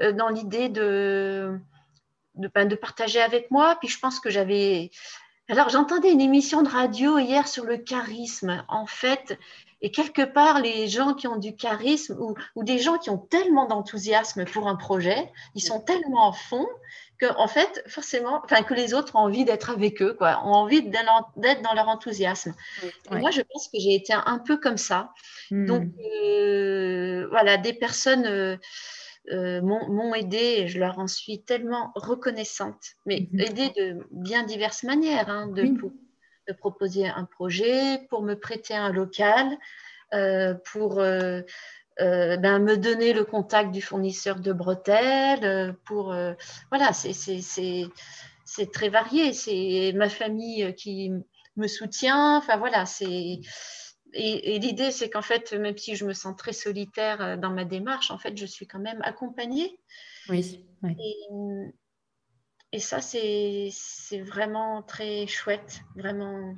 euh, 0.00 0.12
dans 0.12 0.28
l'idée 0.28 0.68
de, 0.68 1.58
ben, 2.34 2.68
de, 2.68 2.74
partager 2.74 3.20
avec 3.20 3.50
moi. 3.50 3.76
Puis 3.80 3.88
je 3.88 3.98
pense 3.98 4.20
que 4.20 4.30
j'avais... 4.30 4.90
Alors 5.48 5.70
j'entendais 5.70 6.12
une 6.12 6.20
émission 6.20 6.62
de 6.62 6.68
radio 6.68 7.18
hier 7.18 7.48
sur 7.48 7.64
le 7.64 7.78
charisme. 7.78 8.64
En 8.68 8.86
fait, 8.86 9.38
et 9.80 9.90
quelque 9.90 10.22
part, 10.22 10.60
les 10.60 10.88
gens 10.88 11.14
qui 11.14 11.26
ont 11.26 11.36
du 11.36 11.56
charisme 11.56 12.16
ou, 12.20 12.34
ou 12.54 12.64
des 12.64 12.78
gens 12.78 12.98
qui 12.98 13.08
ont 13.08 13.18
tellement 13.18 13.66
d'enthousiasme 13.66 14.44
pour 14.44 14.68
un 14.68 14.76
projet, 14.76 15.32
ils 15.54 15.62
sont 15.62 15.80
tellement 15.80 16.26
en 16.26 16.32
fond 16.32 16.66
que 17.18 17.26
en 17.36 17.48
fait 17.48 17.82
forcément 17.86 18.40
enfin 18.44 18.62
que 18.62 18.74
les 18.74 18.94
autres 18.94 19.16
ont 19.16 19.20
envie 19.20 19.44
d'être 19.44 19.70
avec 19.70 20.00
eux 20.02 20.14
quoi 20.14 20.40
ont 20.44 20.52
envie 20.54 20.82
d'être 20.82 21.62
dans 21.62 21.74
leur 21.74 21.88
enthousiasme 21.88 22.54
moi 23.10 23.30
je 23.30 23.42
pense 23.42 23.68
que 23.68 23.78
j'ai 23.78 23.94
été 23.94 24.12
un 24.12 24.38
peu 24.38 24.56
comme 24.56 24.76
ça 24.76 25.12
hmm. 25.50 25.66
donc 25.66 25.84
euh, 26.24 27.26
voilà 27.30 27.56
des 27.56 27.72
personnes 27.72 28.26
euh, 28.26 28.56
euh, 29.32 29.60
m'ont 29.60 30.14
aidé 30.14 30.36
et 30.58 30.68
je 30.68 30.78
leur 30.78 30.98
en 30.98 31.06
suis 31.06 31.42
tellement 31.42 31.92
reconnaissante 31.96 32.94
mais 33.04 33.28
hmm. 33.32 33.40
aidé 33.40 33.70
de 33.76 34.06
bien 34.12 34.44
diverses 34.44 34.84
manières 34.84 35.28
hein, 35.28 35.48
de, 35.48 35.78
pour, 35.78 35.90
de, 36.48 36.52
proposer 36.52 37.08
un 37.08 37.24
projet 37.24 37.98
pour 38.10 38.22
me 38.22 38.34
prêter 38.34 38.74
un 38.74 38.92
local 38.92 39.58
pour 40.64 41.02
euh, 42.00 42.36
ben, 42.36 42.60
me 42.60 42.76
donner 42.76 43.12
le 43.12 43.24
contact 43.24 43.72
du 43.72 43.82
fournisseur 43.82 44.38
de 44.38 44.52
bretelles 44.52 45.44
euh, 45.44 45.72
pour 45.84 46.12
euh, 46.12 46.34
voilà 46.70 46.92
c'est 46.92 48.72
très 48.72 48.88
varié. 48.88 49.32
C'est 49.32 49.92
ma 49.96 50.08
famille 50.08 50.74
qui 50.74 51.10
me 51.56 51.66
soutient. 51.66 52.36
Enfin 52.38 52.56
voilà 52.56 52.86
c'est 52.86 53.40
et, 54.14 54.58
l'idée 54.58 54.90
c'est 54.90 55.10
qu'en 55.10 55.22
fait 55.22 55.52
même 55.52 55.76
si 55.76 55.96
je 55.96 56.04
me 56.04 56.12
sens 56.12 56.36
très 56.36 56.52
solitaire 56.52 57.36
dans 57.36 57.50
ma 57.50 57.64
démarche 57.64 58.10
en 58.10 58.18
fait 58.18 58.36
je 58.36 58.46
suis 58.46 58.66
quand 58.66 58.78
même 58.78 59.02
accompagnée. 59.02 59.78
Oui, 60.28 60.64
Et, 60.84 61.16
et 62.72 62.78
ça 62.78 63.00
c'est 63.00 63.70
vraiment 64.20 64.82
très 64.82 65.26
chouette 65.26 65.80
vraiment 65.96 66.54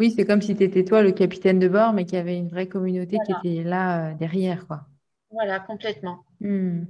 oui, 0.00 0.14
c'est 0.16 0.24
comme 0.24 0.40
si 0.40 0.56
tu 0.56 0.64
étais 0.64 0.82
toi 0.82 1.02
le 1.02 1.12
capitaine 1.12 1.58
de 1.58 1.68
bord, 1.68 1.92
mais 1.92 2.06
qu'il 2.06 2.14
y 2.14 2.20
avait 2.20 2.38
une 2.38 2.48
vraie 2.48 2.66
communauté 2.66 3.18
qui 3.26 3.32
était 3.32 3.62
là 3.62 4.06
euh, 4.06 4.14
derrière. 4.14 4.66
Quoi. 4.66 4.86
Voilà, 5.30 5.60
complètement. 5.60 6.24
Hmm. 6.40 6.84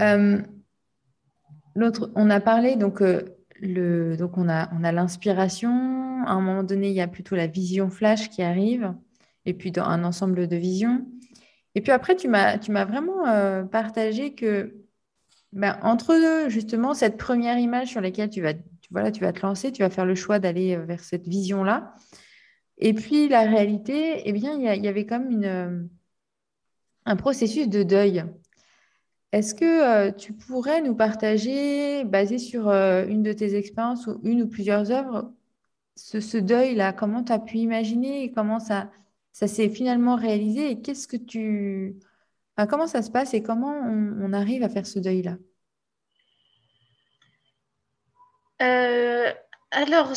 Euh, 0.00 0.40
l'autre, 1.74 2.12
on 2.14 2.30
a 2.30 2.38
parlé, 2.38 2.76
donc, 2.76 3.02
euh, 3.02 3.36
le, 3.60 4.16
donc 4.16 4.38
on 4.38 4.48
a, 4.48 4.70
on 4.72 4.84
a 4.84 4.92
l'inspiration. 4.92 6.22
À 6.24 6.34
un 6.34 6.40
moment 6.40 6.62
donné, 6.62 6.90
il 6.90 6.94
y 6.94 7.00
a 7.00 7.08
plutôt 7.08 7.34
la 7.34 7.48
vision 7.48 7.90
flash 7.90 8.30
qui 8.30 8.42
arrive, 8.42 8.94
et 9.44 9.54
puis 9.54 9.72
dans 9.72 9.84
un 9.84 10.04
ensemble 10.04 10.46
de 10.46 10.56
visions. 10.56 11.04
Et 11.74 11.80
puis 11.80 11.90
après, 11.90 12.14
tu 12.14 12.28
m'as, 12.28 12.84
vraiment 12.84 13.24
partagé 13.66 14.34
que 14.34 14.84
ben, 15.52 15.76
entre 15.82 16.46
justement 16.46 16.94
cette 16.94 17.16
première 17.16 17.58
image 17.58 17.88
sur 17.88 18.00
laquelle 18.00 18.30
tu 18.30 18.40
vas 18.40 18.52
voilà, 18.92 19.10
tu 19.10 19.20
vas 19.22 19.32
te 19.32 19.40
lancer, 19.40 19.72
tu 19.72 19.82
vas 19.82 19.90
faire 19.90 20.06
le 20.06 20.14
choix 20.14 20.38
d'aller 20.38 20.76
euh, 20.76 20.84
vers 20.84 21.00
cette 21.02 21.26
vision-là. 21.26 21.94
Et 22.78 22.94
puis 22.94 23.28
la 23.28 23.42
réalité, 23.42 24.22
eh 24.26 24.32
bien, 24.32 24.54
il 24.54 24.84
y, 24.84 24.88
avait 24.88 25.06
comme 25.06 25.42
euh, 25.44 25.82
un 27.06 27.16
processus 27.16 27.68
de 27.68 27.82
deuil. 27.82 28.24
Est-ce 29.32 29.54
que 29.54 29.64
euh, 29.64 30.12
tu 30.12 30.32
pourrais 30.34 30.82
nous 30.82 30.94
partager, 30.94 32.04
basé 32.04 32.38
sur 32.38 32.68
une 32.70 33.22
de 33.22 33.32
tes 33.32 33.54
expériences 33.56 34.06
ou 34.06 34.20
une 34.24 34.42
ou 34.42 34.48
plusieurs 34.48 34.90
œuvres, 34.90 35.32
ce, 35.96 36.38
deuil-là, 36.38 36.92
comment 36.92 37.22
tu 37.22 37.32
as 37.32 37.38
pu 37.38 37.58
imaginer 37.58 38.32
comment 38.32 38.58
ça, 38.58 38.90
ça 39.32 39.46
s'est 39.46 39.68
finalement 39.68 40.16
réalisé 40.16 40.70
et 40.70 40.80
qu'est-ce 40.80 41.06
que 41.06 41.16
tu... 41.16 41.96
comment 42.68 42.86
ça 42.86 43.02
se 43.02 43.10
passe 43.10 43.34
et 43.34 43.42
comment 43.42 43.74
on 43.74 44.32
arrive 44.32 44.62
à 44.62 44.68
faire 44.68 44.86
ce 44.86 44.98
deuil-là? 44.98 45.36
Euh, 48.62 49.32
alors, 49.70 50.12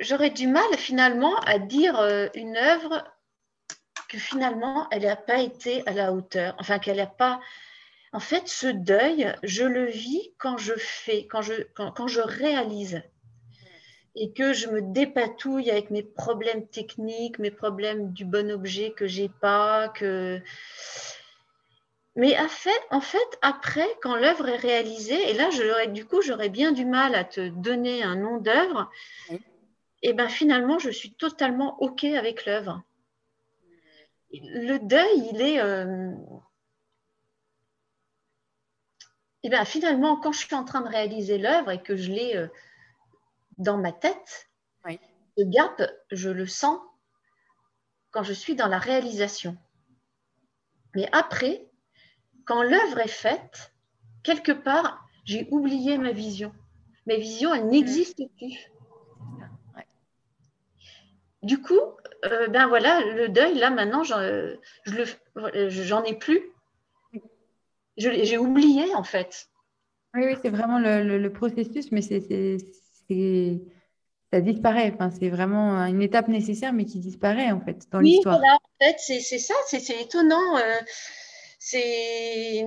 j'aurais 0.00 0.30
du 0.30 0.46
mal 0.46 0.76
finalement 0.76 1.36
à 1.40 1.58
dire 1.58 1.98
euh, 1.98 2.28
une 2.34 2.56
œuvre 2.56 3.04
que 4.08 4.18
finalement, 4.18 4.88
elle 4.90 5.04
n'a 5.04 5.16
pas 5.16 5.40
été 5.40 5.86
à 5.86 5.92
la 5.92 6.12
hauteur, 6.12 6.54
enfin 6.58 6.78
qu'elle 6.78 6.98
n'a 6.98 7.06
pas... 7.06 7.40
En 8.12 8.20
fait, 8.20 8.48
ce 8.48 8.66
deuil, 8.66 9.32
je 9.44 9.62
le 9.62 9.86
vis 9.86 10.34
quand 10.38 10.58
je 10.58 10.74
fais, 10.76 11.26
quand 11.28 11.42
je, 11.42 11.54
quand 11.74 12.08
je 12.08 12.20
réalise. 12.20 13.02
Et 14.16 14.32
que 14.32 14.52
je 14.52 14.66
me 14.66 14.82
dépatouille 14.82 15.70
avec 15.70 15.90
mes 15.90 16.02
problèmes 16.02 16.66
techniques, 16.66 17.38
mes 17.38 17.52
problèmes 17.52 18.12
du 18.12 18.24
bon 18.24 18.50
objet 18.50 18.90
que 18.90 19.06
j'ai 19.06 19.28
pas, 19.28 19.88
que 19.90 20.42
mais 22.16 22.36
en 22.90 23.00
fait, 23.00 23.38
après, 23.40 23.88
quand 24.02 24.16
l'œuvre 24.16 24.48
est 24.48 24.56
réalisée, 24.56 25.30
et 25.30 25.34
là, 25.34 25.48
du 25.86 26.04
coup, 26.04 26.22
j'aurais 26.22 26.48
bien 26.48 26.72
du 26.72 26.84
mal 26.84 27.14
à 27.14 27.24
te 27.24 27.48
donner 27.48 28.02
un 28.02 28.16
nom 28.16 28.38
d'œuvre, 28.38 28.90
et 30.02 30.12
bien 30.12 30.28
finalement, 30.28 30.78
je 30.78 30.90
suis 30.90 31.12
totalement 31.12 31.80
OK 31.82 32.04
avec 32.04 32.46
l'œuvre. 32.46 32.82
Le 34.32 34.78
deuil, 34.78 35.30
il 35.32 35.40
est... 35.40 35.60
Euh, 35.60 36.12
et 39.42 39.48
bien 39.48 39.64
finalement, 39.64 40.16
quand 40.16 40.32
je 40.32 40.38
suis 40.38 40.54
en 40.54 40.64
train 40.64 40.82
de 40.82 40.88
réaliser 40.88 41.38
l'œuvre 41.38 41.70
et 41.70 41.82
que 41.82 41.96
je 41.96 42.10
l'ai 42.10 42.36
euh, 42.36 42.48
dans 43.56 43.78
ma 43.78 43.92
tête, 43.92 44.50
le 45.36 45.44
gap, 45.44 45.80
je 46.10 46.28
le 46.28 46.46
sens 46.46 46.78
quand 48.10 48.22
je 48.22 48.32
suis 48.32 48.56
dans 48.56 48.66
la 48.66 48.78
réalisation. 48.78 49.56
Mais 50.94 51.08
après, 51.12 51.69
quand 52.50 52.64
l'œuvre 52.64 52.98
est 52.98 53.06
faite, 53.06 53.72
quelque 54.24 54.50
part, 54.50 55.06
j'ai 55.24 55.46
oublié 55.52 55.98
ma 55.98 56.10
vision. 56.10 56.52
Ma 57.06 57.14
vision, 57.14 57.54
elle 57.54 57.68
n'existe 57.68 58.20
plus. 58.38 58.72
Du 61.44 61.62
coup, 61.62 61.78
euh, 62.24 62.48
ben 62.48 62.66
voilà, 62.66 63.04
le 63.04 63.28
deuil, 63.28 63.54
là 63.54 63.70
maintenant, 63.70 64.02
j'en 64.02 66.04
ai 66.04 66.14
plus. 66.14 66.42
J'ai 67.96 68.36
oublié 68.36 68.96
en 68.96 69.04
fait. 69.04 69.46
Oui, 70.14 70.22
oui 70.26 70.36
c'est 70.42 70.50
vraiment 70.50 70.80
le, 70.80 71.28
processus, 71.28 71.92
mais 71.92 72.02
c'est 72.02 73.60
ça 74.32 74.40
disparaît. 74.40 74.90
Enfin, 74.92 75.10
c'est 75.10 75.28
vraiment 75.28 75.86
une 75.86 76.02
étape 76.02 76.26
nécessaire, 76.26 76.72
mais 76.72 76.84
qui 76.84 76.98
disparaît 76.98 77.52
en 77.52 77.60
fait 77.60 77.86
dans 77.92 78.00
l'histoire. 78.00 78.38
Voilà, 78.38 78.54
en 78.54 78.84
fait, 78.84 78.96
c'est 78.98 79.38
ça, 79.38 79.54
c'est 79.68 80.02
étonnant. 80.02 80.56
Euh, 80.56 80.74
c'est 81.60 82.64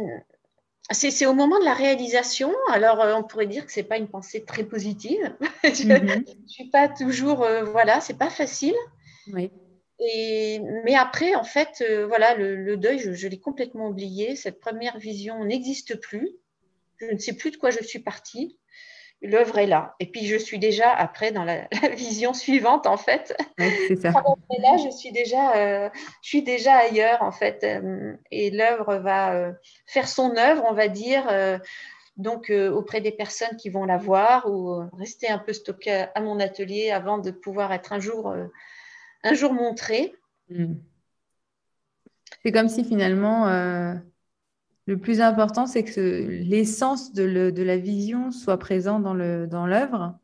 c'est 0.92 1.26
au 1.26 1.34
moment 1.34 1.60
de 1.60 1.66
la 1.66 1.74
réalisation. 1.74 2.54
Alors, 2.70 3.02
euh, 3.02 3.16
on 3.16 3.24
pourrait 3.24 3.48
dire 3.48 3.66
que 3.66 3.72
c'est 3.72 3.84
pas 3.84 3.98
une 3.98 4.08
pensée 4.08 4.46
très 4.46 4.64
positive. 4.64 5.36
je 5.64 5.88
ne 5.88 5.98
mhm. 5.98 6.24
suis 6.48 6.70
pas 6.70 6.88
toujours, 6.88 7.38
Voilà, 7.38 7.64
voilà, 7.64 8.02
c'est 8.02 8.18
pas 8.18 8.30
facile. 8.30 8.76
Oui. 9.34 9.52
Et, 10.00 10.60
mais 10.84 10.96
après, 10.96 11.34
en 11.36 11.44
fait, 11.44 11.84
voilà, 12.08 12.36
le, 12.36 12.78
deuil, 12.78 13.00
je, 13.00 13.14
je 13.14 13.28
l'ai 13.28 13.40
complètement 13.40 13.88
oublié. 13.88 14.36
Cette 14.36 14.60
première 14.60 15.00
vision 15.00 15.44
n'existe 15.46 16.00
plus. 16.00 16.30
Je 16.98 17.08
ne 17.08 17.18
sais 17.18 17.34
plus 17.34 17.52
de 17.52 17.58
quoi 17.58 17.72
je 17.72 17.84
suis 17.84 18.00
partie 18.00 18.58
l'œuvre 19.24 19.58
est 19.58 19.66
là. 19.66 19.96
Et 20.00 20.06
puis 20.06 20.26
je 20.28 20.36
suis 20.36 20.60
déjà 20.60 20.92
après 20.92 21.32
dans 21.32 21.44
la, 21.44 21.68
vision 21.96 22.34
suivante 22.34 22.86
en 22.86 22.98
fait. 22.98 23.36
c'est 23.58 23.96
ça. 23.96 24.12
là, 24.12 24.78
je 24.84 24.90
suis 24.90 25.12
déjà, 25.12 25.56
euh, 25.56 25.90
je 26.22 26.30
suis 26.30 26.44
déjà 26.44 26.76
ailleurs 26.76 27.24
en 27.24 27.32
fait, 27.32 27.64
euh, 27.64 28.14
et 28.32 28.52
l'œuvre 28.52 28.98
va 28.98 29.34
euh, 29.34 29.52
faire 29.88 30.08
son 30.08 30.36
œuvre, 30.38 30.64
on 30.70 30.74
va 30.74 30.88
dire. 30.88 31.26
donc 32.18 32.52
auprès 32.52 33.02
des 33.02 33.12
personnes 33.12 33.58
qui 33.58 33.70
vont 33.70 33.86
la 33.86 33.98
voir 33.98 34.48
ou 34.48 34.88
rester 34.98 35.30
un 35.30 35.40
peu 35.40 35.54
stocké 35.54 36.06
à 36.14 36.22
mon 36.22 36.40
atelier 36.40 36.92
avant 36.92 37.18
de 37.18 37.32
pouvoir 37.32 37.72
être 37.74 37.94
un 37.94 38.00
jour, 38.00 38.36
un 39.24 39.34
jour 39.34 39.54
montré. 39.54 40.14
Hmm. 40.50 40.76
C'est 42.44 42.52
comme 42.52 42.70
si 42.70 42.84
finalement 42.84 43.48
le 44.86 44.98
plus 44.98 45.22
important, 45.22 45.66
c'est 45.66 45.84
que 45.84 46.28
l'essence 46.44 47.14
de, 47.14 47.24
la 47.64 47.78
vision 47.78 48.32
soit 48.32 48.58
présent 48.58 49.00
dans 49.00 49.14
l'œuvre. 49.14 50.20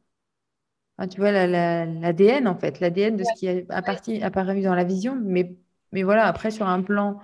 Tu 1.07 1.22
vois, 1.22 1.32
l'ADN, 1.32 2.47
en 2.47 2.57
fait, 2.57 2.82
l'ADN 2.82 3.16
de 3.16 3.24
ce 3.24 3.39
qui 3.39 3.47
est 3.47 3.66
apparu 3.72 4.62
dans 4.62 4.76
la 4.76 4.84
vision. 4.84 5.18
Mais, 5.22 5.55
mais 5.93 6.03
voilà, 6.03 6.26
après, 6.26 6.51
sur 6.51 6.68
un 6.68 6.82
plan 6.82 7.20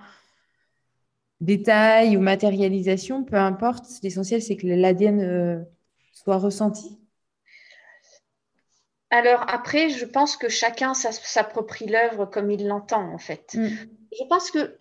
détail 1.40 2.16
ou 2.16 2.20
matérialisation, 2.20 3.22
peu 3.22 3.36
importe, 3.36 3.84
l'essentiel, 4.02 4.40
c'est 4.40 4.56
que 4.56 4.66
l'ADN 4.66 5.20
euh, 5.20 5.62
soit 6.12 6.38
ressenti. 6.38 6.98
Alors 9.10 9.44
après, 9.48 9.90
je 9.90 10.06
pense 10.06 10.38
que 10.38 10.48
chacun 10.48 10.94
s'approprie 10.94 11.86
l'œuvre 11.86 12.24
comme 12.24 12.50
il 12.50 12.66
l'entend, 12.66 13.12
en 13.12 13.18
fait. 13.18 13.54
Mm. 13.54 13.68
Je 14.18 14.24
pense 14.28 14.50
que 14.50 14.78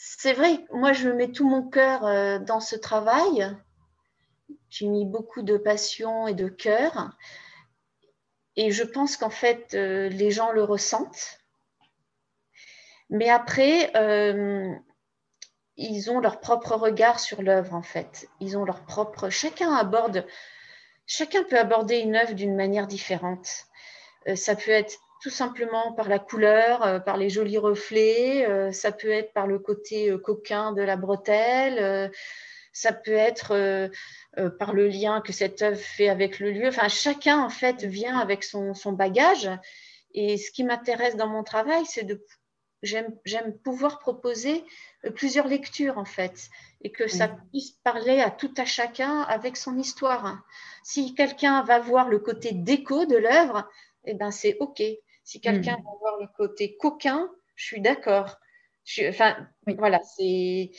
c'est 0.00 0.32
vrai, 0.32 0.64
moi 0.70 0.92
je 0.92 1.08
mets 1.08 1.32
tout 1.32 1.46
mon 1.46 1.68
cœur 1.68 2.06
euh, 2.06 2.38
dans 2.38 2.60
ce 2.60 2.76
travail. 2.76 3.52
J'ai 4.70 4.86
mis 4.86 5.04
beaucoup 5.04 5.42
de 5.42 5.56
passion 5.56 6.28
et 6.28 6.34
de 6.34 6.48
cœur. 6.48 7.10
Et 8.54 8.70
je 8.70 8.84
pense 8.84 9.16
qu'en 9.16 9.30
fait, 9.30 9.74
euh, 9.74 10.08
les 10.08 10.30
gens 10.30 10.52
le 10.52 10.62
ressentent. 10.62 11.40
Mais 13.10 13.28
après, 13.28 13.90
euh, 13.96 14.72
ils 15.76 16.10
ont 16.12 16.20
leur 16.20 16.38
propre 16.38 16.76
regard 16.76 17.18
sur 17.18 17.42
l'œuvre, 17.42 17.74
en 17.74 17.82
fait. 17.82 18.28
Ils 18.38 18.56
ont 18.56 18.64
leur 18.64 18.84
propre. 18.84 19.30
Chacun 19.30 19.74
aborde. 19.74 20.26
Chacun 21.06 21.42
peut 21.42 21.58
aborder 21.58 21.98
une 21.98 22.14
œuvre 22.14 22.34
d'une 22.34 22.54
manière 22.54 22.86
différente. 22.86 23.66
ça 24.36 24.54
peut 24.54 24.70
être 24.70 25.00
tout 25.20 25.30
simplement 25.30 25.92
par 25.92 26.08
la 26.08 26.18
couleur, 26.18 26.82
euh, 26.82 26.98
par 27.00 27.16
les 27.16 27.30
jolis 27.30 27.58
reflets, 27.58 28.46
euh, 28.48 28.72
ça 28.72 28.92
peut 28.92 29.10
être 29.10 29.32
par 29.32 29.46
le 29.46 29.58
côté 29.58 30.10
euh, 30.10 30.18
coquin 30.18 30.72
de 30.72 30.82
la 30.82 30.96
bretelle, 30.96 32.12
ça 32.72 32.92
peut 32.92 33.10
être 33.10 33.90
par 34.58 34.72
le 34.72 34.86
lien 34.86 35.20
que 35.20 35.32
cette 35.32 35.62
œuvre 35.62 35.80
fait 35.80 36.08
avec 36.08 36.38
le 36.38 36.52
lieu. 36.52 36.68
Enfin, 36.68 36.86
chacun, 36.88 37.42
en 37.42 37.48
fait, 37.48 37.82
vient 37.82 38.18
avec 38.18 38.44
son, 38.44 38.92
bagage. 38.92 39.50
Et 40.14 40.36
ce 40.36 40.52
qui 40.52 40.62
m'intéresse 40.62 41.16
dans 41.16 41.26
mon 41.26 41.42
travail, 41.42 41.84
c'est 41.86 42.04
de... 42.04 42.24
J'aime 42.82 43.58
pouvoir 43.64 43.98
proposer 43.98 44.64
plusieurs 45.16 45.48
lectures, 45.48 45.98
en 45.98 46.04
fait, 46.04 46.48
et 46.82 46.92
que 46.92 47.08
ça 47.08 47.26
puisse 47.50 47.72
parler 47.82 48.20
à 48.20 48.30
tout 48.30 48.54
à 48.56 48.64
chacun 48.64 49.22
avec 49.22 49.56
son 49.56 49.76
histoire. 49.76 50.40
Si 50.84 51.16
quelqu'un 51.16 51.64
va 51.64 51.80
voir 51.80 52.08
le 52.08 52.20
côté 52.20 52.52
déco 52.52 53.06
de 53.06 53.16
l'œuvre, 53.16 53.68
eh 54.04 54.14
ben 54.14 54.30
c'est 54.30 54.56
OK. 54.60 54.80
Si 55.28 55.42
quelqu'un 55.42 55.76
hmm. 55.76 55.80
veut 55.82 55.98
voir 56.00 56.16
le 56.22 56.26
côté 56.34 56.78
coquin, 56.78 57.28
je 57.54 57.66
suis 57.66 57.82
d'accord. 57.82 58.38
Enfin, 59.10 59.36
voilà, 59.76 60.00
c'est. 60.02 60.70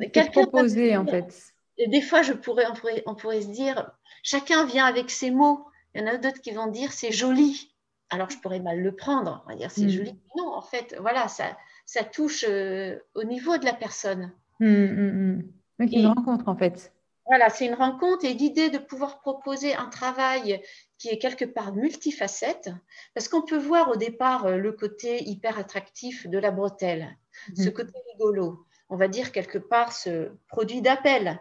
Quelqu'un 0.00 0.46
proposer, 0.46 0.96
en 0.96 1.04
fait? 1.04 1.52
des 1.76 2.00
fois, 2.00 2.22
je 2.22 2.32
pourrais, 2.32 2.64
on, 3.04 3.14
pourrait, 3.14 3.42
se 3.42 3.48
dire, 3.48 3.90
chacun 4.22 4.64
vient 4.64 4.86
avec 4.86 5.10
ses 5.10 5.30
mots. 5.30 5.66
Il 5.94 6.00
y 6.00 6.04
en 6.04 6.06
a 6.06 6.16
d'autres 6.16 6.40
qui 6.40 6.52
vont 6.52 6.68
dire 6.68 6.90
c'est 6.94 7.12
joli. 7.12 7.70
Alors, 8.08 8.30
je 8.30 8.38
pourrais 8.38 8.60
mal 8.60 8.80
le 8.80 8.96
prendre. 8.96 9.44
On 9.44 9.50
va 9.50 9.56
dire 9.56 9.70
c'est 9.70 9.84
hmm. 9.84 9.90
joli. 9.90 10.18
Non, 10.38 10.54
en 10.54 10.62
fait, 10.62 10.96
voilà, 10.98 11.28
ça, 11.28 11.54
ça 11.84 12.02
touche 12.02 12.46
euh, 12.48 12.98
au 13.14 13.24
niveau 13.24 13.58
de 13.58 13.66
la 13.66 13.74
personne. 13.74 14.32
Mmh, 14.60 15.42
une 15.80 16.06
rencontre, 16.06 16.48
en 16.48 16.56
fait. 16.56 16.93
Voilà, 17.26 17.48
c'est 17.48 17.66
une 17.66 17.74
rencontre 17.74 18.24
et 18.24 18.34
l'idée 18.34 18.68
de 18.68 18.78
pouvoir 18.78 19.20
proposer 19.20 19.74
un 19.74 19.86
travail 19.86 20.62
qui 20.98 21.08
est 21.08 21.18
quelque 21.18 21.44
part 21.44 21.74
multifacette, 21.74 22.70
parce 23.14 23.28
qu'on 23.28 23.42
peut 23.42 23.58
voir 23.58 23.90
au 23.90 23.96
départ 23.96 24.46
euh, 24.46 24.56
le 24.56 24.72
côté 24.72 25.22
hyper 25.24 25.58
attractif 25.58 26.26
de 26.26 26.38
la 26.38 26.50
bretelle, 26.50 27.16
mhm. 27.48 27.64
ce 27.64 27.70
côté 27.70 27.92
rigolo. 28.12 28.66
On 28.90 28.96
va 28.96 29.08
dire 29.08 29.32
quelque 29.32 29.58
part 29.58 29.92
ce 29.92 30.32
produit 30.48 30.82
d'appel. 30.82 31.40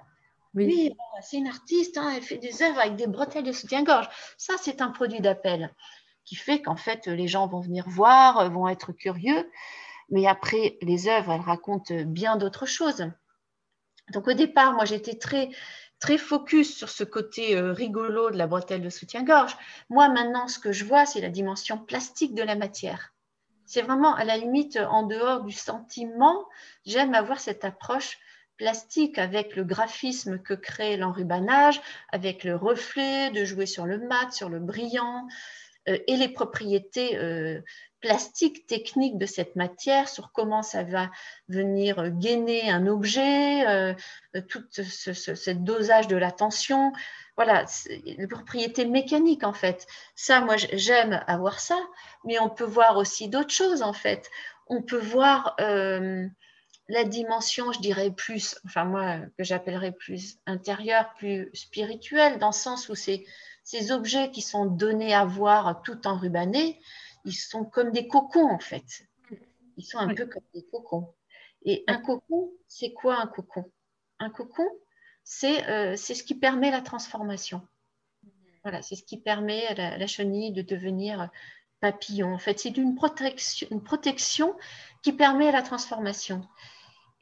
Oui, 0.56 0.96
c'est 1.22 1.38
une 1.38 1.48
artiste, 1.48 1.98
hein, 1.98 2.12
elle 2.16 2.22
fait 2.22 2.38
des 2.38 2.62
œuvres 2.62 2.80
avec 2.80 2.96
des 2.96 3.08
bretelles 3.08 3.44
de 3.44 3.52
soutien-gorge. 3.52 4.08
Ça, 4.38 4.54
c'est 4.62 4.82
un 4.82 4.90
produit 4.90 5.20
d'appel 5.20 5.74
qui 6.26 6.36
fait 6.36 6.62
qu'en 6.62 6.76
fait, 6.76 7.08
les 7.08 7.28
gens 7.28 7.48
vont 7.48 7.60
venir 7.60 7.86
voir, 7.90 8.50
vont 8.52 8.68
être 8.68 8.92
curieux. 8.94 9.50
Mais 10.10 10.28
après, 10.28 10.78
les 10.82 11.08
œuvres, 11.08 11.32
elles 11.32 11.42
racontent 11.42 12.04
bien 12.06 12.36
d'autres 12.36 12.68
choses. 12.68 13.10
Donc 14.12 14.28
au 14.28 14.34
départ, 14.34 14.74
moi, 14.74 14.86
j'étais 14.86 15.18
très 15.18 15.50
très 16.00 16.18
focus 16.18 16.76
sur 16.76 16.90
ce 16.90 17.06
côté 17.06 17.56
euh, 17.56 17.72
rigolo 17.72 18.30
de 18.30 18.38
la 18.38 18.46
bretelle 18.46 18.82
de 18.82 18.90
soutien-gorge. 18.90 19.56
Moi, 19.90 20.10
maintenant, 20.10 20.50
ce 20.50 20.60
que 20.60 20.74
je 20.74 20.84
vois, 20.84 21.06
c'est 21.06 21.22
la 21.22 21.30
dimension 21.30 21.78
plastique 21.78 22.36
de 22.36 22.44
la 22.44 22.58
matière. 22.58 23.14
C'est 23.66 23.82
vraiment, 23.82 24.14
à 24.14 24.26
la 24.26 24.36
limite, 24.36 24.78
en 24.78 25.04
dehors 25.04 25.44
du 25.44 25.54
sentiment, 25.54 26.46
j'aime 26.86 27.14
avoir 27.14 27.40
cette 27.40 27.64
approche 27.64 28.20
plastique 28.58 29.18
avec 29.18 29.56
le 29.56 29.64
graphisme 29.64 30.40
que 30.40 30.54
crée 30.54 30.98
l'enrubanage, 30.98 31.82
avec 32.12 32.44
le 32.44 32.58
reflet, 32.58 33.32
de 33.32 33.46
jouer 33.46 33.66
sur 33.66 33.86
le 33.86 33.98
mat, 33.98 34.34
sur 34.34 34.50
le 34.50 34.60
brillant, 34.60 35.26
euh, 35.88 35.98
et 36.08 36.18
les 36.18 36.30
propriétés 36.30 37.18
euh, 37.18 37.62
plastique 38.04 38.68
technique 38.68 39.18
de 39.18 39.26
cette 39.26 39.56
matière, 39.56 40.10
sur 40.10 40.34
comment 40.34 40.62
ça 40.62 40.84
va 40.84 41.10
venir 41.48 42.12
gainer 42.12 42.70
un 42.70 42.86
objet, 42.86 43.66
euh, 43.66 43.94
tout 44.50 44.62
ce, 44.72 45.52
dosage 45.52 46.10
de 46.10 46.18
la 46.18 46.34
tension. 46.34 46.92
Voilà, 47.38 47.66
les 48.06 48.28
propriétés 48.28 48.84
mécaniques 48.86 49.46
en 49.46 49.54
fait. 49.54 49.88
Ça, 50.16 50.42
moi, 50.42 50.58
j'aime 50.58 51.24
avoir 51.28 51.62
ça, 51.62 51.80
mais 52.26 52.40
on 52.40 52.50
peut 52.50 52.66
voir 52.66 52.98
aussi 52.98 53.30
d'autres 53.30 53.54
choses 53.54 53.82
en 53.82 53.94
fait. 53.94 54.30
On 54.68 54.82
peut 54.82 55.00
voir 55.00 55.56
euh, 55.62 56.28
la 56.90 57.06
dimension, 57.06 57.72
je 57.72 57.80
dirais 57.80 58.12
plus, 58.12 58.60
enfin 58.66 58.84
moi, 58.84 59.20
que 59.38 59.46
j'appellerais 59.46 59.94
plus 59.94 60.40
intérieure, 60.46 61.14
plus 61.18 61.50
spirituelle, 61.54 62.38
dans 62.38 62.48
le 62.48 62.54
sens 62.54 62.90
où 62.90 62.96
c'est 62.96 63.24
ces 63.64 63.94
objets 63.94 64.30
qui 64.30 64.42
sont 64.42 64.66
donnés 64.66 65.14
à 65.14 65.24
voir 65.24 65.82
tout 65.84 66.06
en 66.06 66.18
rubané, 66.18 66.82
ils 67.26 67.34
sont 67.34 67.66
comme 67.66 67.92
des 67.92 68.08
cocons 68.08 68.50
en 68.50 68.60
fait. 68.60 69.08
Ils 69.78 69.86
sont 69.86 69.98
un 69.98 70.14
peu 70.14 70.26
comme 70.26 70.44
des 70.54 70.64
cocons. 70.64 71.14
Et 71.66 71.84
un 71.88 71.98
cocon, 71.98 72.52
c'est 72.68 72.94
quoi 72.94 73.20
un 73.20 73.28
cocon? 73.28 73.72
Un 74.20 74.30
cocon, 74.30 74.68
euh, 75.44 75.96
c'est 75.96 76.16
ce 76.16 76.24
qui 76.24 76.36
permet 76.36 76.72
la 76.72 76.82
transformation. 76.82 77.68
Voilà, 78.64 78.82
c'est 78.82 78.96
ce 78.96 79.04
qui 79.04 79.18
permet 79.18 79.68
à 79.68 79.98
la, 79.98 80.08
chenille 80.08 80.52
de 80.52 80.62
devenir 80.62 81.30
papillon. 81.80 82.34
En 82.34 82.38
fait, 82.38 82.60
c'est 82.60 82.78
une 82.78 82.96
protection, 82.96 83.68
une 83.72 83.84
protection 83.84 84.56
qui 85.02 85.12
permet 85.12 85.52
la 85.52 85.62
transformation. 85.62 86.48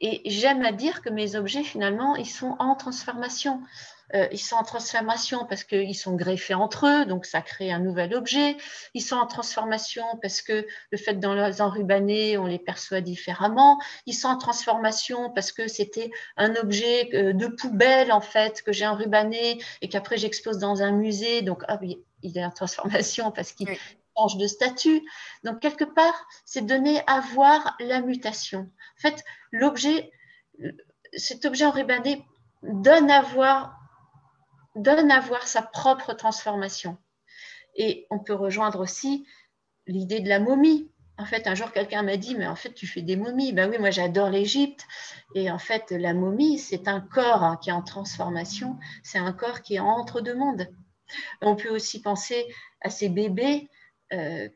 Et 0.02 0.22
j'aime 0.26 0.64
à 0.66 0.72
dire 0.72 1.02
que 1.02 1.10
mes 1.10 1.36
objets, 1.36 1.64
finalement, 1.64 2.16
ils 2.16 2.30
sont 2.30 2.56
en 2.60 2.76
transformation. 2.76 3.62
Euh, 4.14 4.28
ils 4.32 4.40
sont 4.40 4.56
en 4.56 4.64
transformation 4.64 5.46
parce 5.46 5.64
qu'ils 5.64 5.96
sont 5.96 6.16
greffés 6.16 6.54
entre 6.54 6.88
eux, 6.88 7.06
donc 7.06 7.26
ça 7.26 7.42
crée 7.42 7.72
un 7.72 7.80
nouvel 7.80 8.14
objet. 8.14 8.58
Ils 8.94 9.02
sont 9.02 9.16
en 9.16 9.28
transformation 9.28 10.04
parce 10.22 10.42
que 10.42 10.68
le 10.90 10.98
fait 10.98 11.14
d'en 11.16 11.34
les 11.34 11.62
enrubaner, 11.62 12.38
on 12.38 12.46
les 12.46 12.60
perçoit 12.60 13.02
différemment. 13.02 13.80
Ils 14.06 14.14
sont 14.14 14.28
en 14.28 14.38
transformation 14.38 15.30
parce 15.30 15.52
que 15.52 15.68
c'était 15.68 16.12
un 16.36 16.56
objet 16.56 17.10
euh, 17.14 17.34
de 17.34 17.48
poubelle, 17.48 18.12
en 18.12 18.22
fait, 18.22 18.62
que 18.64 18.74
j'ai 18.74 18.88
enrubané 18.88 19.62
et 19.82 19.88
qu'après 19.88 20.18
j'expose 20.18 20.58
dans 20.58 20.82
un 20.82 20.92
musée. 20.92 21.42
Donc, 21.42 21.64
ah 21.68 21.80
il 22.24 22.38
est 22.38 22.46
en 22.46 22.52
transformation 22.52 23.32
parce 23.32 23.54
qu'il 23.54 23.70
de 24.28 24.48
statut. 24.48 25.02
Donc, 25.44 25.60
quelque 25.60 25.84
part, 25.84 26.28
c'est 26.46 26.66
donner 26.66 27.02
à 27.08 27.20
voir 27.20 27.76
la 27.80 28.02
mutation. 28.02 28.60
En 28.98 29.02
fait, 29.02 29.24
l'objet, 29.52 30.12
cet 31.16 31.46
objet 31.46 31.66
enrubané 31.66 32.26
donne 32.64 33.10
à 33.10 33.22
voir 33.22 33.78
donne 34.76 35.12
à 35.12 35.20
voir 35.20 35.48
sa 35.48 35.62
propre 35.62 36.14
transformation. 36.14 36.98
Et 37.76 38.08
on 38.10 38.20
peut 38.20 38.34
rejoindre 38.34 38.80
aussi 38.80 39.26
l'idée 39.88 40.20
de 40.20 40.30
la 40.30 40.40
momie. 40.40 40.90
En 41.18 41.26
fait, 41.26 41.48
un 41.48 41.56
jour, 41.56 41.72
quelqu'un 41.72 42.04
m'a 42.04 42.18
dit, 42.18 42.36
mais 42.36 42.48
en 42.48 42.56
fait, 42.56 42.74
tu 42.74 42.88
fais 42.88 43.02
des 43.02 43.16
momies. 43.16 43.54
Ben 43.54 43.70
oui, 43.70 43.78
moi, 43.78 43.92
j'adore 43.92 44.30
l'Égypte. 44.30 44.86
Et 45.36 45.52
en 45.52 45.60
fait, 45.60 45.92
la 45.92 46.14
momie, 46.14 46.58
c'est 46.58 46.88
un 46.88 47.02
corps 47.02 47.44
hein, 47.44 47.60
qui 47.62 47.70
est 47.70 47.74
en 47.74 47.84
transformation. 47.84 48.78
C'est 49.04 49.20
un 49.20 49.32
corps 49.34 49.62
qui 49.62 49.76
est 49.76 49.80
entre 49.80 50.22
deux 50.22 50.36
mondes. 50.36 50.68
On 51.42 51.56
peut 51.56 51.70
aussi 51.70 52.02
penser 52.02 52.48
à 52.82 52.90
ces 52.90 53.10
bébés 53.10 53.70
euh, 54.14 54.50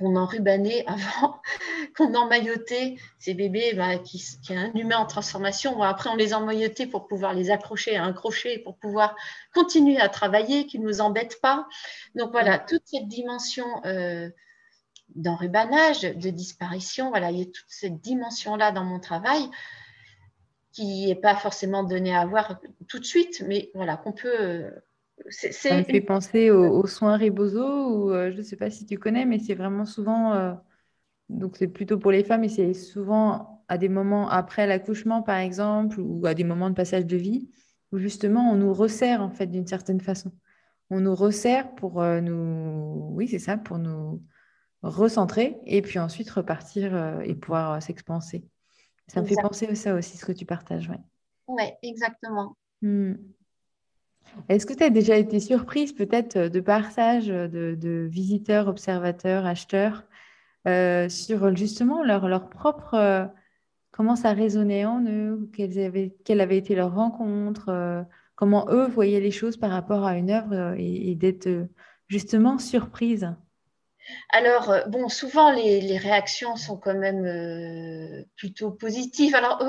qu'on 0.00 0.16
enrubanait 0.16 0.84
avant, 0.86 1.40
qu'on 1.96 2.14
emmaillotait, 2.14 2.96
ces 3.18 3.34
bébés 3.34 3.74
bah, 3.74 3.98
qui, 3.98 4.24
qui 4.42 4.52
est 4.52 4.56
un 4.56 4.72
humain 4.74 4.96
en 4.96 5.06
transformation. 5.06 5.82
après, 5.82 6.08
on 6.08 6.16
les 6.16 6.32
emmaillotait 6.32 6.86
pour 6.86 7.06
pouvoir 7.06 7.34
les 7.34 7.50
accrocher 7.50 7.96
à 7.96 8.04
un 8.04 8.12
crochet, 8.12 8.58
pour 8.58 8.78
pouvoir 8.78 9.14
continuer 9.54 10.00
à 10.00 10.08
travailler, 10.08 10.66
qu'ils 10.66 10.80
ne 10.80 10.86
nous 10.86 11.00
embêtent 11.00 11.40
pas. 11.40 11.68
Donc 12.14 12.32
voilà, 12.32 12.58
toute 12.58 12.82
cette 12.86 13.08
dimension 13.08 13.66
euh, 13.84 14.30
d'enrubanage, 15.14 16.00
de 16.00 16.30
disparition, 16.30 17.10
voilà, 17.10 17.30
il 17.30 17.38
y 17.38 17.42
a 17.42 17.46
toute 17.46 17.64
cette 17.68 18.00
dimension-là 18.00 18.72
dans 18.72 18.84
mon 18.84 19.00
travail 19.00 19.50
qui 20.72 21.06
n'est 21.06 21.16
pas 21.16 21.34
forcément 21.34 21.82
donnée 21.82 22.14
à 22.14 22.24
voir 22.24 22.60
tout 22.88 23.00
de 23.00 23.04
suite, 23.04 23.42
mais 23.46 23.70
voilà, 23.74 23.96
qu'on 23.96 24.12
peut 24.12 24.70
ça 25.28 25.78
me 25.78 25.84
fait 25.84 26.00
penser 26.00 26.50
aux, 26.50 26.86
soins 26.86 27.16
Rebozo, 27.16 27.62
ou 27.62 28.12
euh, 28.12 28.30
je 28.30 28.38
ne 28.38 28.42
sais 28.42 28.56
pas 28.56 28.70
si 28.70 28.86
tu 28.86 28.98
connais, 28.98 29.24
mais 29.24 29.38
c'est 29.38 29.54
vraiment 29.54 29.84
souvent, 29.84 30.32
euh, 30.34 30.54
donc 31.28 31.56
c'est 31.56 31.68
plutôt 31.68 31.98
pour 31.98 32.10
les 32.10 32.24
femmes, 32.24 32.44
et 32.44 32.48
c'est 32.48 32.74
souvent 32.74 33.64
à 33.68 33.78
des 33.78 33.88
moments 33.88 34.28
après 34.28 34.66
l'accouchement, 34.66 35.22
par 35.22 35.38
exemple, 35.38 36.00
ou 36.00 36.26
à 36.26 36.34
des 36.34 36.44
moments 36.44 36.70
de 36.70 36.74
passage 36.74 37.06
de 37.06 37.16
vie, 37.16 37.50
où 37.92 37.98
justement 37.98 38.50
on 38.50 38.56
nous 38.56 38.72
resserre 38.72 39.20
en 39.22 39.30
fait 39.30 39.46
d'une 39.46 39.66
certaine 39.66 40.00
façon. 40.00 40.32
On 40.90 41.00
nous 41.00 41.14
resserre 41.14 41.74
pour 41.74 42.02
euh, 42.02 42.20
nous, 42.20 43.10
oui, 43.12 43.28
c'est 43.28 43.38
ça, 43.38 43.56
pour 43.56 43.78
nous 43.78 44.22
recentrer, 44.82 45.58
et 45.66 45.82
puis 45.82 45.98
ensuite 45.98 46.30
repartir 46.30 47.20
et 47.22 47.34
pouvoir 47.34 47.82
s'expanser. 47.82 48.44
Ça 49.08 49.20
me 49.20 49.26
fait 49.26 49.34
penser 49.34 49.66
à 49.66 49.74
ça 49.74 49.94
aussi, 49.94 50.16
ce 50.16 50.24
que 50.24 50.32
tu 50.32 50.46
partages, 50.46 50.88
oui. 50.88 50.96
Oui, 51.48 51.64
exactement. 51.82 52.56
Hmm. 52.80 53.14
Est-ce 54.48 54.66
que 54.66 54.72
tu 54.72 54.84
as 54.84 54.90
déjà 54.90 55.16
été 55.16 55.40
surprise 55.40 55.92
peut-être 55.92 56.36
euh, 56.36 56.48
de 56.48 56.60
passage 56.60 57.26
de, 57.26 58.06
visiteurs, 58.10 58.68
observateurs, 58.68 59.46
acheteurs 59.46 60.04
euh, 60.66 61.08
sur 61.08 61.54
justement 61.56 62.02
leur, 62.02 62.28
leur 62.28 62.48
propre... 62.48 62.94
Euh, 62.94 63.26
comment 63.92 64.16
ça 64.16 64.32
résonnait 64.32 64.86
en 64.86 65.04
eux, 65.04 65.50
avaient, 65.58 66.14
quelle 66.24 66.40
avait 66.40 66.56
été 66.56 66.74
leur 66.74 66.94
rencontre, 66.94 68.06
comment 68.34 68.66
eux 68.70 68.86
voyaient 68.86 69.20
les 69.20 69.32
choses 69.32 69.58
par 69.58 69.70
rapport 69.70 70.06
à 70.06 70.16
une 70.16 70.30
œuvre 70.30 70.74
et, 70.78 71.14
d'être 71.16 71.66
justement 72.08 72.58
surprise 72.58 73.28
alors, 74.32 74.74
bon, 74.88 75.08
souvent 75.08 75.52
les, 75.52 75.98
réactions 75.98 76.56
sont 76.56 76.78
quand 76.78 76.94
même 76.94 78.24
plutôt 78.36 78.70
positives. 78.70 79.34
Alors, 79.34 79.60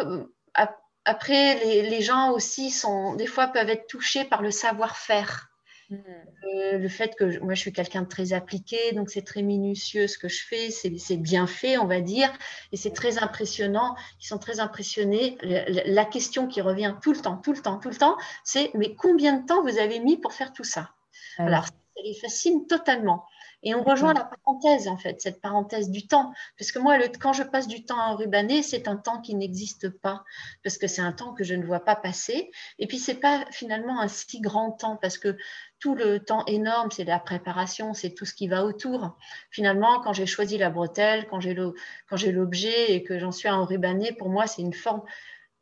après, 1.05 1.63
les, 1.65 2.01
gens 2.01 2.31
aussi 2.31 2.69
sont, 2.69 3.15
des 3.15 3.25
fois, 3.25 3.47
peuvent 3.47 3.69
être 3.69 3.87
touchés 3.87 4.23
par 4.23 4.41
le 4.41 4.51
savoir-faire. 4.51 5.49
Hmm. 5.89 5.95
Euh, 5.95 6.77
le 6.77 6.87
fait 6.87 7.15
que 7.15 7.39
moi, 7.39 7.53
je 7.53 7.59
suis 7.59 7.73
quelqu'un 7.73 8.03
de 8.03 8.07
très 8.07 8.33
appliqué, 8.33 8.93
donc 8.93 9.09
c'est 9.09 9.23
très 9.23 9.41
minutieux 9.41 10.07
ce 10.07 10.17
que 10.17 10.29
je 10.29 10.45
fais, 10.45 10.69
c'est 10.69 11.17
bien 11.17 11.47
fait, 11.47 11.77
on 11.77 11.85
va 11.85 12.01
dire, 12.01 12.31
et 12.71 12.77
c'est 12.77 12.93
très 12.93 13.17
impressionnant. 13.17 13.95
Ils 14.21 14.27
sont 14.27 14.37
très 14.37 14.59
impressionnés. 14.59 15.37
La, 15.41 16.05
question 16.05 16.47
qui 16.47 16.61
revient 16.61 16.95
tout 17.01 17.13
le 17.13 17.19
temps, 17.19 17.37
tout 17.37 17.53
le 17.53 17.61
temps, 17.61 17.77
tout 17.77 17.89
le 17.89 17.95
temps, 17.95 18.15
c'est 18.43 18.71
mais 18.75 18.95
combien 18.95 19.39
de 19.39 19.45
temps 19.45 19.63
vous 19.63 19.79
avez 19.79 19.99
mis 19.99 20.17
pour 20.17 20.33
faire 20.33 20.53
tout 20.53 20.63
ça? 20.63 20.91
Alors, 21.37 21.65
ça 21.65 21.71
les 22.03 22.13
fascine 22.13 22.67
totalement. 22.67 23.25
Et 23.63 23.75
on 23.75 23.83
rejoint 23.83 24.13
la 24.13 24.25
parenthèse, 24.25 24.87
en 24.87 24.97
fait, 24.97 25.21
cette 25.21 25.41
parenthèse 25.41 25.89
du 25.89 26.07
temps. 26.07 26.33
Parce 26.57 26.71
que 26.71 26.79
moi, 26.79 26.97
le, 26.97 27.07
quand 27.07 27.33
je 27.33 27.43
passe 27.43 27.67
du 27.67 27.83
temps 27.83 27.99
à 27.99 28.15
rubaner, 28.15 28.63
c'est 28.63 28.87
un 28.87 28.95
temps 28.95 29.21
qui 29.21 29.35
n'existe 29.35 29.89
pas. 29.89 30.23
Parce 30.63 30.77
que 30.77 30.87
c'est 30.87 31.01
un 31.01 31.11
temps 31.11 31.33
que 31.33 31.43
je 31.43 31.53
ne 31.53 31.65
vois 31.65 31.81
pas 31.81 31.95
passer. 31.95 32.51
Et 32.79 32.87
puis, 32.87 32.97
c'est 32.99 33.19
pas 33.19 33.45
finalement 33.51 33.99
un 33.99 34.07
si 34.07 34.41
grand 34.41 34.71
temps. 34.71 34.97
Parce 34.97 35.17
que 35.17 35.37
tout 35.79 35.95
le 35.95 36.19
temps 36.19 36.45
énorme, 36.45 36.91
c'est 36.91 37.03
la 37.03 37.19
préparation, 37.19 37.93
c'est 37.93 38.13
tout 38.13 38.25
ce 38.25 38.33
qui 38.33 38.47
va 38.47 38.63
autour. 38.65 39.17
Finalement, 39.49 39.99
quand 40.01 40.13
j'ai 40.13 40.27
choisi 40.27 40.57
la 40.57 40.69
bretelle, 40.69 41.27
quand 41.27 41.39
j'ai 41.39 42.31
l'objet 42.31 42.93
et 42.93 43.03
que 43.03 43.19
j'en 43.19 43.31
suis 43.31 43.47
à 43.47 43.57
enrubaner, 43.57 44.11
pour 44.11 44.29
moi, 44.29 44.47
c'est 44.47 44.61
une 44.61 44.73
forme 44.73 45.01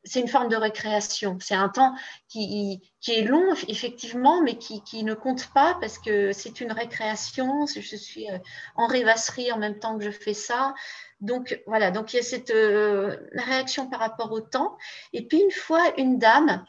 c'est 0.03 0.21
une 0.21 0.27
forme 0.27 0.49
de 0.49 0.55
récréation. 0.55 1.37
C'est 1.41 1.55
un 1.55 1.69
temps 1.69 1.93
qui, 2.27 2.81
qui, 3.01 3.13
est 3.13 3.23
long, 3.23 3.53
effectivement, 3.67 4.41
mais 4.41 4.57
qui, 4.57 4.83
qui, 4.83 5.03
ne 5.03 5.13
compte 5.13 5.47
pas 5.53 5.77
parce 5.81 5.99
que 5.99 6.31
c'est 6.31 6.61
une 6.61 6.71
récréation. 6.71 7.65
Je 7.65 7.95
suis 7.95 8.29
euh, 8.29 8.37
en 8.75 8.87
rêvasserie 8.87 9.51
en 9.51 9.57
même 9.57 9.79
temps 9.79 9.97
que 9.97 10.03
je 10.03 10.11
fais 10.11 10.33
ça. 10.33 10.73
Donc, 11.21 11.61
voilà, 11.67 11.91
donc 11.91 12.13
il 12.13 12.17
y 12.17 12.19
a 12.19 12.23
cette 12.23 12.51
euh, 12.51 13.17
réaction 13.33 13.89
par 13.89 13.99
rapport 13.99 14.31
au 14.31 14.39
temps. 14.39 14.77
Et 15.13 15.25
puis, 15.25 15.41
une 15.41 15.51
fois, 15.51 15.83
une 15.97 16.17
dame, 16.17 16.65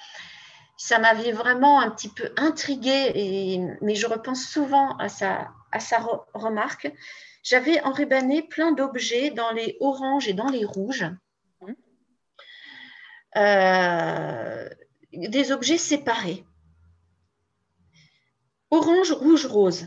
ça 0.77 0.99
m'avait 0.99 1.33
vraiment 1.33 1.81
un 1.81 1.91
petit 1.91 2.09
peu 2.09 2.33
intriguée, 2.37 3.61
mais 3.81 3.95
je 3.95 4.07
repense 4.07 4.45
souvent 4.45 4.97
à 4.97 5.09
sa, 5.09 5.49
à 5.71 5.79
sa 5.79 5.99
remarque. 6.35 6.91
J'avais 7.43 7.81
enrubanné 7.83 8.43
plein 8.43 8.73
d'objets 8.73 9.31
dans 9.31 9.53
les 9.53 9.77
oranges 9.81 10.29
et 10.29 10.33
dans 10.33 10.49
les 10.49 10.65
rouges. 10.65 11.07
Euh, 13.37 14.69
des 15.13 15.53
objets 15.53 15.79
séparés. 15.79 16.45
Orange, 18.71 19.13
rouge, 19.13 19.47
rose. 19.47 19.87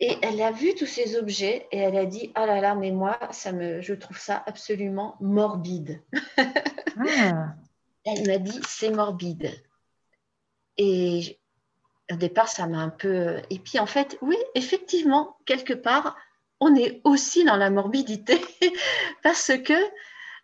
Et 0.00 0.16
elle 0.22 0.42
a 0.42 0.50
vu 0.50 0.74
tous 0.74 0.86
ces 0.86 1.16
objets 1.16 1.68
et 1.70 1.78
elle 1.78 1.96
a 1.96 2.06
dit 2.06 2.32
Ah 2.34 2.46
là 2.46 2.60
là, 2.60 2.74
mais 2.74 2.90
moi, 2.90 3.18
ça 3.30 3.52
me, 3.52 3.80
je 3.80 3.94
trouve 3.94 4.18
ça 4.18 4.42
absolument 4.46 5.16
morbide. 5.20 6.02
Ah. 6.36 7.54
Elle 8.04 8.26
m'a 8.26 8.38
dit 8.38 8.60
C'est 8.66 8.90
morbide. 8.90 9.52
Et 10.76 11.38
au 12.10 12.16
départ, 12.16 12.48
ça 12.48 12.66
m'a 12.66 12.78
un 12.78 12.88
peu. 12.88 13.40
Et 13.48 13.60
puis 13.60 13.78
en 13.78 13.86
fait, 13.86 14.18
oui, 14.22 14.36
effectivement, 14.56 15.36
quelque 15.46 15.72
part, 15.72 16.16
on 16.58 16.74
est 16.74 17.00
aussi 17.04 17.44
dans 17.44 17.56
la 17.56 17.70
morbidité 17.70 18.40
parce 19.22 19.52
que 19.64 19.74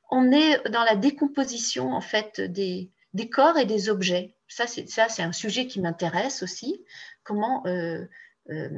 on 0.08 0.32
est 0.32 0.68
dans 0.70 0.84
la 0.84 0.96
décomposition 0.96 1.92
en 1.92 2.00
fait 2.00 2.40
des, 2.40 2.90
corps 3.30 3.58
et 3.58 3.66
des 3.66 3.88
objets. 3.88 4.34
Ça, 4.48 4.66
c'est 4.66 5.22
un 5.22 5.32
sujet 5.32 5.66
qui 5.66 5.80
m'intéresse 5.80 6.42
aussi. 6.42 6.82
Comment 7.22 7.66
euh, 7.66 8.04
euh, 8.50 8.68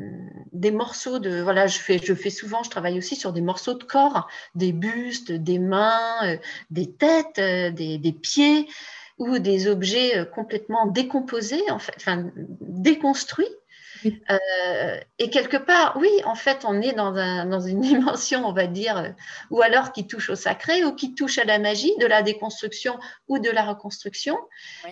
des 0.52 0.72
morceaux 0.72 1.20
de 1.20 1.40
voilà, 1.40 1.68
je 1.68 1.78
fais, 1.78 1.98
souvent, 2.30 2.62
je 2.64 2.70
travaille 2.70 2.98
aussi 2.98 3.14
sur 3.14 3.32
des 3.32 3.40
morceaux 3.40 3.74
de 3.74 3.84
corps, 3.84 4.28
des 4.56 4.72
bustes, 4.72 5.30
des 5.30 5.60
mains, 5.60 6.24
euh, 6.24 6.36
des 6.70 6.92
têtes, 6.92 7.38
des, 7.38 8.12
pieds 8.20 8.68
ou 9.18 9.38
des 9.38 9.68
objets 9.68 10.26
complètement 10.34 10.86
décomposés, 10.86 11.62
enfin 11.70 12.30
déconstruits 12.60 13.46
euh, 14.06 15.00
et 15.18 15.30
quelque 15.30 15.56
part, 15.56 15.96
oui, 15.98 16.08
en 16.24 16.34
fait, 16.34 16.64
on 16.64 16.80
est 16.80 16.92
dans, 16.92 17.60
une 17.60 17.80
dimension, 17.80 18.46
on 18.46 18.52
va 18.52 18.66
dire, 18.66 18.96
euh, 18.96 19.08
ou 19.50 19.62
alors 19.62 19.92
qui 19.92 20.06
touche 20.06 20.30
au 20.30 20.36
sacré, 20.36 20.84
ou 20.84 20.94
qui 20.94 21.14
touche 21.14 21.38
à 21.38 21.44
la 21.44 21.58
magie 21.58 21.92
de 21.98 22.06
la 22.06 22.22
déconstruction 22.22 22.98
ou 23.28 23.38
de 23.38 23.50
la 23.50 23.64
reconstruction. 23.64 24.36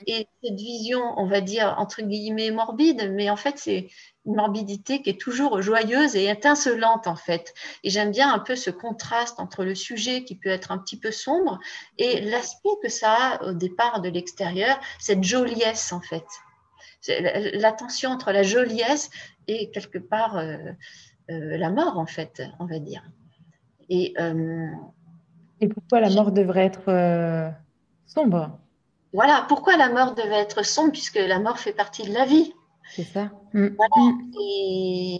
Et 0.06 0.28
cette 0.42 0.58
vision, 0.58 1.14
on 1.16 1.26
va 1.26 1.40
dire, 1.40 1.74
entre 1.78 2.02
guillemets, 2.02 2.50
morbide, 2.50 3.10
mais 3.12 3.30
en 3.30 3.36
fait, 3.36 3.58
c'est 3.58 3.88
une 4.26 4.34
morbidité 4.34 5.00
qui 5.00 5.10
est 5.10 5.20
toujours 5.20 5.62
joyeuse 5.62 6.14
et 6.14 6.28
étincelante, 6.28 7.06
en 7.06 7.16
fait. 7.16 7.54
Et 7.84 7.90
j'aime 7.90 8.10
bien 8.10 8.32
un 8.32 8.38
peu 8.38 8.56
ce 8.56 8.70
contraste 8.70 9.40
entre 9.40 9.64
le 9.64 9.74
sujet 9.74 10.24
qui 10.24 10.36
peut 10.36 10.50
être 10.50 10.70
un 10.70 10.78
petit 10.78 10.98
peu 10.98 11.10
sombre 11.10 11.58
et 11.96 12.20
l'aspect 12.20 12.68
que 12.82 12.88
ça 12.88 13.12
a 13.12 13.44
au 13.44 13.52
départ 13.54 14.02
de 14.02 14.08
l'extérieur, 14.08 14.78
cette 14.98 15.24
joliesse, 15.24 15.92
en 15.92 16.00
fait 16.00 16.24
la 17.06 17.72
tension 17.72 18.10
entre 18.10 18.32
la 18.32 18.42
joliesse 18.42 19.10
et 19.46 19.70
quelque 19.70 19.98
part 19.98 20.36
euh, 20.36 20.56
euh, 21.30 21.56
la 21.56 21.70
mort, 21.70 21.98
en 21.98 22.06
fait, 22.06 22.42
on 22.58 22.66
va 22.66 22.78
dire. 22.78 23.02
Et, 23.88 24.14
euh, 24.20 24.66
et 25.60 25.68
pourquoi 25.68 26.00
la 26.00 26.10
mort 26.10 26.32
devrait 26.32 26.66
être 26.66 27.52
sombre? 28.06 28.58
Voilà, 29.12 29.46
pourquoi 29.48 29.76
la 29.76 29.88
mort 29.88 30.14
devait 30.14 30.40
être 30.40 30.64
sombre, 30.64 30.92
puisque 30.92 31.16
la 31.16 31.40
mort 31.40 31.58
fait 31.58 31.72
partie 31.72 32.06
de 32.06 32.12
la 32.12 32.26
vie. 32.26 32.52
C'est 32.90 33.04
ça. 33.04 33.30
Mm. 33.54 33.68
Mm. 33.96 35.18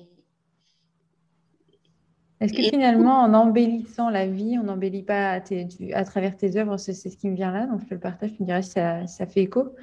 Est-ce 2.41 2.53
que 2.53 2.63
finalement, 2.63 3.21
en 3.23 3.35
embellissant 3.35 4.11
la 4.11 4.27
vie, 4.27 4.59
on 4.61 4.65
n'embellit 4.65 5.03
pas 5.03 5.33
à, 5.33 6.05
travers 6.05 6.37
tes 6.37 6.57
œuvres, 6.57 6.77
c'est 6.77 6.93
ce 6.93 7.17
qui 7.17 7.29
me 7.29 7.35
vient 7.35 7.51
là, 7.51 7.67
donc 7.67 7.81
je 7.81 7.87
te 7.87 7.95
le 7.95 8.01
partage, 8.01 8.33
tu 8.35 8.43
me 8.43 8.47
diras 8.47 8.63
si 8.63 8.71
ça, 8.71 9.07
ça 9.07 9.27
fait 9.27 9.43
écho. 9.43 9.75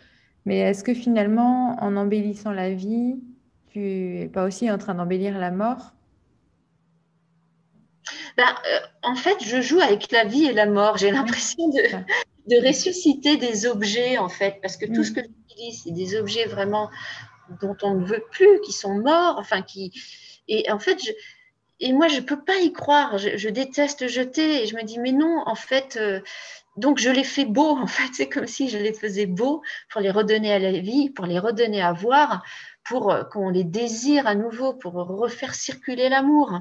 Mais 0.46 0.60
est-ce 0.60 0.84
que 0.84 0.94
finalement, 0.94 1.76
en 1.82 1.96
embellissant 1.96 2.52
la 2.52 2.72
vie, 2.72 3.16
tu 3.72 3.80
n'es 3.80 4.30
pas 4.30 4.46
aussi 4.46 4.70
en 4.70 4.78
train 4.78 4.94
d'embellir 4.94 5.38
la 5.38 5.52
mort? 5.52 5.94
Ben, 8.38 8.44
euh, 8.44 8.80
En 9.04 9.16
fait, 9.16 9.38
je 9.44 9.62
joue 9.62 9.80
avec 9.80 10.12
la 10.12 10.26
vie 10.26 10.46
et 10.46 10.54
la 10.54 10.66
mort. 10.66 10.98
J'ai 10.98 11.12
l'impression 11.12 11.70
de, 11.70 11.82
de, 12.48 12.68
ressusciter 12.68 13.38
des 13.38 13.66
objets, 13.66 14.18
en 14.18 14.30
fait, 14.30 14.60
parce 14.62 14.78
que 14.78 14.86
tout 14.86 15.04
ce 15.04 15.12
mm. 15.12 15.16
que 15.16 15.22
j'utilise, 15.22 15.84
c'est 15.84 15.92
des 15.92 16.16
objets 16.16 16.46
vraiment 16.46 16.90
dont 17.62 17.78
on 17.82 17.96
ne 17.96 18.06
veut 18.06 18.24
plus, 18.32 18.62
qui 18.62 18.72
sont 18.72 18.96
morts, 19.00 19.38
enfin, 19.40 19.62
qui. 19.62 19.92
Et 20.48 20.72
en 20.72 20.80
fait, 20.80 21.00
et 21.80 21.92
moi, 21.94 22.08
je 22.08 22.18
ne 22.18 22.22
peux 22.22 22.42
pas 22.42 22.58
y 22.58 22.72
croire. 22.72 23.18
Je, 23.18 23.50
déteste 23.50 24.08
jeter. 24.08 24.64
Et 24.64 24.68
je 24.68 24.76
me 24.76 24.84
dis, 24.84 25.00
mais 25.00 25.12
non, 25.12 25.44
en 25.46 25.56
fait, 25.56 25.98
euh, 26.00 26.22
donc 26.78 27.00
je 27.00 27.10
les 27.10 27.24
fais 27.24 27.46
beaux. 27.46 27.78
En 27.78 27.88
fait, 27.88 28.10
c'est 28.14 28.30
comme 28.30 28.48
si 28.48 28.70
je 28.70 28.78
les 28.78 28.94
faisais 28.94 29.26
beaux 29.26 29.62
pour 29.90 30.02
les 30.02 30.12
redonner 30.12 30.54
à 30.54 30.60
la 30.60 30.72
vie, 30.72 31.10
pour 31.10 31.26
les 31.26 31.40
redonner 31.40 31.82
à 31.82 31.94
voir, 31.94 32.44
pour 32.84 33.12
euh, 33.12 33.24
qu'on 33.24 33.50
les 33.50 33.64
désire 33.64 34.28
à 34.28 34.36
nouveau, 34.36 34.74
pour 34.74 34.94
refaire 34.94 35.56
circuler 35.56 36.10
l'amour. 36.10 36.60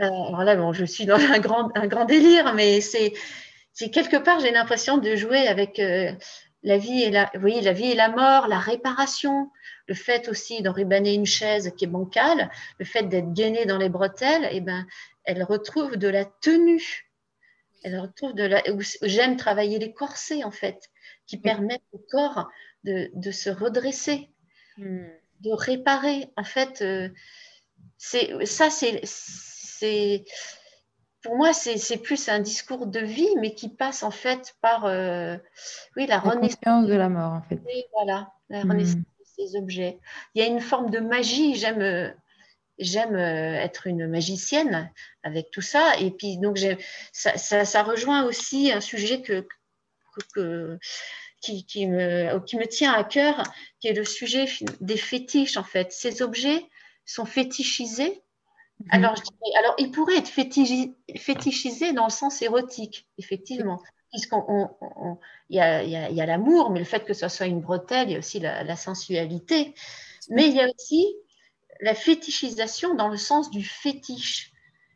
Euh, 0.00 0.04
alors 0.04 0.44
là, 0.44 0.56
bon, 0.56 0.72
je 0.72 0.84
suis 0.84 1.06
dans 1.06 1.20
un 1.20 1.38
grand, 1.38 1.70
un 1.76 1.86
grand 1.86 2.04
délire, 2.04 2.54
mais 2.54 2.80
c'est 2.80 3.12
quelque 3.90 4.16
part, 4.16 4.40
j'ai 4.40 4.50
l'impression 4.50 4.98
de 4.98 5.16
jouer 5.16 5.48
avec 5.48 5.80
la 6.62 6.76
vie 6.76 7.02
et 7.02 7.10
la, 7.10 7.30
la 7.34 7.72
vie 7.72 7.90
et 7.90 7.94
la 7.94 8.10
mort, 8.10 8.46
la 8.46 8.58
réparation, 8.58 9.50
le 9.86 9.94
fait 9.94 10.28
aussi 10.28 10.62
d'enribaner 10.62 11.14
une 11.14 11.26
chaise 11.26 11.72
qui 11.76 11.84
est 11.84 11.88
bancale, 11.88 12.50
le 12.78 12.84
fait 12.84 13.04
d'être 13.04 13.32
gainé 13.32 13.66
dans 13.66 13.78
les 13.78 13.88
bretelles, 13.88 14.48
eh 14.52 14.60
ben, 14.60 14.86
elle 15.24 15.42
retrouve 15.42 15.96
de 15.96 16.08
la 16.08 16.24
tenue. 16.24 17.09
Elle 17.82 17.98
retrouve 17.98 18.34
de 18.34 18.44
la. 18.44 18.62
J'aime 19.02 19.36
travailler 19.36 19.78
les 19.78 19.92
corsets 19.92 20.44
en 20.44 20.50
fait, 20.50 20.90
qui 21.26 21.38
permettent 21.38 21.82
au 21.92 21.98
corps 22.10 22.48
de, 22.84 23.30
se 23.30 23.50
redresser, 23.50 24.30
hmm. 24.76 25.06
de 25.40 25.50
réparer. 25.50 26.28
En 26.36 26.44
fait, 26.44 26.82
euh, 26.82 27.08
c'est 27.96 28.44
ça, 28.46 28.68
c'est 28.70 30.24
pour 31.22 31.36
moi, 31.36 31.52
c'est 31.52 31.98
plus 31.98 32.28
un 32.28 32.40
discours 32.40 32.86
de 32.86 33.00
vie, 33.00 33.28
mais 33.40 33.54
qui 33.54 33.68
passe 33.68 34.02
en 34.02 34.10
fait 34.10 34.54
par 34.62 34.86
euh, 34.86 35.36
oui, 35.96 36.06
la, 36.06 36.18
renaissance 36.18 36.86
de 36.86 36.94
la 36.94 37.08
mort, 37.08 37.32
en 37.32 37.42
fait. 37.42 37.60
voilà, 37.92 38.32
la 38.48 38.64
hmm. 38.64 38.70
renaissance 38.70 39.04
objets. 39.54 39.98
Il 40.34 40.42
y 40.42 40.44
a 40.44 40.48
une 40.48 40.60
forme 40.60 40.90
de 40.90 41.00
magie. 41.00 41.54
J'aime 41.54 42.14
j'aime 42.80 43.14
euh, 43.14 43.54
être 43.60 43.86
une 43.86 44.08
magicienne 44.08 44.90
avec 45.22 45.50
tout 45.50 45.60
ça. 45.60 45.98
Et 45.98 46.10
puis, 46.10 46.38
donc, 46.38 46.58
ça, 47.12 47.36
ça, 47.36 47.82
rejoint 47.82 48.24
aussi 48.24 48.72
un 48.72 48.80
sujet 48.80 49.22
que, 49.22 49.46
que, 50.34 50.78
qui, 51.40 51.64
qui, 51.66 51.86
me, 51.86 52.38
qui 52.40 52.56
me 52.56 52.66
tient 52.66 52.92
à 52.92 53.04
cœur, 53.04 53.42
qui 53.80 53.88
est 53.88 53.92
le 53.92 54.04
sujet 54.04 54.46
des 54.80 54.96
fétiches, 54.96 55.56
en 55.56 55.64
fait. 55.64 55.92
Ces 55.92 56.22
objets 56.22 56.66
sont 57.04 57.26
fétichisés. 57.26 58.22
Mhm. 58.80 58.86
Alors, 58.90 59.14
alors, 59.58 59.74
ils 59.78 59.90
pourraient 59.90 60.18
être 60.18 60.30
fétichisés 60.30 61.92
dans 61.92 62.04
le 62.04 62.10
sens 62.10 62.42
érotique, 62.42 63.06
effectivement 63.18 63.80
puisqu'on 64.10 64.68
il 65.48 65.56
y 65.56 65.60
a, 65.60 66.26
l'amour, 66.26 66.70
mais 66.70 66.80
le 66.80 66.84
fait 66.84 67.04
que 67.04 67.14
ce 67.14 67.28
soit 67.28 67.46
une 67.46 67.60
bretelle, 67.60 68.08
il 68.08 68.12
y 68.12 68.16
a 68.16 68.18
aussi 68.18 68.40
la, 68.40 68.76
sensualité. 68.76 69.74
Mais 70.28 70.48
il 70.48 70.54
y 70.54 70.60
a 70.60 70.68
aussi 70.68 71.16
la 71.80 71.94
fétichisation 71.94 72.94
dans 72.94 73.08
le 73.08 73.16
sens 73.16 73.50
du 73.50 73.64
fétiche. 73.64 74.52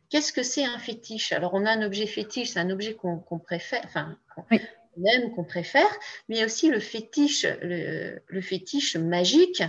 Qu'est-ce 0.09 0.31
que 0.31 0.43
c'est 0.43 0.63
un 0.63 0.77
fétiche? 0.77 1.31
Alors, 1.31 1.53
on 1.53 1.65
a 1.65 1.71
un 1.71 1.81
objet 1.81 2.05
fétiche, 2.05 2.49
c'est 2.49 2.59
un 2.59 2.69
objet 2.69 2.93
qu'on 2.93 3.39
préfère, 3.39 3.81
enfin, 3.85 4.17
qu'on 4.35 4.45
aime, 5.05 5.31
qu'on 5.33 5.43
préfère, 5.43 5.89
mais 6.29 6.35
il 6.35 6.39
y 6.39 6.41
a 6.41 6.45
aussi 6.45 6.69
le 6.69 6.79
fétiche, 6.79 7.45
le 7.61 8.41
fétiche 8.41 8.95
magique. 8.95 9.63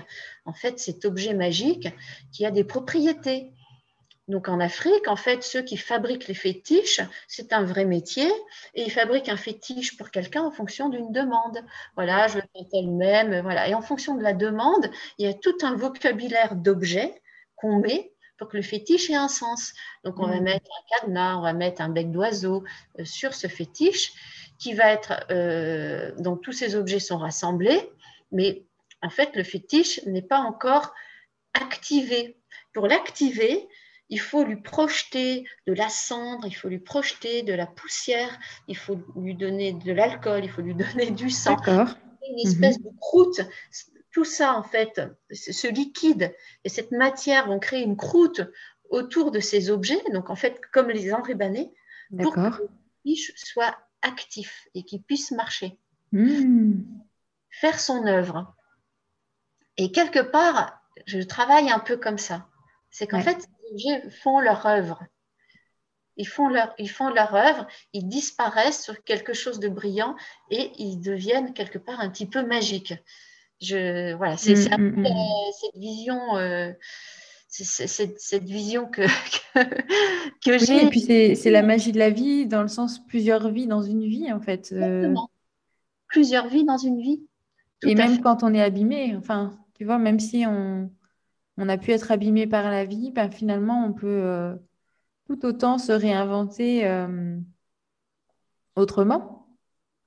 En 0.44 0.52
fait, 0.52 0.78
cet 0.78 1.04
objet 1.04 1.34
magique 1.34 1.88
qui 2.32 2.44
a 2.44 2.50
des 2.50 2.64
propriétés. 2.64 3.50
Donc 4.29 4.49
en 4.49 4.59
Afrique, 4.59 5.07
en 5.07 5.14
fait, 5.14 5.45
ceux 5.45 5.62
qui 5.62 5.77
fabriquent 5.77 6.27
les 6.27 6.35
fétiches, 6.35 7.01
c'est 7.29 7.53
un 7.53 7.62
vrai 7.62 7.85
métier 7.85 8.29
et 8.74 8.83
ils 8.83 8.91
fabriquent 8.91 9.29
un 9.29 9.37
fétiche 9.37 9.97
pour 9.97 10.11
quelqu'un 10.11 10.43
en 10.43 10.51
fonction 10.51 10.89
d'une 10.89 11.12
demande. 11.12 11.62
Voilà, 11.95 12.27
je 12.27 12.39
veux 12.39 12.64
tel 12.70 12.91
même, 12.91 13.41
voilà. 13.43 13.68
Et 13.68 13.74
en 13.74 13.83
fonction 13.83 14.16
de 14.16 14.22
la 14.22 14.33
demande, 14.33 14.91
il 15.18 15.27
y 15.27 15.29
a 15.29 15.35
tout 15.35 15.57
un 15.62 15.77
vocabulaire 15.77 16.57
d'objets 16.57 17.22
qu'on 17.55 17.79
met 17.79 18.12
pour 18.37 18.49
que 18.49 18.57
le 18.57 18.64
fétiche 18.64 19.11
ait 19.11 19.14
un 19.14 19.29
sens. 19.29 19.72
Donc 20.05 20.18
on 20.18 20.27
va 20.27 20.41
mmh. 20.41 20.45
mettre 20.45 20.66
un 20.66 21.01
cadenas, 21.01 21.37
on 21.37 21.43
va 21.43 21.53
mettre 21.53 21.81
un 21.81 21.89
bec 21.89 22.11
d'oiseau 22.11 22.64
euh, 22.99 23.05
sur 23.05 23.33
ce 23.33 23.47
fétiche 23.47 24.12
qui 24.59 24.74
va 24.74 24.91
être, 24.91 25.24
euh, 25.31 26.12
donc 26.18 26.43
tous 26.43 26.53
ces 26.53 26.74
objets 26.74 26.99
sont 26.99 27.18
rassemblés, 27.18 27.91
mais 28.33 28.64
en 29.03 29.11
fait 29.11 29.37
le 29.37 29.45
fétiche 29.45 30.05
n'est 30.07 30.22
pas 30.22 30.41
encore 30.41 30.93
activé. 31.55 32.37
Pour 32.72 32.89
l'activer, 32.89 33.68
il 34.09 34.20
faut 34.20 34.44
lui 34.44 34.57
projeter 34.57 35.44
de 35.66 35.72
la 35.72 35.88
cendre, 35.88 36.46
il 36.46 36.52
faut 36.54 36.68
lui 36.68 36.78
projeter 36.78 37.42
de 37.42 37.52
la 37.52 37.66
poussière, 37.66 38.38
il 38.68 38.76
faut 38.76 38.98
lui 39.16 39.34
donner 39.34 39.72
de 39.72 39.92
l'alcool, 39.92 40.44
il 40.44 40.50
faut 40.50 40.62
lui 40.62 40.74
donner 40.94 41.11
du 41.11 41.30
sang, 41.30 41.57
une 41.66 42.38
espèce 42.40 42.78
mhm. 42.78 42.84
de 42.84 42.90
croûte. 43.00 43.40
Tout 44.12 44.24
ça, 44.24 44.54
en 44.54 44.62
fait, 44.62 45.00
ce 45.30 45.68
liquide 45.68 46.34
et 46.64 46.68
cette 46.68 46.90
matière 46.90 47.48
vont 47.48 47.59
créer 47.59 47.82
une 47.82 47.96
croûte 47.96 48.40
autour 48.88 49.30
de 49.30 49.40
ces 49.40 49.70
objets, 49.70 50.02
donc 50.12 50.30
en 50.30 50.36
fait, 50.36 50.61
comme 50.72 50.88
les 50.88 51.12
enribanés, 51.12 51.72
pour 52.22 52.34
que 52.34 52.40
le 52.40 52.68
fiche 53.02 53.32
soit 53.36 53.76
actif 54.02 54.68
et 54.74 54.84
qu'il 54.84 55.02
puisse 55.02 55.32
marcher. 55.32 55.78
Hmm. 56.12 56.82
Faire 57.50 57.80
son 57.80 58.07
œuvre. 58.07 58.54
Et 59.76 59.90
quelque 59.90 60.20
part, 60.20 60.80
je 61.07 61.20
travaille 61.20 61.70
un 61.70 61.80
peu 61.80 61.96
comme 61.96 62.18
ça. 62.18 62.48
C'est 62.90 63.07
qu'en 63.07 63.20
fait, 63.20 63.46
font 64.22 64.40
leur 64.40 64.66
œuvre. 64.66 65.02
Ils 66.16 66.26
font 66.26 66.48
leur, 66.48 66.74
ils 66.78 66.88
font 66.88 67.10
leur 67.10 67.34
œuvre, 67.34 67.66
ils 67.92 68.08
disparaissent 68.08 68.82
sur 68.82 69.04
quelque 69.04 69.34
chose 69.34 69.60
de 69.60 69.68
brillant 69.68 70.16
et 70.50 70.72
ils 70.78 70.98
deviennent 70.98 71.52
quelque 71.52 71.78
part 71.78 72.00
un 72.00 72.08
petit 72.08 72.26
peu 72.26 72.44
magiques. 72.44 72.94
Je, 73.60 74.14
voilà, 74.14 74.36
c'est 74.36 74.54
mm, 74.54 74.82
mm, 74.82 75.00
mm. 75.00 75.52
cette 75.60 75.80
vision. 75.80 76.36
Euh, 76.36 76.72
c'est 77.48 77.86
cette 77.86 78.44
vision 78.44 78.86
que, 78.86 79.02
que, 80.44 80.58
j'ai. 80.58 80.84
et 80.84 80.88
puis 80.88 81.00
c'est 81.00 81.50
la 81.50 81.62
magie 81.62 81.92
de 81.92 81.98
la 81.98 82.10
vie, 82.10 82.46
dans 82.46 82.60
le 82.62 82.68
sens 82.68 82.98
plusieurs 83.06 83.50
vies 83.50 83.66
dans 83.66 83.82
une 83.82 84.04
vie, 84.04 84.30
en 84.32 84.40
fait. 84.40 84.72
Euh. 84.72 85.14
Plusieurs 86.08 86.48
vies 86.48 86.64
dans 86.64 86.76
une 86.76 87.00
vie. 87.00 87.22
et 87.82 87.94
même 87.94 88.20
quand 88.20 88.42
on 88.42 88.52
est 88.52 88.62
abîmé, 88.62 89.14
enfin, 89.16 89.58
tu 89.74 89.84
vois, 89.84 89.98
même 89.98 90.20
si 90.20 90.44
on, 90.46 90.90
on 91.59 91.68
a 91.68 91.78
pu 91.78 91.92
être 91.92 92.11
abîmé 92.11 92.46
par 92.46 92.70
la 92.70 92.84
vie, 92.84 93.11
ben, 93.11 93.30
finalement, 93.30 93.84
on 93.84 93.92
peut 93.92 94.07
euh, 94.07 94.54
tout 95.26 95.44
autant 95.44 95.78
se 95.78 95.92
réinventer 95.92 96.86
euh, 96.86 97.38
autrement. 98.76 99.46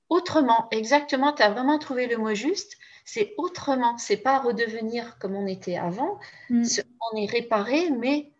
Autrement, 0.08 0.68
exactement, 0.70 1.32
tu 1.32 1.42
as 1.42 1.50
vraiment 1.50 1.78
trouvé 1.78 2.06
le 2.06 2.16
mot 2.16 2.34
juste. 2.34 2.76
C'est 3.04 3.34
autrement, 3.38 3.96
c'est 3.98 4.16
pas 4.16 4.38
redevenir 4.38 5.18
comme 5.18 5.34
on 5.34 5.46
était 5.46 5.76
avant. 5.76 6.18
Mm. 6.48 6.64
On 7.12 7.16
est 7.16 7.30
réparé, 7.30 7.90
mais 7.90 8.32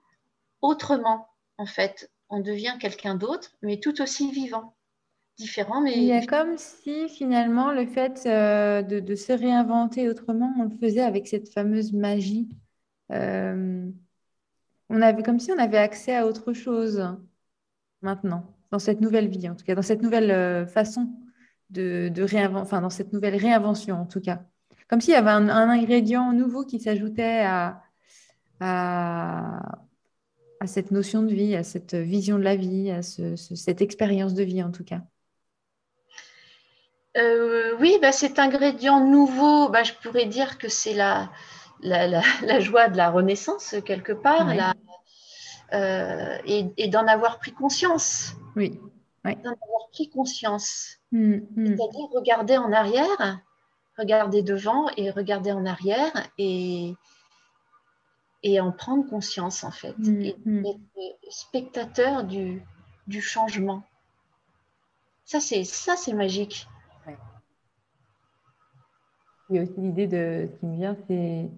autrement, 0.61 1.29
en 1.59 1.67
fait. 1.67 2.11
On 2.33 2.39
devient 2.39 2.75
quelqu'un 2.81 3.17
d'autre, 3.17 3.51
mais 3.61 3.81
tout 3.81 4.01
aussi 4.01 4.31
vivant. 4.31 4.77
Différent, 5.37 5.81
mais. 5.81 5.95
Il 5.95 6.05
y 6.05 6.13
a 6.13 6.25
comme 6.25 6.57
si 6.59 7.09
finalement 7.09 7.73
le 7.73 7.87
fait 7.87 8.23
euh, 8.27 8.83
de, 8.83 9.15
se 9.17 9.33
réinventer 9.33 10.09
autrement, 10.09 10.53
on 10.59 10.65
le 10.65 10.77
faisait 10.81 11.01
avec 11.01 11.27
cette 11.27 11.53
fameuse 11.53 11.93
magie 11.93 12.49
euh, 13.13 13.91
on 14.89 15.03
avait 15.03 15.23
comme 15.23 15.41
si 15.41 15.53
on 15.53 15.59
avait 15.59 15.79
accès 15.79 16.17
à 16.17 16.27
autre 16.27 16.53
chose 16.53 17.17
maintenant, 18.03 18.55
dans 18.71 18.79
cette 18.79 19.01
nouvelle 19.01 19.29
vie, 19.29 19.49
en 19.49 19.55
tout 19.55 19.65
cas, 19.65 19.75
dans 19.75 19.83
cette 19.83 20.03
nouvelle 20.03 20.31
euh, 20.31 20.67
façon 20.67 21.09
de, 21.71 22.13
réinventer, 22.23 22.63
enfin, 22.63 22.81
dans 22.81 22.91
cette 22.91 23.13
nouvelle 23.13 23.37
réinvention, 23.37 24.01
en 24.01 24.07
tout 24.07 24.21
cas. 24.21 24.43
Comme 24.89 25.01
s'il 25.01 25.15
y 25.15 25.17
avait 25.17 25.31
un, 25.31 25.49
ingrédient 25.49 26.33
nouveau 26.33 26.65
qui 26.65 26.81
s'ajoutait 26.81 27.45
à, 27.45 27.83
à, 28.59 29.61
cette 30.67 30.91
notion 30.91 31.23
de 31.23 31.33
vie, 31.33 31.55
à 31.55 31.63
cette 31.63 31.95
vision 31.95 32.39
de 32.39 32.43
la 32.43 32.57
vie, 32.57 32.91
à 32.91 33.03
cette 33.03 33.81
expérience 33.83 34.35
de 34.35 34.43
vie, 34.43 34.63
en 34.63 34.73
tout 34.73 34.85
cas. 34.85 35.03
Euh, 37.17 37.77
oui, 37.79 37.99
bah, 38.03 38.13
cet 38.13 38.39
ingrédient 38.39 39.05
nouveau, 39.07 39.69
bah, 39.69 39.85
je 39.85 39.93
pourrais 39.95 40.27
dire 40.27 40.59
que 40.59 40.69
c'est 40.69 40.95
la, 40.95 41.31
la, 41.83 42.61
joie 42.61 42.89
de 42.89 42.97
la 42.97 43.11
renaissance 43.11 43.75
quelque 43.85 44.13
part 44.13 44.49
euh, 45.73 46.39
et, 46.45 46.89
d'en 46.89 47.07
avoir 47.07 47.39
pris 47.39 47.53
conscience. 47.53 48.35
Oui. 48.57 48.81
D'en 49.25 49.31
avoir 49.33 49.89
pris 49.93 50.09
conscience. 50.09 50.99
Mm, 51.13 51.35
mm. 51.57 51.67
C'est-à-dire 51.67 52.09
regarder 52.13 52.57
en 52.57 52.73
arrière, 52.73 53.41
regarder 53.99 54.43
devant 54.43 54.89
et 54.97 55.11
regarder 55.11 55.53
en 55.53 55.67
arrière 55.67 56.13
et, 56.39 56.95
et 58.43 58.61
en 58.61 58.73
prendre 58.73 59.09
conscience 59.09 59.63
en 59.63 59.71
fait. 59.71 59.97
Mm, 59.99 60.23
et 60.23 60.29
être 60.31 61.31
spectateur 61.31 62.25
du, 62.25 62.63
du 63.07 63.21
changement. 63.21 63.85
Ça, 65.25 65.39
c'est 65.39 65.63
ça, 65.65 65.97
c'est 65.97 66.13
magique. 66.13 66.67
Il 69.49 69.57
y 69.57 69.59
a 69.59 69.63
aussi 69.63 69.75
l'idée 69.79 70.07
de 70.07 70.49
qui 70.59 70.67
me 70.67 70.77
vient, 70.77 70.97
c'est 71.09 71.49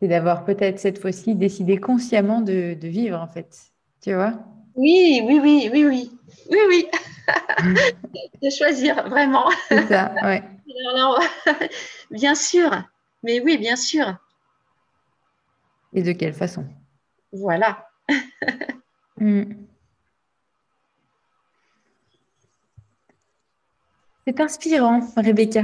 c'est 0.00 0.08
d'avoir 0.08 0.44
peut-être 0.44 0.78
cette 0.78 0.98
fois-ci 0.98 1.34
décidé 1.34 1.78
consciemment 1.78 2.40
de, 2.40 2.76
vivre, 2.82 3.18
en 3.20 3.28
fait. 3.28 3.56
Tu 4.02 4.14
vois? 4.14 4.34
Oui, 4.74 5.22
oui, 5.24 5.40
oui, 5.42 5.70
oui, 5.72 5.84
oui. 5.86 6.10
Oui, 6.50 6.58
oui. 6.68 6.86
de 8.42 8.50
choisir, 8.50 9.08
vraiment. 9.08 9.48
C'est 9.68 9.86
ça, 9.86 10.14
ouais. 10.22 10.42
bien 12.10 12.34
sûr. 12.34 12.70
Mais 13.22 13.40
oui, 13.40 13.56
bien 13.58 13.76
sûr. 13.76 14.16
Et 15.92 16.02
de 16.02 16.12
quelle 16.12 16.34
façon? 16.34 16.64
Voilà. 17.32 17.88
Mm. 19.18 19.44
C'est 24.26 24.40
inspirant, 24.40 25.00
Rebecca. 25.16 25.62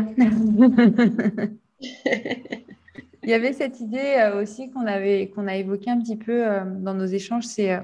Il 3.23 3.31
y 3.31 3.35
avait 3.35 3.53
cette 3.53 3.81
idée 3.81 4.17
euh, 4.19 4.43
aussi 4.43 4.71
qu'on 4.71 4.87
avait 4.87 5.31
qu'on 5.31 5.47
a 5.47 5.57
évoqué 5.57 5.91
un 5.91 6.01
petit 6.01 6.17
peu 6.17 6.47
euh, 6.49 6.65
dans 6.65 6.95
nos 6.95 7.07
échanges, 7.07 7.45
c'est 7.45 7.73
euh, 7.73 7.81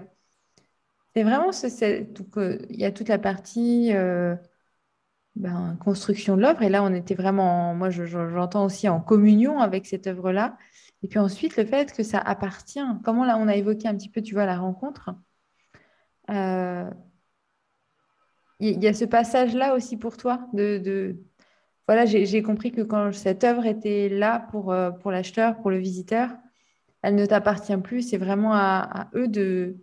c'est 1.15 1.23
vraiment 1.23 1.51
il 1.53 2.77
y 2.81 2.85
a 2.85 2.93
toute 2.93 3.09
la 3.09 3.19
partie 3.19 3.93
ben, 5.37 5.77
construction 5.83 6.37
de 6.37 6.43
l'œuvre. 6.43 6.63
Et 6.63 6.69
là 6.69 6.83
on 6.85 6.93
était 6.95 7.15
vraiment 7.15 7.75
moi 7.75 7.91
j'entends 7.91 8.65
aussi 8.65 8.89
en 8.89 9.01
communion 9.01 9.59
avec 9.61 9.87
cette 9.87 10.07
œuvre 10.07 10.33
là 10.33 10.57
et 11.03 11.09
puis 11.09 11.19
ensuite 11.19 11.57
le 11.57 11.65
fait 11.65 11.93
que 11.93 12.03
ça 12.03 12.19
appartient 12.19 12.81
comment 13.05 13.25
là 13.25 13.39
on 13.39 13.49
a 13.49 13.57
évoqué 13.57 13.89
un 13.89 13.97
petit 13.97 14.11
peu 14.11 14.23
tu 14.23 14.35
vois 14.35 14.47
la 14.47 14.59
rencontre 14.59 15.11
il 18.61 18.83
y, 18.83 18.89
a 18.89 18.93
ce 18.95 19.05
passage 19.05 19.55
là 19.55 19.75
aussi 19.75 19.97
pour 19.97 20.17
toi 20.17 20.41
de 20.53 21.17
voilà, 21.89 22.05
j'ai 22.05 22.43
compris 22.43 22.71
que 22.71 22.83
quand 22.83 23.15
cette 23.15 23.45
œuvre 23.45 23.65
était 23.65 24.11
là 24.11 24.47
pour, 24.51 24.73
euh, 24.73 24.91
pour 24.91 25.11
l'acheteur, 25.11 25.57
pour 25.57 25.71
le 25.71 25.79
visiteur, 25.79 26.29
elle 27.01 27.15
ne 27.15 27.25
t'appartient 27.25 27.77
plus. 27.79 28.03
C'est 28.03 28.19
vraiment 28.19 28.53
à, 28.55 29.09
eux 29.15 29.27
de 29.27 29.79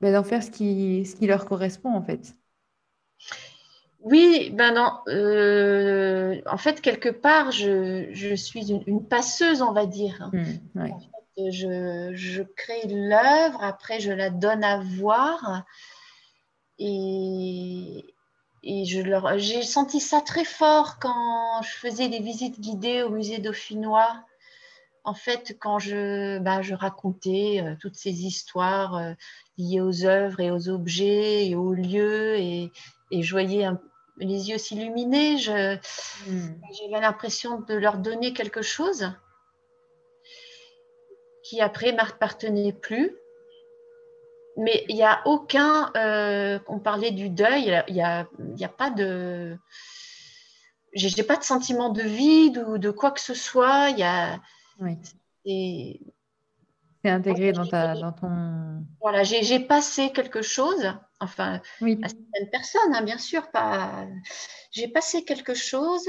ben, 0.00 0.14
d'en 0.14 0.24
faire 0.24 0.42
ce 0.42 0.50
qui, 0.50 1.04
ce 1.04 1.14
qui 1.14 1.26
leur 1.26 1.44
correspond 1.44 1.92
en 1.92 2.00
fait. 2.00 2.34
Oui, 4.00 4.50
ben 4.54 4.72
non. 4.72 4.90
Euh, 5.08 6.40
en 6.46 6.56
fait, 6.56 6.80
quelque 6.80 7.10
part, 7.10 7.50
je, 7.50 8.08
je 8.12 8.34
suis 8.34 8.72
une, 8.72 9.06
passeuse, 9.06 9.60
on 9.60 9.72
va 9.72 9.84
dire. 9.84 10.30
Mmh, 10.32 10.88
je, 11.50 12.12
je, 12.14 12.42
crée 12.42 12.86
l'œuvre, 12.88 13.62
après 13.62 14.00
je 14.00 14.12
la 14.12 14.30
donne 14.30 14.64
à 14.64 14.78
voir. 14.78 15.64
Et, 16.78 18.15
et 18.68 18.84
je 18.84 19.00
leur, 19.00 19.38
j'ai 19.38 19.62
senti 19.62 20.00
ça 20.00 20.20
très 20.20 20.44
fort 20.44 20.98
quand 20.98 21.62
je 21.62 21.70
faisais 21.70 22.08
des 22.08 22.18
visites 22.18 22.60
guidées 22.60 23.02
au 23.02 23.10
musée 23.10 23.38
dauphinois. 23.38 24.24
En 25.04 25.14
fait, 25.14 25.56
quand 25.60 25.78
je, 25.78 26.40
bah, 26.40 26.62
je 26.62 26.74
racontais 26.74 27.62
euh, 27.62 27.76
toutes 27.80 27.94
ces 27.94 28.26
histoires 28.26 28.96
euh, 28.96 29.12
liées 29.56 29.80
aux 29.80 30.04
œuvres 30.04 30.40
et 30.40 30.50
aux 30.50 30.68
objets 30.68 31.46
et 31.46 31.54
aux 31.54 31.72
lieux, 31.72 32.34
et, 32.38 32.72
et 33.12 33.22
je 33.22 33.30
voyais 33.30 33.68
les 34.18 34.50
yeux 34.50 34.58
s'illuminer, 34.58 35.36
hmm. 35.36 36.48
j'avais 36.72 37.00
l'impression 37.00 37.60
de 37.60 37.74
leur 37.74 37.98
donner 37.98 38.32
quelque 38.32 38.62
chose 38.62 39.12
qui 41.44 41.60
après 41.60 41.92
m'appartenait 41.92 42.72
plus 42.72 43.14
mais 44.56 44.84
il 44.88 44.96
n'y 44.96 45.02
a 45.02 45.20
aucun. 45.26 45.92
Euh, 45.96 46.58
on 46.68 46.78
parlait 46.78 47.10
du 47.10 47.28
deuil, 47.28 47.82
il 47.88 47.94
n'y 47.94 48.02
a, 48.02 48.26
y 48.56 48.64
a, 48.64 48.68
pas 48.68 48.90
de. 48.90 49.58
J'ai 50.94 51.22
pas 51.22 51.36
de 51.36 51.44
sentiment 51.44 51.90
de 51.90 52.02
vide 52.02 52.64
ou 52.66 52.78
de 52.78 52.90
quoi 52.90 53.10
que 53.10 53.20
ce 53.20 53.34
soit. 53.34 53.90
Il 53.90 53.98
y 53.98 54.02
a. 54.02 54.40
Oui. 54.80 54.96
C'est 57.04 57.10
intégré 57.10 57.52
dans, 57.52 57.66
ta, 57.66 57.94
dans 57.94 58.12
ton. 58.12 58.84
Voilà, 59.00 59.22
j'ai 59.22 59.60
passé 59.60 60.10
quelque 60.10 60.42
chose, 60.42 60.92
enfin, 61.20 61.60
oui. 61.80 62.00
à 62.02 62.08
certaines 62.08 62.50
personnes, 62.50 62.94
hein, 62.94 63.02
bien 63.02 63.18
sûr, 63.18 63.50
pas. 63.50 64.06
J'ai 64.72 64.88
passé 64.88 65.24
quelque 65.24 65.54
chose 65.54 66.08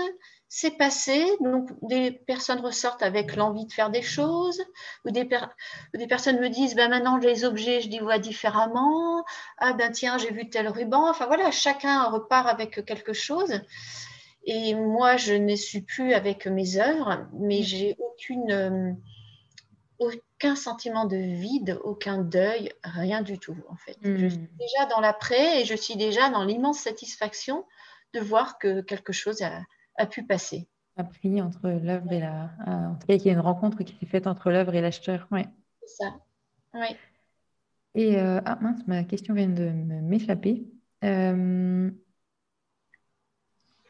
c'est 0.49 0.77
passé, 0.77 1.25
donc 1.41 1.69
des 1.81 2.11
personnes 2.11 2.61
ressortent 2.61 3.03
avec 3.03 3.35
l'envie 3.35 3.65
de 3.65 3.73
faire 3.73 3.89
des 3.89 4.01
choses, 4.01 4.61
ou 5.05 5.11
des, 5.11 5.27
des 5.93 6.07
personnes 6.07 6.39
me 6.39 6.49
disent, 6.49 6.75
ben 6.75 6.89
maintenant 6.89 7.17
les 7.17 7.43
objets, 7.43 7.81
je 7.81 7.89
les 7.89 7.99
vois 7.99 8.17
différemment, 8.17 9.25
ah 9.57 9.73
ben 9.73 9.91
tiens, 9.91 10.17
j'ai 10.17 10.31
vu 10.31 10.49
tel 10.49 10.69
ruban, 10.69 11.09
enfin 11.09 11.25
voilà, 11.25 11.51
chacun 11.51 12.05
repart 12.05 12.47
avec 12.47 12.85
quelque 12.85 13.13
chose. 13.13 13.61
Et 14.45 14.75
moi, 14.75 15.17
je 15.17 15.33
ne 15.33 15.55
suis 15.55 15.81
plus 15.81 16.13
avec 16.13 16.47
mes 16.47 16.77
œuvres, 16.77 17.27
mais 17.33 17.63
j'ai 17.63 17.97
aucune, 17.99 18.49
euh, 18.51 18.93
aucun 19.99 20.55
sentiment 20.55 21.03
de 21.03 21.17
vide, 21.17 21.77
aucun 21.83 22.19
deuil, 22.19 22.71
rien 22.83 23.21
du 23.21 23.37
tout 23.37 23.57
en 23.67 23.75
fait. 23.75 23.97
Je 24.01 24.09
hmm. 24.09 24.29
suis 24.29 24.49
déjà 24.57 24.85
dans 24.89 25.01
l'après 25.01 25.61
et 25.61 25.65
je 25.65 25.75
suis 25.75 25.97
déjà 25.97 26.29
dans 26.29 26.45
l'immense 26.45 26.79
satisfaction 26.79 27.65
de 28.13 28.21
voir 28.21 28.57
que 28.57 28.79
quelque 28.79 29.11
chose 29.11 29.41
a, 29.41 29.59
a 29.97 30.05
pu 30.05 30.23
passer. 30.23 30.67
Appris 30.95 31.41
entre 31.41 31.69
l'œuvre 31.69 32.11
et 32.11 32.19
la. 32.19 32.51
En 32.65 32.95
tout 32.95 33.07
cas, 33.07 33.17
qu'il 33.17 33.27
y 33.27 33.29
a 33.29 33.33
une 33.33 33.39
rencontre 33.39 33.83
qui 33.83 33.95
s'est 33.95 34.05
faite 34.05 34.27
entre 34.27 34.49
l'œuvre 34.49 34.73
et 34.73 34.81
l'acheteur. 34.81 35.27
Ouais. 35.31 35.45
C'est 35.81 36.03
ça. 36.03 36.15
Oui. 36.73 36.95
Et 37.95 38.17
euh, 38.17 38.41
ah 38.45 38.57
mince, 38.61 38.85
ma 38.87 39.03
question 39.03 39.33
vient 39.33 39.49
de 39.49 39.69
m'échapper. 39.69 40.65
Euh... 41.03 41.89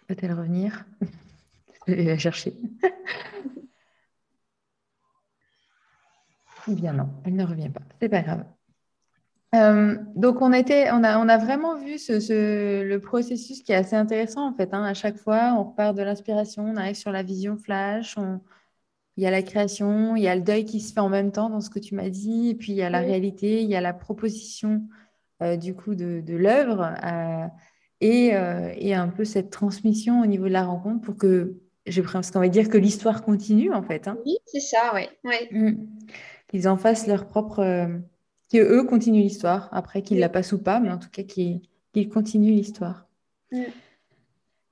Peut-elle 0.07 0.33
revenir? 0.33 0.85
Je 1.87 1.93
vais 1.93 2.03
la 2.03 2.17
chercher. 2.17 2.53
eh 6.69 6.75
bien 6.75 6.93
non, 6.93 7.09
elle 7.25 7.35
ne 7.35 7.45
revient 7.45 7.69
pas. 7.69 7.81
C'est 7.99 8.09
pas 8.09 8.21
grave. 8.21 8.45
Euh, 9.55 9.95
donc, 10.15 10.41
on, 10.41 10.51
était, 10.51 10.91
on, 10.91 11.03
a, 11.03 11.17
on 11.19 11.29
a 11.29 11.37
vraiment 11.37 11.77
vu 11.77 11.97
ce, 11.97 12.83
le 12.83 12.99
processus 12.99 13.63
qui 13.63 13.71
est 13.71 13.75
assez 13.75 13.95
intéressant 13.95 14.47
en 14.47 14.53
fait. 14.53 14.73
Hein. 14.73 14.83
À 14.83 14.93
chaque 14.93 15.17
fois, 15.17 15.55
on 15.57 15.63
repart 15.63 15.95
de 15.95 16.03
l'inspiration, 16.03 16.63
on 16.65 16.75
arrive 16.75 16.95
sur 16.95 17.11
la 17.11 17.23
vision 17.23 17.57
flash, 17.57 18.17
il 19.15 19.23
y 19.23 19.25
a 19.25 19.31
la 19.31 19.41
création, 19.41 20.15
il 20.15 20.23
y 20.23 20.27
a 20.27 20.35
le 20.35 20.41
deuil 20.41 20.65
qui 20.65 20.81
se 20.81 20.93
fait 20.93 20.99
en 20.99 21.09
même 21.09 21.31
temps 21.31 21.49
dans 21.49 21.61
ce 21.61 21.69
que 21.69 21.79
tu 21.79 21.95
m'as 21.95 22.09
dit, 22.09 22.49
et 22.49 22.55
puis 22.55 22.73
il 22.73 22.75
y 22.75 22.83
a 22.83 22.89
la 22.89 22.99
réalité, 22.99 23.63
il 23.63 23.69
y 23.69 23.75
a 23.75 23.81
la 23.81 23.93
proposition 23.93 24.83
euh, 25.41 25.55
du 25.55 25.73
coup 25.73 25.95
de, 25.95 26.21
de 26.21 26.35
l'œuvre 26.35 26.93
euh, 27.05 27.47
et, 28.01 28.33
et, 28.77 28.93
un 28.93 29.07
peu 29.07 29.25
cette 29.25 29.49
transmission 29.49 30.21
au 30.21 30.25
niveau 30.27 30.45
de 30.45 30.53
la 30.53 30.65
rencontre 30.65 31.01
pour 31.01 31.17
que, 31.17 31.55
j'ai 31.87 32.01
presque 32.01 32.35
envie 32.35 32.49
de 32.49 32.53
dire 32.53 32.69
que 32.69 32.77
l'histoire 32.77 33.23
continue 33.23 33.73
en 33.73 33.81
fait. 33.81 34.09
Hein. 34.09 34.17
Oui, 34.25 34.35
c'est 34.45 34.59
ça, 34.59 34.91
oui. 34.93 35.07
Ouais. 35.23 35.47
Mmh. 35.51 35.87
Qu'ils 36.49 36.67
en 36.67 36.75
fassent 36.75 37.07
leur 37.07 37.27
propre 37.27 37.63
eux 38.55 38.83
continuent 38.83 39.21
l'histoire, 39.21 39.69
après 39.71 40.01
qu'ils 40.01 40.19
la 40.19 40.29
passent 40.29 40.53
ou 40.53 40.61
pas, 40.61 40.79
mais 40.79 40.89
en 40.89 40.97
tout 40.97 41.09
cas 41.09 41.23
qu'ils 41.23 41.61
continuent 42.09 42.53
l'histoire. 42.53 43.07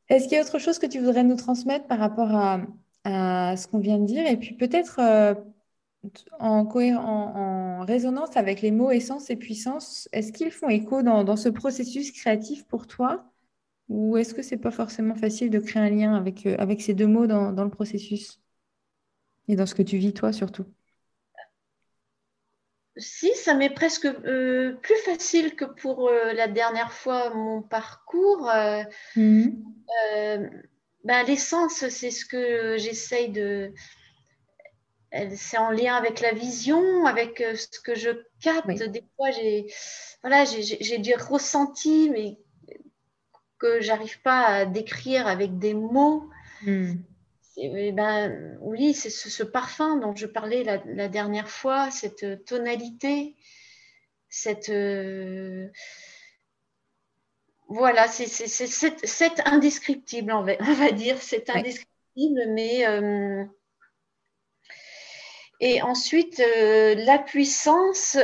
Est-ce 0.10 0.28
qu'il 0.28 0.38
y 0.38 0.40
a 0.40 0.44
autre 0.44 0.60
chose 0.60 0.80
que 0.80 0.86
tu 0.86 1.00
voudrais 1.00 1.24
nous 1.24 1.36
transmettre 1.36 1.88
par 1.88 2.00
rapport 2.00 2.30
à, 2.34 2.62
ce 3.58 3.68
qu'on 3.68 3.80
vient 3.80 4.00
de 4.00 4.06
dire? 4.06 4.26
Et 4.28 4.38
puis 4.38 4.56
peut-être 4.56 5.00
euh, 5.00 5.34
en, 6.40 6.68
en, 6.70 7.86
résonance 7.86 8.38
avec 8.38 8.62
les 8.62 8.72
mots 8.72 8.92
essence 8.92 9.30
et 9.30 9.36
puissance, 9.36 10.08
est-ce 10.12 10.32
qu'ils 10.32 10.52
font 10.52 10.70
écho 10.70 11.02
dans, 11.02 11.36
ce 11.36 11.50
processus 11.50 12.12
créatif 12.12 12.66
pour 12.68 12.88
toi? 12.88 13.32
Ou 13.90 14.18
est-ce 14.18 14.34
que 14.34 14.42
c'est 14.42 14.58
pas 14.58 14.72
forcément 14.72 15.16
facile 15.16 15.50
de 15.52 15.60
créer 15.60 15.84
un 15.84 15.90
lien 15.90 16.16
avec, 16.16 16.46
euh, 16.46 16.56
avec 16.58 16.82
ces 16.82 16.94
deux 16.94 17.08
mots 17.08 17.28
dans, 17.28 17.52
dans 17.52 17.64
le 17.64 17.70
processus? 17.70 18.42
Et 19.48 19.56
dans 19.56 19.66
ce 19.66 19.76
que 19.76 19.84
tu 19.84 19.98
vis 19.98 20.14
toi 20.14 20.34
surtout? 20.34 20.66
Si, 22.98 23.34
ça 23.36 23.54
m'est 23.54 23.70
presque 23.70 24.06
euh, 24.06 24.74
plus 24.82 24.98
facile 24.98 25.56
que 25.56 25.66
pour 25.66 26.08
euh, 26.08 26.34
la 26.34 26.48
dernière 26.48 26.92
fois 26.92 27.34
mon 27.34 27.62
parcours. 27.62 28.50
Euh, 28.50 28.84
mhm. 29.16 29.62
ben, 31.04 31.24
L'essence, 31.28 31.88
c'est 31.90 32.12
ce 32.12 32.26
que 32.26 32.78
j'essaye 32.78 33.30
de. 33.30 33.74
C'est 35.36 35.58
en 35.58 35.72
lien 35.72 35.96
avec 35.96 36.20
la 36.20 36.34
vision, 36.34 37.06
avec 37.06 37.38
ce 37.38 37.80
que 37.80 37.96
je 37.96 38.10
capte. 38.42 38.68
Des 38.68 39.04
fois, 39.16 39.32
j'ai 39.32 39.68
voilà, 40.22 40.44
des 40.44 41.16
ressentis, 41.16 42.10
mais 42.12 42.38
que 43.60 43.80
j'arrive 43.80 44.22
pas 44.22 44.46
à 44.46 44.66
décrire 44.66 45.28
avec 45.28 45.58
des 45.58 45.74
mots. 45.74 46.30
Mhm. 46.64 47.02
Eh 47.58 47.92
ben, 47.94 48.58
oui, 48.60 48.94
c'est 48.94 49.10
ce, 49.10 49.44
parfum 49.44 49.98
dont 49.98 50.14
je 50.14 50.26
parlais 50.26 50.64
la, 50.64 51.08
dernière 51.08 51.50
fois, 51.50 51.90
cette 51.90 52.46
tonalité, 52.46 53.36
cette. 54.28 54.70
Euh, 54.70 55.70
voilà, 57.70 58.08
c'est 58.08 59.40
indescriptible, 59.46 60.34
on 60.34 60.44
va, 60.44 60.56
dire, 60.92 61.18
c'est 61.22 61.50
indescriptible, 61.50 62.42
mais. 62.50 62.86
Euh, 62.88 63.46
et 65.62 65.82
ensuite, 65.82 66.42
euh, 66.42 66.96
la 66.96 67.20
puissance. 67.20 68.18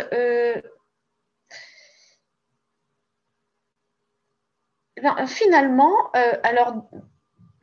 Ben, 5.01 5.25
finalement, 5.25 6.11
alors 6.43 6.85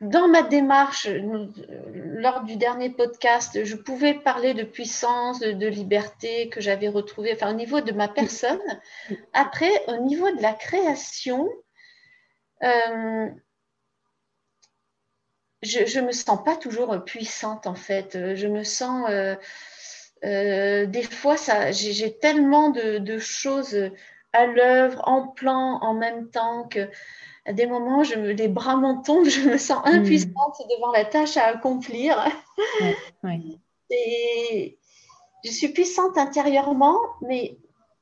dans 0.01 0.29
ma 0.29 0.43
démarche, 0.43 1.07
euh, 1.07 1.47
lors 1.93 2.43
du 2.43 2.55
dernier 2.55 2.89
podcast, 2.89 3.65
je 3.65 3.75
pouvais 3.75 4.13
parler 4.13 4.53
de 4.53 4.63
puissance, 4.63 5.41
de, 5.41 5.67
liberté 5.67 6.47
que 6.49 6.61
j'avais 6.61 6.87
retrouvée, 6.87 7.33
enfin 7.33 7.51
au 7.51 7.55
niveau 7.55 7.81
de 7.81 7.91
ma 7.91 8.07
personne. 8.07 8.61
Après, 9.33 9.71
au 9.87 9.97
niveau 9.97 10.31
de 10.31 10.41
la 10.41 10.53
création, 10.53 11.49
euh, 12.63 13.29
je 15.61 15.99
ne 15.99 16.07
me 16.07 16.11
sens 16.13 16.43
pas 16.45 16.55
toujours 16.55 17.03
puissante 17.03 17.67
en 17.67 17.75
fait. 17.75 18.35
Je 18.35 18.47
me 18.47 18.63
sens, 18.63 19.09
euh, 20.23 20.85
des 20.85 21.03
fois, 21.03 21.35
j'ai 21.71 22.17
tellement 22.17 22.69
de, 22.69 23.19
choses 23.19 23.91
à 24.31 24.45
l'œuvre, 24.45 25.01
en 25.05 25.27
plan, 25.27 25.79
en 25.81 25.93
même 25.93 26.29
temps 26.29 26.69
que 26.69 26.87
à 27.45 27.53
des 27.53 27.65
moments, 27.65 28.03
je 28.03 28.15
me, 28.15 28.31
les 28.31 28.47
bras 28.47 28.75
m'en 28.75 29.01
tombent, 29.01 29.25
je 29.29 29.41
me 29.41 29.57
sens 29.57 29.83
hmm. 29.85 29.95
impuissante 29.95 30.61
devant 30.69 30.91
la 30.91 31.05
tâche 31.05 31.37
à 31.37 31.45
accomplir. 31.45 32.23
Et 33.91 34.77
je 35.43 35.49
suis 35.49 35.69
puissante 35.69 36.17
intérieurement, 36.17 36.99
mais 37.21 37.57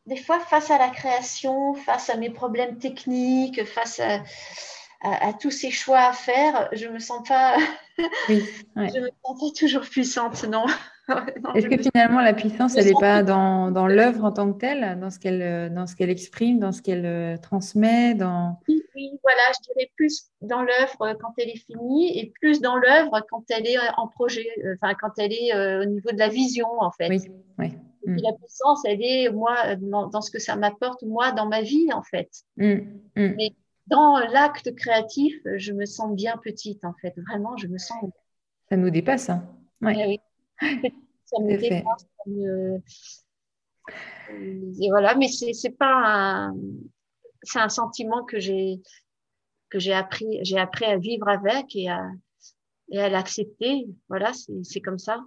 des 0.06 0.18
fois, 0.18 0.40
face 0.40 0.72
à 0.72 0.78
la 0.78 0.90
création, 0.90 1.74
face 1.76 2.10
à 2.10 2.16
mes 2.16 2.30
problèmes 2.30 2.78
techniques, 2.78 3.64
face 3.66 4.00
à, 4.00 4.24
à, 5.02 5.34
tous 5.34 5.52
ces 5.52 5.72
choix 5.72 6.00
à 6.00 6.14
faire, 6.14 6.70
je 6.72 6.88
me 6.88 7.00
sens 7.00 7.28
pas, 7.28 7.58
oui, 8.30 8.43
je 8.76 9.00
me 9.00 9.10
sens 9.24 9.39
pas 9.39 9.60
toujours 9.60 9.82
puissante, 9.82 10.43
non. 10.45 10.66
Est-ce 11.56 11.68
que 11.68 11.78
finalement 11.78 12.20
la 12.20 12.34
puissance, 12.34 12.76
elle 12.76 12.86
n'est 12.86 13.00
pas 13.00 13.24
dans, 13.24 13.72
dans 13.72 13.88
l'œuvre 13.88 14.26
en 14.26 14.32
tant 14.32 14.52
que 14.52 14.60
telle, 14.60 15.00
dans 15.00 15.10
ce 15.10 15.20
qu'elle 15.20 15.74
dans 15.74 15.88
ce 15.88 15.95
qu'elle 15.95 16.10
exprime, 16.10 16.60
dans 16.60 16.74
ce 16.74 16.82
qu'elle 16.82 17.06
euh, 17.06 17.38
transmet, 17.38 18.14
dans 18.14 18.60
oui, 18.68 18.84
oui, 18.93 19.12
voilà, 19.24 19.41
je 19.56 19.72
dirais 19.72 19.89
plus 19.95 20.26
dans 20.41 20.62
l'œuvre 20.62 21.16
quand 21.22 21.34
elle 21.38 21.50
est 21.50 21.66
finie 21.66 22.20
et 22.20 22.32
plus 22.41 22.60
dans 22.60 22.76
l'œuvre 22.76 23.22
quand 23.30 23.43
elle 23.50 23.68
est 23.68 23.78
en 23.95 24.08
projet, 24.08 24.48
euh, 24.66 24.76
enfin 24.82 24.95
quand 25.00 25.12
elle 25.18 25.32
est 25.32 25.56
euh, 25.56 25.84
au 25.84 25.86
niveau 25.86 26.12
de 26.12 26.20
la 26.20 26.28
vision 26.28 26.68
en 26.80 26.91
fait. 26.91 27.08
Oui, 27.08 27.22
oui. 27.58 27.72
Mm. 28.06 28.18
La 28.24 28.34
puissance, 28.34 28.82
elle 28.86 29.02
est 29.02 29.30
moi 29.30 29.76
dans, 29.78 30.22
ce 30.22 30.30
que 30.30 30.39
ça 30.39 30.56
m'apporte 30.56 31.04
moi 31.04 31.32
dans 31.32 31.48
ma 31.48 31.62
vie 31.62 31.91
en 31.93 32.04
fait. 32.04 32.30
Mm, 32.58 32.74
mm. 33.16 33.34
Mais 33.38 33.54
dans 33.88 34.20
l'acte 34.20 34.76
créatif, 34.76 35.36
je 35.56 35.72
me 35.74 35.86
sens 35.86 36.14
bien 36.14 36.38
petite, 36.38 36.84
en 36.86 36.94
fait. 37.02 37.14
Vraiment, 37.28 37.58
je 37.58 37.68
me 37.68 37.78
sens. 37.78 37.98
Ça 38.70 38.78
nous 38.78 38.90
dépasse, 38.90 39.30
hein 39.30 39.48
oui. 39.82 40.20
Ça 41.26 41.42
me 41.42 41.58
dépasse. 41.58 42.06
Et 44.80 44.90
voilà, 44.90 45.16
mais 45.16 45.28
c'est 45.28 45.78
pas 45.78 46.04
un. 46.06 46.56
C'est 47.44 47.60
un 47.60 47.70
sentiment 47.70 48.24
que 48.24 48.40
j'ai 48.40 48.82
que 49.70 49.80
j'ai 49.80 49.94
appris, 49.94 50.40
j'ai 50.44 50.58
appris 50.58 50.86
à 50.86 50.98
vivre 50.98 51.28
avec 51.28 51.76
et 51.76 51.90
à, 51.90 52.10
et 52.90 53.00
à 53.00 53.10
l'accepter. 53.10 53.88
Voilà, 54.10 54.32
c'est 54.64 54.82
comme 54.82 54.98
ça. 54.98 55.22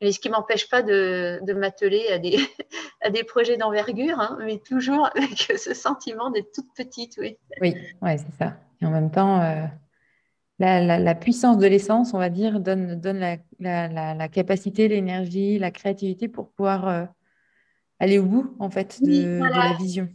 Et 0.00 0.12
ce 0.12 0.20
qui 0.20 0.30
m'empêche 0.30 0.68
pas 0.68 0.82
de, 0.82 1.40
de 1.42 1.52
m'atteler 1.52 2.06
à 2.08 2.18
des, 2.18 2.38
à 3.02 3.10
des 3.10 3.24
projets 3.24 3.56
d'envergure, 3.56 4.18
hein, 4.18 4.38
mais 4.40 4.58
toujours 4.58 5.10
avec 5.14 5.52
ce 5.58 5.74
sentiment 5.74 6.30
d'être 6.30 6.52
toute 6.52 6.72
petite, 6.74 7.16
oui. 7.18 7.36
Oui, 7.60 7.74
ouais, 8.02 8.16
c'est 8.18 8.34
ça. 8.38 8.56
Et 8.80 8.86
en 8.86 8.90
même 8.90 9.10
temps, 9.10 9.40
euh, 9.42 9.66
la, 10.58 10.98
la, 10.98 11.14
puissance 11.14 11.58
de 11.58 11.66
l'essence, 11.66 12.14
on 12.14 12.18
va 12.18 12.30
dire, 12.30 12.60
donne, 12.60 12.98
donne 12.98 13.20
la, 13.58 14.14
la 14.14 14.28
capacité, 14.28 14.88
l'énergie, 14.88 15.58
la 15.58 15.70
créativité 15.70 16.28
pour 16.28 16.50
pouvoir 16.50 16.88
euh, 16.88 17.04
aller 18.00 18.18
au 18.18 18.24
bout, 18.24 18.56
en 18.58 18.70
fait, 18.70 19.02
de, 19.02 19.38
la 19.40 19.74
vision. 19.78 20.08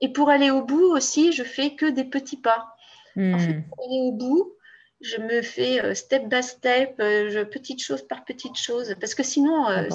Et 0.00 0.12
pour 0.12 0.28
aller 0.28 0.50
au 0.50 0.64
bout 0.64 0.92
aussi, 0.92 1.32
je 1.32 1.44
fais 1.44 1.74
que 1.76 1.86
des 1.86 2.04
petits 2.04 2.40
pas. 2.40 2.74
En 3.16 3.38
fait, 3.38 3.54
hmm. 3.54 3.62
pour 3.68 3.84
aller 3.84 4.00
au 4.02 4.12
bout, 4.12 4.52
je 5.00 5.20
me 5.20 5.42
fais 5.42 5.82
euh, 5.82 5.94
step 5.94 6.28
by 6.28 6.42
step, 6.42 6.94
euh, 7.00 7.30
je, 7.30 7.40
petite 7.40 7.82
chose 7.82 8.06
par 8.06 8.24
petite 8.24 8.56
chose, 8.56 8.94
parce 9.00 9.14
que 9.14 9.22
sinon, 9.22 9.68
euh, 9.68 9.88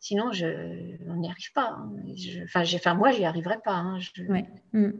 sinon 0.00 0.32
je, 0.32 0.46
on 1.08 1.16
n'y 1.16 1.28
arrive 1.28 1.52
pas. 1.52 1.76
Hein. 1.78 1.92
enfin, 2.44 2.62
enfin, 2.74 2.94
moi, 2.94 3.12
j'y 3.12 3.24
arriverai 3.24 3.58
pas. 3.64 3.74
Hein. 3.74 3.98
Mm. 4.72 4.90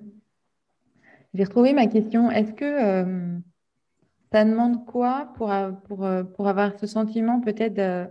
J'ai 1.35 1.45
retrouvé 1.45 1.73
ma 1.73 1.87
question. 1.87 2.31
Est-ce 2.31 2.53
que 2.53 3.41
ça 4.31 4.45
demande 4.45 4.85
quoi 4.85 5.33
pour, 5.37 5.53
pour, 5.87 6.07
pour 6.37 6.49
avoir 6.49 6.79
ce 6.79 6.87
sentiment 6.87 7.41
peut-être 7.41 7.75
de, 7.75 8.07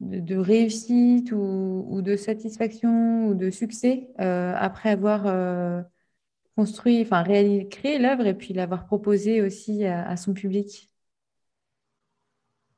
de, 0.00 0.36
réussite 0.36 1.32
ou, 1.32 1.86
ou, 1.88 2.00
de 2.00 2.16
satisfaction 2.16 3.26
ou 3.26 3.34
de 3.34 3.50
succès 3.50 4.08
après 4.16 4.88
avoir 4.88 5.26
construit, 6.56 7.02
enfin 7.02 7.24
créer 7.24 7.98
l'œuvre 7.98 8.26
et 8.26 8.34
puis 8.34 8.54
l'avoir 8.54 8.86
proposée 8.86 9.42
aussi 9.42 9.84
à, 9.84 10.16
son 10.16 10.34
public 10.34 10.90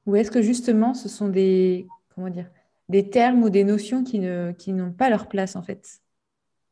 Ou 0.06 0.16
est-ce 0.16 0.30
que 0.30 0.42
justement 0.42 0.94
ce 0.94 1.08
sont 1.08 1.28
des, 1.28 1.86
comment 2.14 2.30
dire, 2.30 2.50
des 2.88 3.10
termes 3.10 3.42
ou 3.42 3.50
des 3.50 3.64
notions 3.64 4.04
qui, 4.04 4.18
ne, 4.18 4.52
qui 4.52 4.72
n'ont 4.72 4.92
pas 4.92 5.10
leur 5.10 5.28
place 5.28 5.56
en 5.56 5.62
fait? 5.62 6.00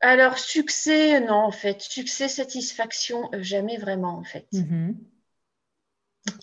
Alors 0.00 0.38
succès, 0.38 1.20
non 1.20 1.34
en 1.34 1.50
fait. 1.50 1.80
Succès, 1.80 2.28
satisfaction, 2.28 3.28
euh, 3.34 3.42
jamais 3.42 3.76
vraiment 3.76 4.16
en 4.16 4.24
fait. 4.24 4.46
Mm-hmm. 4.52 4.94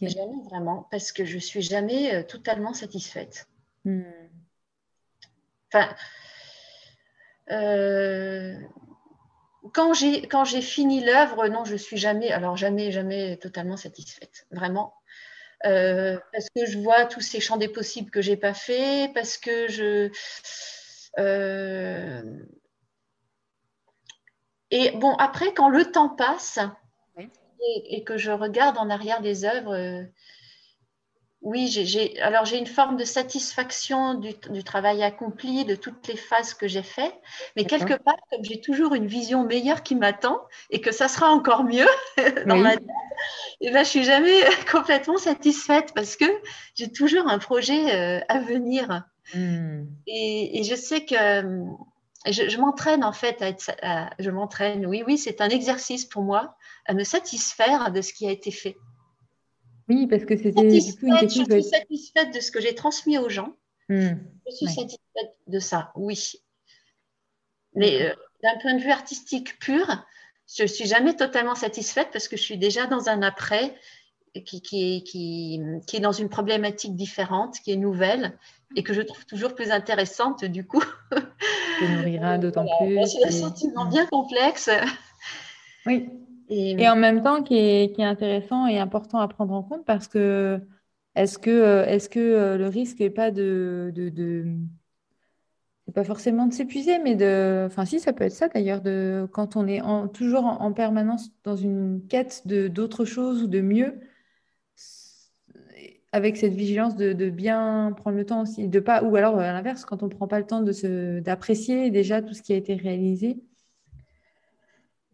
Jamais 0.02 0.44
vraiment, 0.50 0.88
parce 0.92 1.12
que 1.12 1.26
je 1.26 1.38
suis 1.38 1.62
jamais 1.62 2.14
euh, 2.14 2.24
totalement 2.24 2.74
satisfaite. 2.74 3.48
Mm. 3.86 4.04
Enfin, 5.72 5.96
euh, 7.52 8.60
quand 9.74 9.94
j'ai 9.94 10.28
quand 10.28 10.46
j'ai 10.46 10.62
fini 10.62 11.04
l'œuvre, 11.04 11.48
non, 11.48 11.66
je 11.66 11.76
suis 11.76 11.98
jamais, 11.98 12.32
alors 12.32 12.58
jamais, 12.58 12.92
jamais 12.92 13.38
totalement 13.38 13.78
satisfaite, 13.78 14.48
vraiment, 14.52 14.94
euh, 15.66 16.18
parce 16.34 16.48
que 16.56 16.66
je 16.66 16.78
vois 16.78 17.06
tous 17.06 17.22
ces 17.22 17.40
champs 17.40 17.58
des 17.58 17.68
possibles 17.68 18.12
que 18.12 18.22
j'ai 18.22 18.38
pas 18.38 18.54
fait, 18.54 19.12
parce 19.14 19.38
que 19.38 19.68
je 19.68 20.12
euh, 21.20 22.40
et 24.70 24.92
bon 24.92 25.16
après 25.16 25.54
quand 25.54 25.70
le 25.70 25.92
temps 25.92 26.10
passe 26.10 26.60
et, 27.90 28.04
que 28.04 28.18
je 28.18 28.32
regarde 28.32 28.78
en 28.78 28.90
arrière 28.90 29.22
des 29.22 29.46
œuvres, 29.46 30.06
oui, 31.48 31.70
j'ai, 31.70 32.20
alors 32.20 32.44
j'ai 32.44 32.58
une 32.58 32.68
forme 32.68 32.98
de 32.98 33.06
satisfaction 33.06 34.16
du, 34.16 34.64
travail 34.66 35.02
accompli, 35.02 35.64
de 35.64 35.76
toutes 35.76 36.06
les 36.10 36.18
phases 36.18 36.54
que 36.54 36.68
j'ai 36.68 36.84
faites, 36.84 37.16
mais 37.56 37.64
quelque 37.64 37.94
part, 37.94 38.18
comme 38.30 38.44
j'ai 38.44 38.60
toujours 38.60 38.96
une 38.96 39.08
vision 39.08 39.46
meilleure 39.46 39.82
qui 39.82 39.96
m'attend 39.96 40.42
et 40.72 40.82
que 40.82 40.92
ça 40.92 41.08
sera 41.08 41.30
encore 41.30 41.64
mieux 41.64 41.88
dans 42.48 42.58
ma 42.58 42.76
tête, 42.76 42.84
et 43.62 43.68
eh 43.68 43.72
ben, 43.72 43.86
je 43.86 43.90
suis 43.90 44.04
jamais 44.04 44.42
complètement 44.72 45.18
satisfaite 45.18 45.94
parce 45.96 46.18
que 46.18 46.26
j'ai 46.76 46.92
toujours 46.92 47.30
un 47.30 47.40
projet 47.40 47.96
euh, 47.96 48.20
à 48.28 48.40
venir. 48.40 49.04
Hmm. 49.34 49.86
Et, 50.06 50.64
je 50.66 50.76
sais 50.76 51.06
que 51.06 51.16
je, 52.26 52.58
m'entraîne 52.58 53.06
en 53.06 53.14
fait 53.14 53.42
à 53.42 53.48
être, 53.48 53.72
je 54.20 54.30
m'entraîne, 54.32 54.86
oui, 54.86 55.02
oui, 55.08 55.18
c'est 55.18 55.40
un 55.40 55.50
exercice 55.50 56.04
pour 56.04 56.24
moi 56.24 56.58
à 56.86 56.94
me 56.94 57.06
satisfaire 57.06 57.90
de 57.92 58.02
ce 58.02 58.12
qui 58.12 58.28
a 58.28 58.32
été 58.32 58.52
fait. 58.52 58.76
Oui, 59.90 60.08
parce 60.08 60.26
que 60.26 60.36
c'était 60.36 60.70
Je 60.70 61.30
suis 61.30 61.64
satisfaite 61.64 62.34
de 62.34 62.40
ce 62.40 62.52
que 62.52 62.60
j'ai 62.60 62.76
transmis 62.76 63.18
aux 63.18 63.30
gens. 63.30 63.56
Hmm, 63.90 64.16
je 64.50 64.56
suis 64.56 64.68
satisfaite 64.68 65.38
de 65.48 65.60
ça, 65.60 65.92
oui. 65.96 66.34
Mais 67.74 68.04
euh, 68.04 68.14
d'un 68.44 68.58
point 68.62 68.74
de 68.74 68.82
vue 68.82 68.92
artistique 68.92 69.60
pur, 69.60 70.06
je 70.54 70.64
ne 70.64 70.68
suis 70.68 70.86
jamais 70.86 71.16
totalement 71.16 71.56
satisfaite 71.56 72.10
parce 72.12 72.28
que 72.28 72.36
je 72.36 72.42
suis 72.42 72.58
déjà 72.58 72.88
dans 72.88 73.08
un 73.08 73.22
après 73.22 73.76
qui, 74.46 74.62
qui, 74.62 75.04
qui, 75.04 75.62
qui, 75.88 75.98
est 75.98 76.00
dans 76.02 76.12
une 76.12 76.30
problématique 76.30 76.96
différente, 76.96 77.56
qui 77.64 77.72
est 77.72 77.78
nouvelle 77.78 78.38
et 78.76 78.84
que 78.84 78.94
je 78.94 79.02
trouve 79.02 79.26
toujours 79.26 79.56
plus 79.56 79.72
intéressante 79.72 80.44
du 80.44 80.66
coup. 80.66 80.84
Qui 81.80 81.88
nourrira 81.88 82.38
d'autant 82.40 82.66
plus. 82.80 83.06
C'est 83.06 83.26
un 83.26 83.32
sentiment 83.32 83.86
bien 83.86 84.06
complexe. 84.06 84.70
Oui, 85.86 86.10
et, 86.50 86.90
en 86.90 86.96
même 86.96 87.22
temps, 87.24 87.44
qui 87.44 87.56
est, 87.56 88.00
intéressant 88.00 88.68
et 88.68 88.80
important 88.80 89.20
à 89.20 89.28
prendre 89.28 89.54
en 89.54 89.64
compte 89.64 89.86
parce 89.86 90.08
que 90.08 90.62
est-ce 91.16 91.40
que, 91.40 91.50
euh, 91.50 91.86
est 91.86 92.10
que 92.10 92.20
euh, 92.20 92.58
le 92.58 92.68
risque 92.68 93.00
n'est 93.00 93.10
pas 93.10 93.32
de, 93.32 93.92
pas 95.94 96.04
forcément 96.04 96.48
de 96.48 96.54
s'épuiser, 96.54 97.00
mais 97.00 97.16
de, 97.16 97.66
enfin 97.66 97.86
si, 97.86 98.00
ça 98.00 98.14
peut 98.14 98.24
être 98.26 98.34
ça 98.34 98.50
d'ailleurs, 98.50 98.82
de 98.82 99.28
quand 99.32 99.56
on 99.56 99.68
est 99.68 99.82
toujours 100.14 100.46
en, 100.46 100.72
permanence 100.74 101.32
dans 101.44 101.56
une 101.56 102.06
quête 102.08 102.44
d'autres 102.46 103.06
choses 103.06 103.44
ou 103.44 103.48
de 103.48 103.62
mieux, 103.62 104.00
avec 106.12 106.38
cette 106.38 106.54
vigilance 106.54 106.96
de, 106.96 107.30
bien 107.30 107.94
prendre 107.98 108.18
le 108.18 108.26
temps 108.26 108.42
aussi, 108.44 108.68
de 108.68 108.80
pas, 108.80 109.04
ou 109.04 109.16
alors 109.16 109.40
à 109.40 109.52
l'inverse, 109.52 109.86
quand 109.86 110.04
on 110.04 110.10
prend 110.10 110.28
pas 110.28 110.40
le 110.40 110.46
temps 110.46 110.62
d'apprécier 110.62 111.92
déjà 111.92 112.22
tout 112.22 112.34
ce 112.34 112.42
qui 112.42 112.54
a 112.54 112.56
été 112.56 112.76
réalisé 112.76 113.38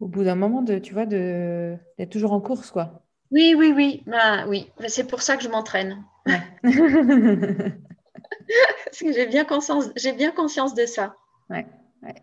au 0.00 0.08
bout 0.08 0.24
d'un 0.24 0.34
moment, 0.34 0.62
de, 0.62 0.78
tu 0.78 0.92
vois, 0.92 1.06
d'être 1.06 2.10
toujours 2.10 2.32
en 2.32 2.40
course, 2.40 2.70
quoi. 2.70 3.04
Oui, 3.30 3.54
oui, 3.56 3.72
oui. 3.74 4.02
Bah, 4.06 4.46
oui. 4.46 4.70
C'est 4.88 5.06
pour 5.08 5.22
ça 5.22 5.36
que 5.36 5.42
je 5.42 5.48
m'entraîne. 5.48 6.04
Parce 8.84 8.98
que 9.00 9.12
j'ai 9.12 9.26
bien 9.26 9.44
conscience, 9.44 9.90
j'ai 9.96 10.12
bien 10.12 10.30
conscience 10.30 10.74
de 10.74 10.86
ça. 10.86 11.16
Ouais. 11.50 11.66
ouais. 12.02 12.14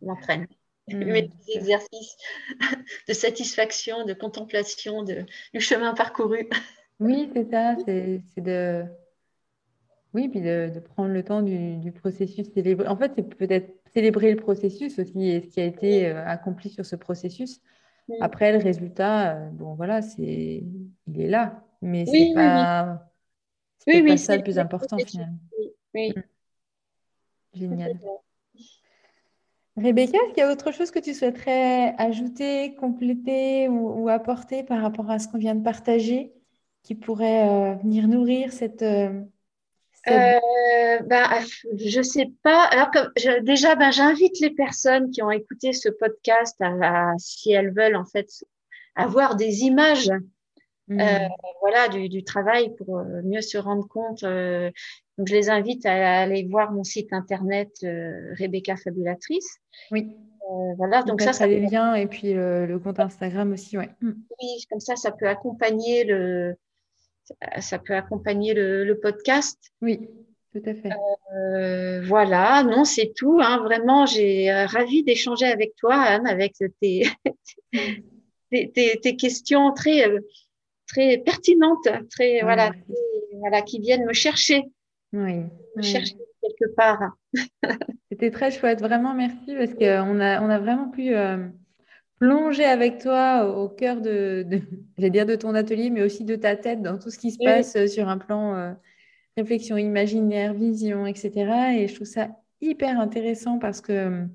Je 0.00 0.06
m'entraîne. 0.06 0.46
Je 0.88 0.96
mmh, 0.96 1.04
des 1.04 1.30
exercices 1.54 2.16
de 3.08 3.12
satisfaction, 3.12 4.04
de 4.04 4.12
contemplation 4.12 5.02
de, 5.02 5.24
du 5.54 5.60
chemin 5.60 5.94
parcouru. 5.94 6.48
Oui, 7.02 7.30
c'est 7.32 7.50
ça. 7.50 7.76
C'est 7.86 8.42
de. 8.42 8.84
Oui, 10.12 10.28
puis 10.28 10.42
de, 10.42 10.70
prendre 10.80 11.08
le 11.08 11.24
temps 11.24 11.40
du, 11.40 11.78
du 11.78 11.92
processus. 11.92 12.48
En 12.86 12.96
fait, 12.98 13.12
c'est 13.16 13.22
peut-être 13.22 13.72
célébrer 13.94 14.30
le 14.30 14.36
processus 14.36 14.98
aussi 14.98 15.28
et 15.28 15.40
ce 15.40 15.46
qui 15.48 15.60
a 15.60 15.64
été 15.64 16.06
euh, 16.06 16.24
accompli 16.26 16.70
sur 16.70 16.86
ce 16.86 16.96
processus. 16.96 17.60
Après, 18.20 18.52
le 18.52 18.58
résultat, 18.58 19.36
euh, 19.36 19.50
bon, 19.50 19.74
voilà, 19.74 20.02
c'est, 20.02 20.64
il 21.06 21.20
est 21.20 21.28
là, 21.28 21.64
mais 21.80 22.06
c'est 22.06 22.32
pas, 22.34 23.06
oui, 23.86 24.02
pas 24.02 24.16
ça 24.16 24.36
le 24.36 24.42
plus 24.42 24.58
important 24.58 24.98
finalement. 24.98 25.38
Oui. 25.94 26.12
Mm. 26.16 26.22
Génial. 27.54 27.98
Rebecca, 29.76 30.18
est-ce 30.18 30.34
qu'il 30.34 30.42
y 30.42 30.46
a 30.46 30.52
autre 30.52 30.72
chose 30.72 30.90
que 30.90 30.98
tu 30.98 31.14
souhaiterais 31.14 31.94
ajouter, 31.96 32.74
compléter 32.74 33.68
ou, 33.68 34.08
apporter 34.08 34.62
par 34.62 34.82
rapport 34.82 35.10
à 35.10 35.18
ce 35.18 35.28
qu'on 35.28 35.38
vient 35.38 35.54
de 35.54 35.62
partager 35.62 36.32
qui 36.82 36.94
pourrait 36.94 37.48
euh, 37.48 37.74
venir 37.76 38.08
nourrir 38.08 38.52
cette... 38.52 38.82
Euh, 38.82 39.22
euh, 40.08 40.98
ben, 41.06 41.28
je 41.76 42.02
sais 42.02 42.30
pas. 42.42 42.64
Alors 42.64 42.90
déjà, 43.42 43.74
ben, 43.74 43.90
j'invite 43.90 44.40
les 44.40 44.50
personnes 44.50 45.10
qui 45.10 45.22
ont 45.22 45.30
écouté 45.30 45.72
ce 45.72 45.88
podcast 45.88 46.56
à, 46.60 47.12
si 47.18 47.52
elles 47.52 47.72
veulent 47.72 47.96
en 47.96 48.06
fait 48.06 48.28
avoir 48.96 49.36
des 49.36 49.62
images, 49.62 50.10
mmh. 50.88 51.02
voilà, 51.60 51.88
du, 51.88 52.08
du, 52.08 52.24
travail 52.24 52.74
pour 52.76 53.02
mieux 53.24 53.42
se 53.42 53.58
rendre 53.58 53.86
compte. 53.88 54.22
donc, 54.22 55.28
je 55.28 55.34
les 55.34 55.50
invite 55.50 55.84
à 55.86 56.20
aller 56.20 56.46
voir 56.50 56.72
mon 56.72 56.84
site 56.84 57.12
internet 57.12 57.70
Rebecca 57.82 58.76
Fabulatrice. 58.76 59.58
Oui. 59.90 60.16
voilà, 60.76 61.02
donc, 61.02 61.20
ça, 61.20 61.32
ça 61.32 61.46
les 61.46 61.60
liens 61.60 61.94
et 61.94 62.06
puis 62.06 62.32
le 62.32 62.78
compte 62.78 63.00
Instagram 63.00 63.52
aussi, 63.52 63.76
ouais. 63.76 63.90
Oui, 64.02 64.64
comme 64.70 64.80
ça, 64.80 64.96
ça 64.96 65.12
peut 65.12 65.28
accompagner 65.28 66.04
le, 66.04 66.56
ça 67.60 67.78
peut 67.78 67.94
accompagner 67.94 68.54
le, 68.54 68.98
podcast. 69.00 69.58
Oui, 69.80 70.08
tout 70.52 70.62
à 70.64 70.74
fait. 70.74 70.90
Euh, 71.36 72.02
voilà, 72.04 72.62
non, 72.62 72.84
c'est 72.84 73.12
tout. 73.14 73.38
Hein. 73.40 73.58
Vraiment, 73.58 74.06
j'ai 74.06 74.50
euh, 74.50 74.66
ravi 74.66 75.02
d'échanger 75.02 75.46
avec 75.46 75.74
toi, 75.76 75.94
Anne, 75.94 76.26
avec 76.26 76.54
tes, 76.80 77.06
tes, 78.50 79.16
questions 79.16 79.72
très, 79.72 80.08
euh, 80.08 80.20
très 80.86 81.18
pertinentes, 81.18 81.88
très, 82.10 82.40
voilà, 82.42 82.72
voilà, 83.38 83.62
qui 83.62 83.80
viennent 83.80 84.06
me 84.06 84.12
chercher. 84.12 84.64
Oui. 85.12 85.44
Me 85.76 85.82
chercher 85.82 86.16
quelque 86.42 86.74
part. 86.74 87.12
C'était 88.10 88.30
très 88.30 88.50
chouette, 88.50 88.80
vraiment 88.80 89.14
merci 89.14 89.54
parce 89.56 89.74
qu'on 89.74 90.20
a, 90.20 90.42
on 90.42 90.50
a 90.50 90.58
vraiment 90.58 90.88
pu 90.88 91.14
plonger 92.20 92.66
avec 92.66 92.98
toi 92.98 93.46
au 93.46 93.68
cœur 93.68 94.00
de, 94.00 94.46
dire 94.98 95.26
de 95.26 95.34
ton 95.34 95.54
atelier, 95.54 95.90
mais 95.90 96.02
aussi 96.02 96.24
de 96.24 96.36
ta 96.36 96.54
tête 96.54 96.82
dans 96.82 96.98
tout 96.98 97.10
ce 97.10 97.18
qui 97.18 97.32
se 97.32 97.38
passe 97.42 97.74
euh, 97.74 97.86
sur 97.88 98.08
un 98.08 98.18
plan 98.18 98.54
euh, 98.54 98.72
réflexion 99.36 99.76
imaginaire, 99.76 100.54
vision, 100.54 101.06
etc. 101.06 101.32
Et 101.78 101.88
je 101.88 101.94
trouve 101.94 102.06
ça 102.06 102.28
hyper 102.60 103.00
intéressant 103.00 103.58
parce 103.58 103.80
que 103.80 104.26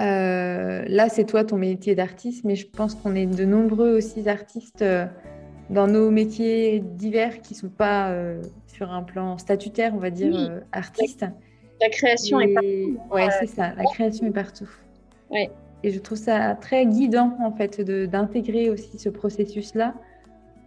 euh, 0.00 0.84
là, 0.86 1.08
c'est 1.08 1.24
toi 1.24 1.44
ton 1.44 1.56
métier 1.56 1.94
d'artiste, 1.94 2.44
mais 2.44 2.56
je 2.56 2.66
pense 2.66 2.96
qu'on 2.96 3.14
est 3.14 3.26
de 3.26 3.44
nombreux 3.44 3.96
aussi 3.96 4.28
artistes 4.28 4.84
dans 5.68 5.86
nos 5.86 6.10
métiers 6.10 6.80
divers 6.80 7.42
qui 7.42 7.54
ne 7.54 7.58
sont 7.58 7.68
pas 7.68 8.12
sur 8.66 8.90
un 8.90 9.02
plan 9.02 9.38
statutaire, 9.38 9.92
on 9.94 9.98
va 9.98 10.10
dire, 10.10 10.62
artiste. 10.72 11.26
La, 11.80 11.90
création 11.90 12.40
est 12.40 12.54
partout. 12.54 12.98
Oui, 13.12 13.22
c'est 13.38 13.46
ça, 13.46 13.72
la 13.76 13.84
création 13.84 14.26
est 14.26 14.32
partout. 14.32 14.68
Oui. 15.30 15.48
Et 15.82 15.90
je 15.90 15.98
trouve 15.98 16.18
ça 16.18 16.54
très 16.54 16.86
guidant, 16.86 17.36
en 17.40 17.52
fait, 17.52 17.80
d'intégrer 17.80 18.70
aussi 18.70 18.98
ce 18.98 19.08
processus-là, 19.08 19.94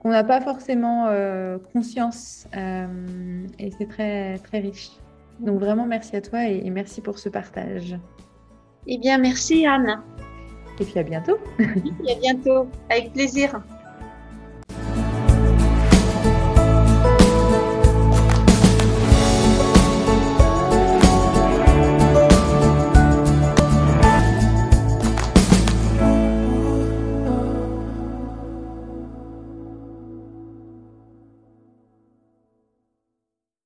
qu'on 0.02 0.10
n'a 0.10 0.24
pas 0.24 0.42
forcément 0.42 1.08
euh, 1.08 1.58
conscience. 1.72 2.48
Euh, 2.56 3.46
et 3.60 3.72
c'est 3.72 3.88
très, 3.88 4.38
très 4.40 4.60
riche. 4.60 4.90
Donc 5.40 5.60
vraiment, 5.60 5.86
merci 5.86 6.16
à 6.16 6.22
toi 6.22 6.48
et, 6.48 6.70
merci 6.70 7.02
pour 7.02 7.20
ce 7.20 7.30
partage. 7.30 7.98
Eh 8.88 8.98
bien, 8.98 9.18
merci 9.18 9.66
Anne. 9.66 10.02
Et 10.80 10.84
puis 10.84 11.00
à 11.00 11.04
bientôt. 11.04 11.38
et 11.60 12.12
à 12.12 12.20
bientôt, 12.20 12.68
avec 12.90 13.14
plaisir. 13.14 13.62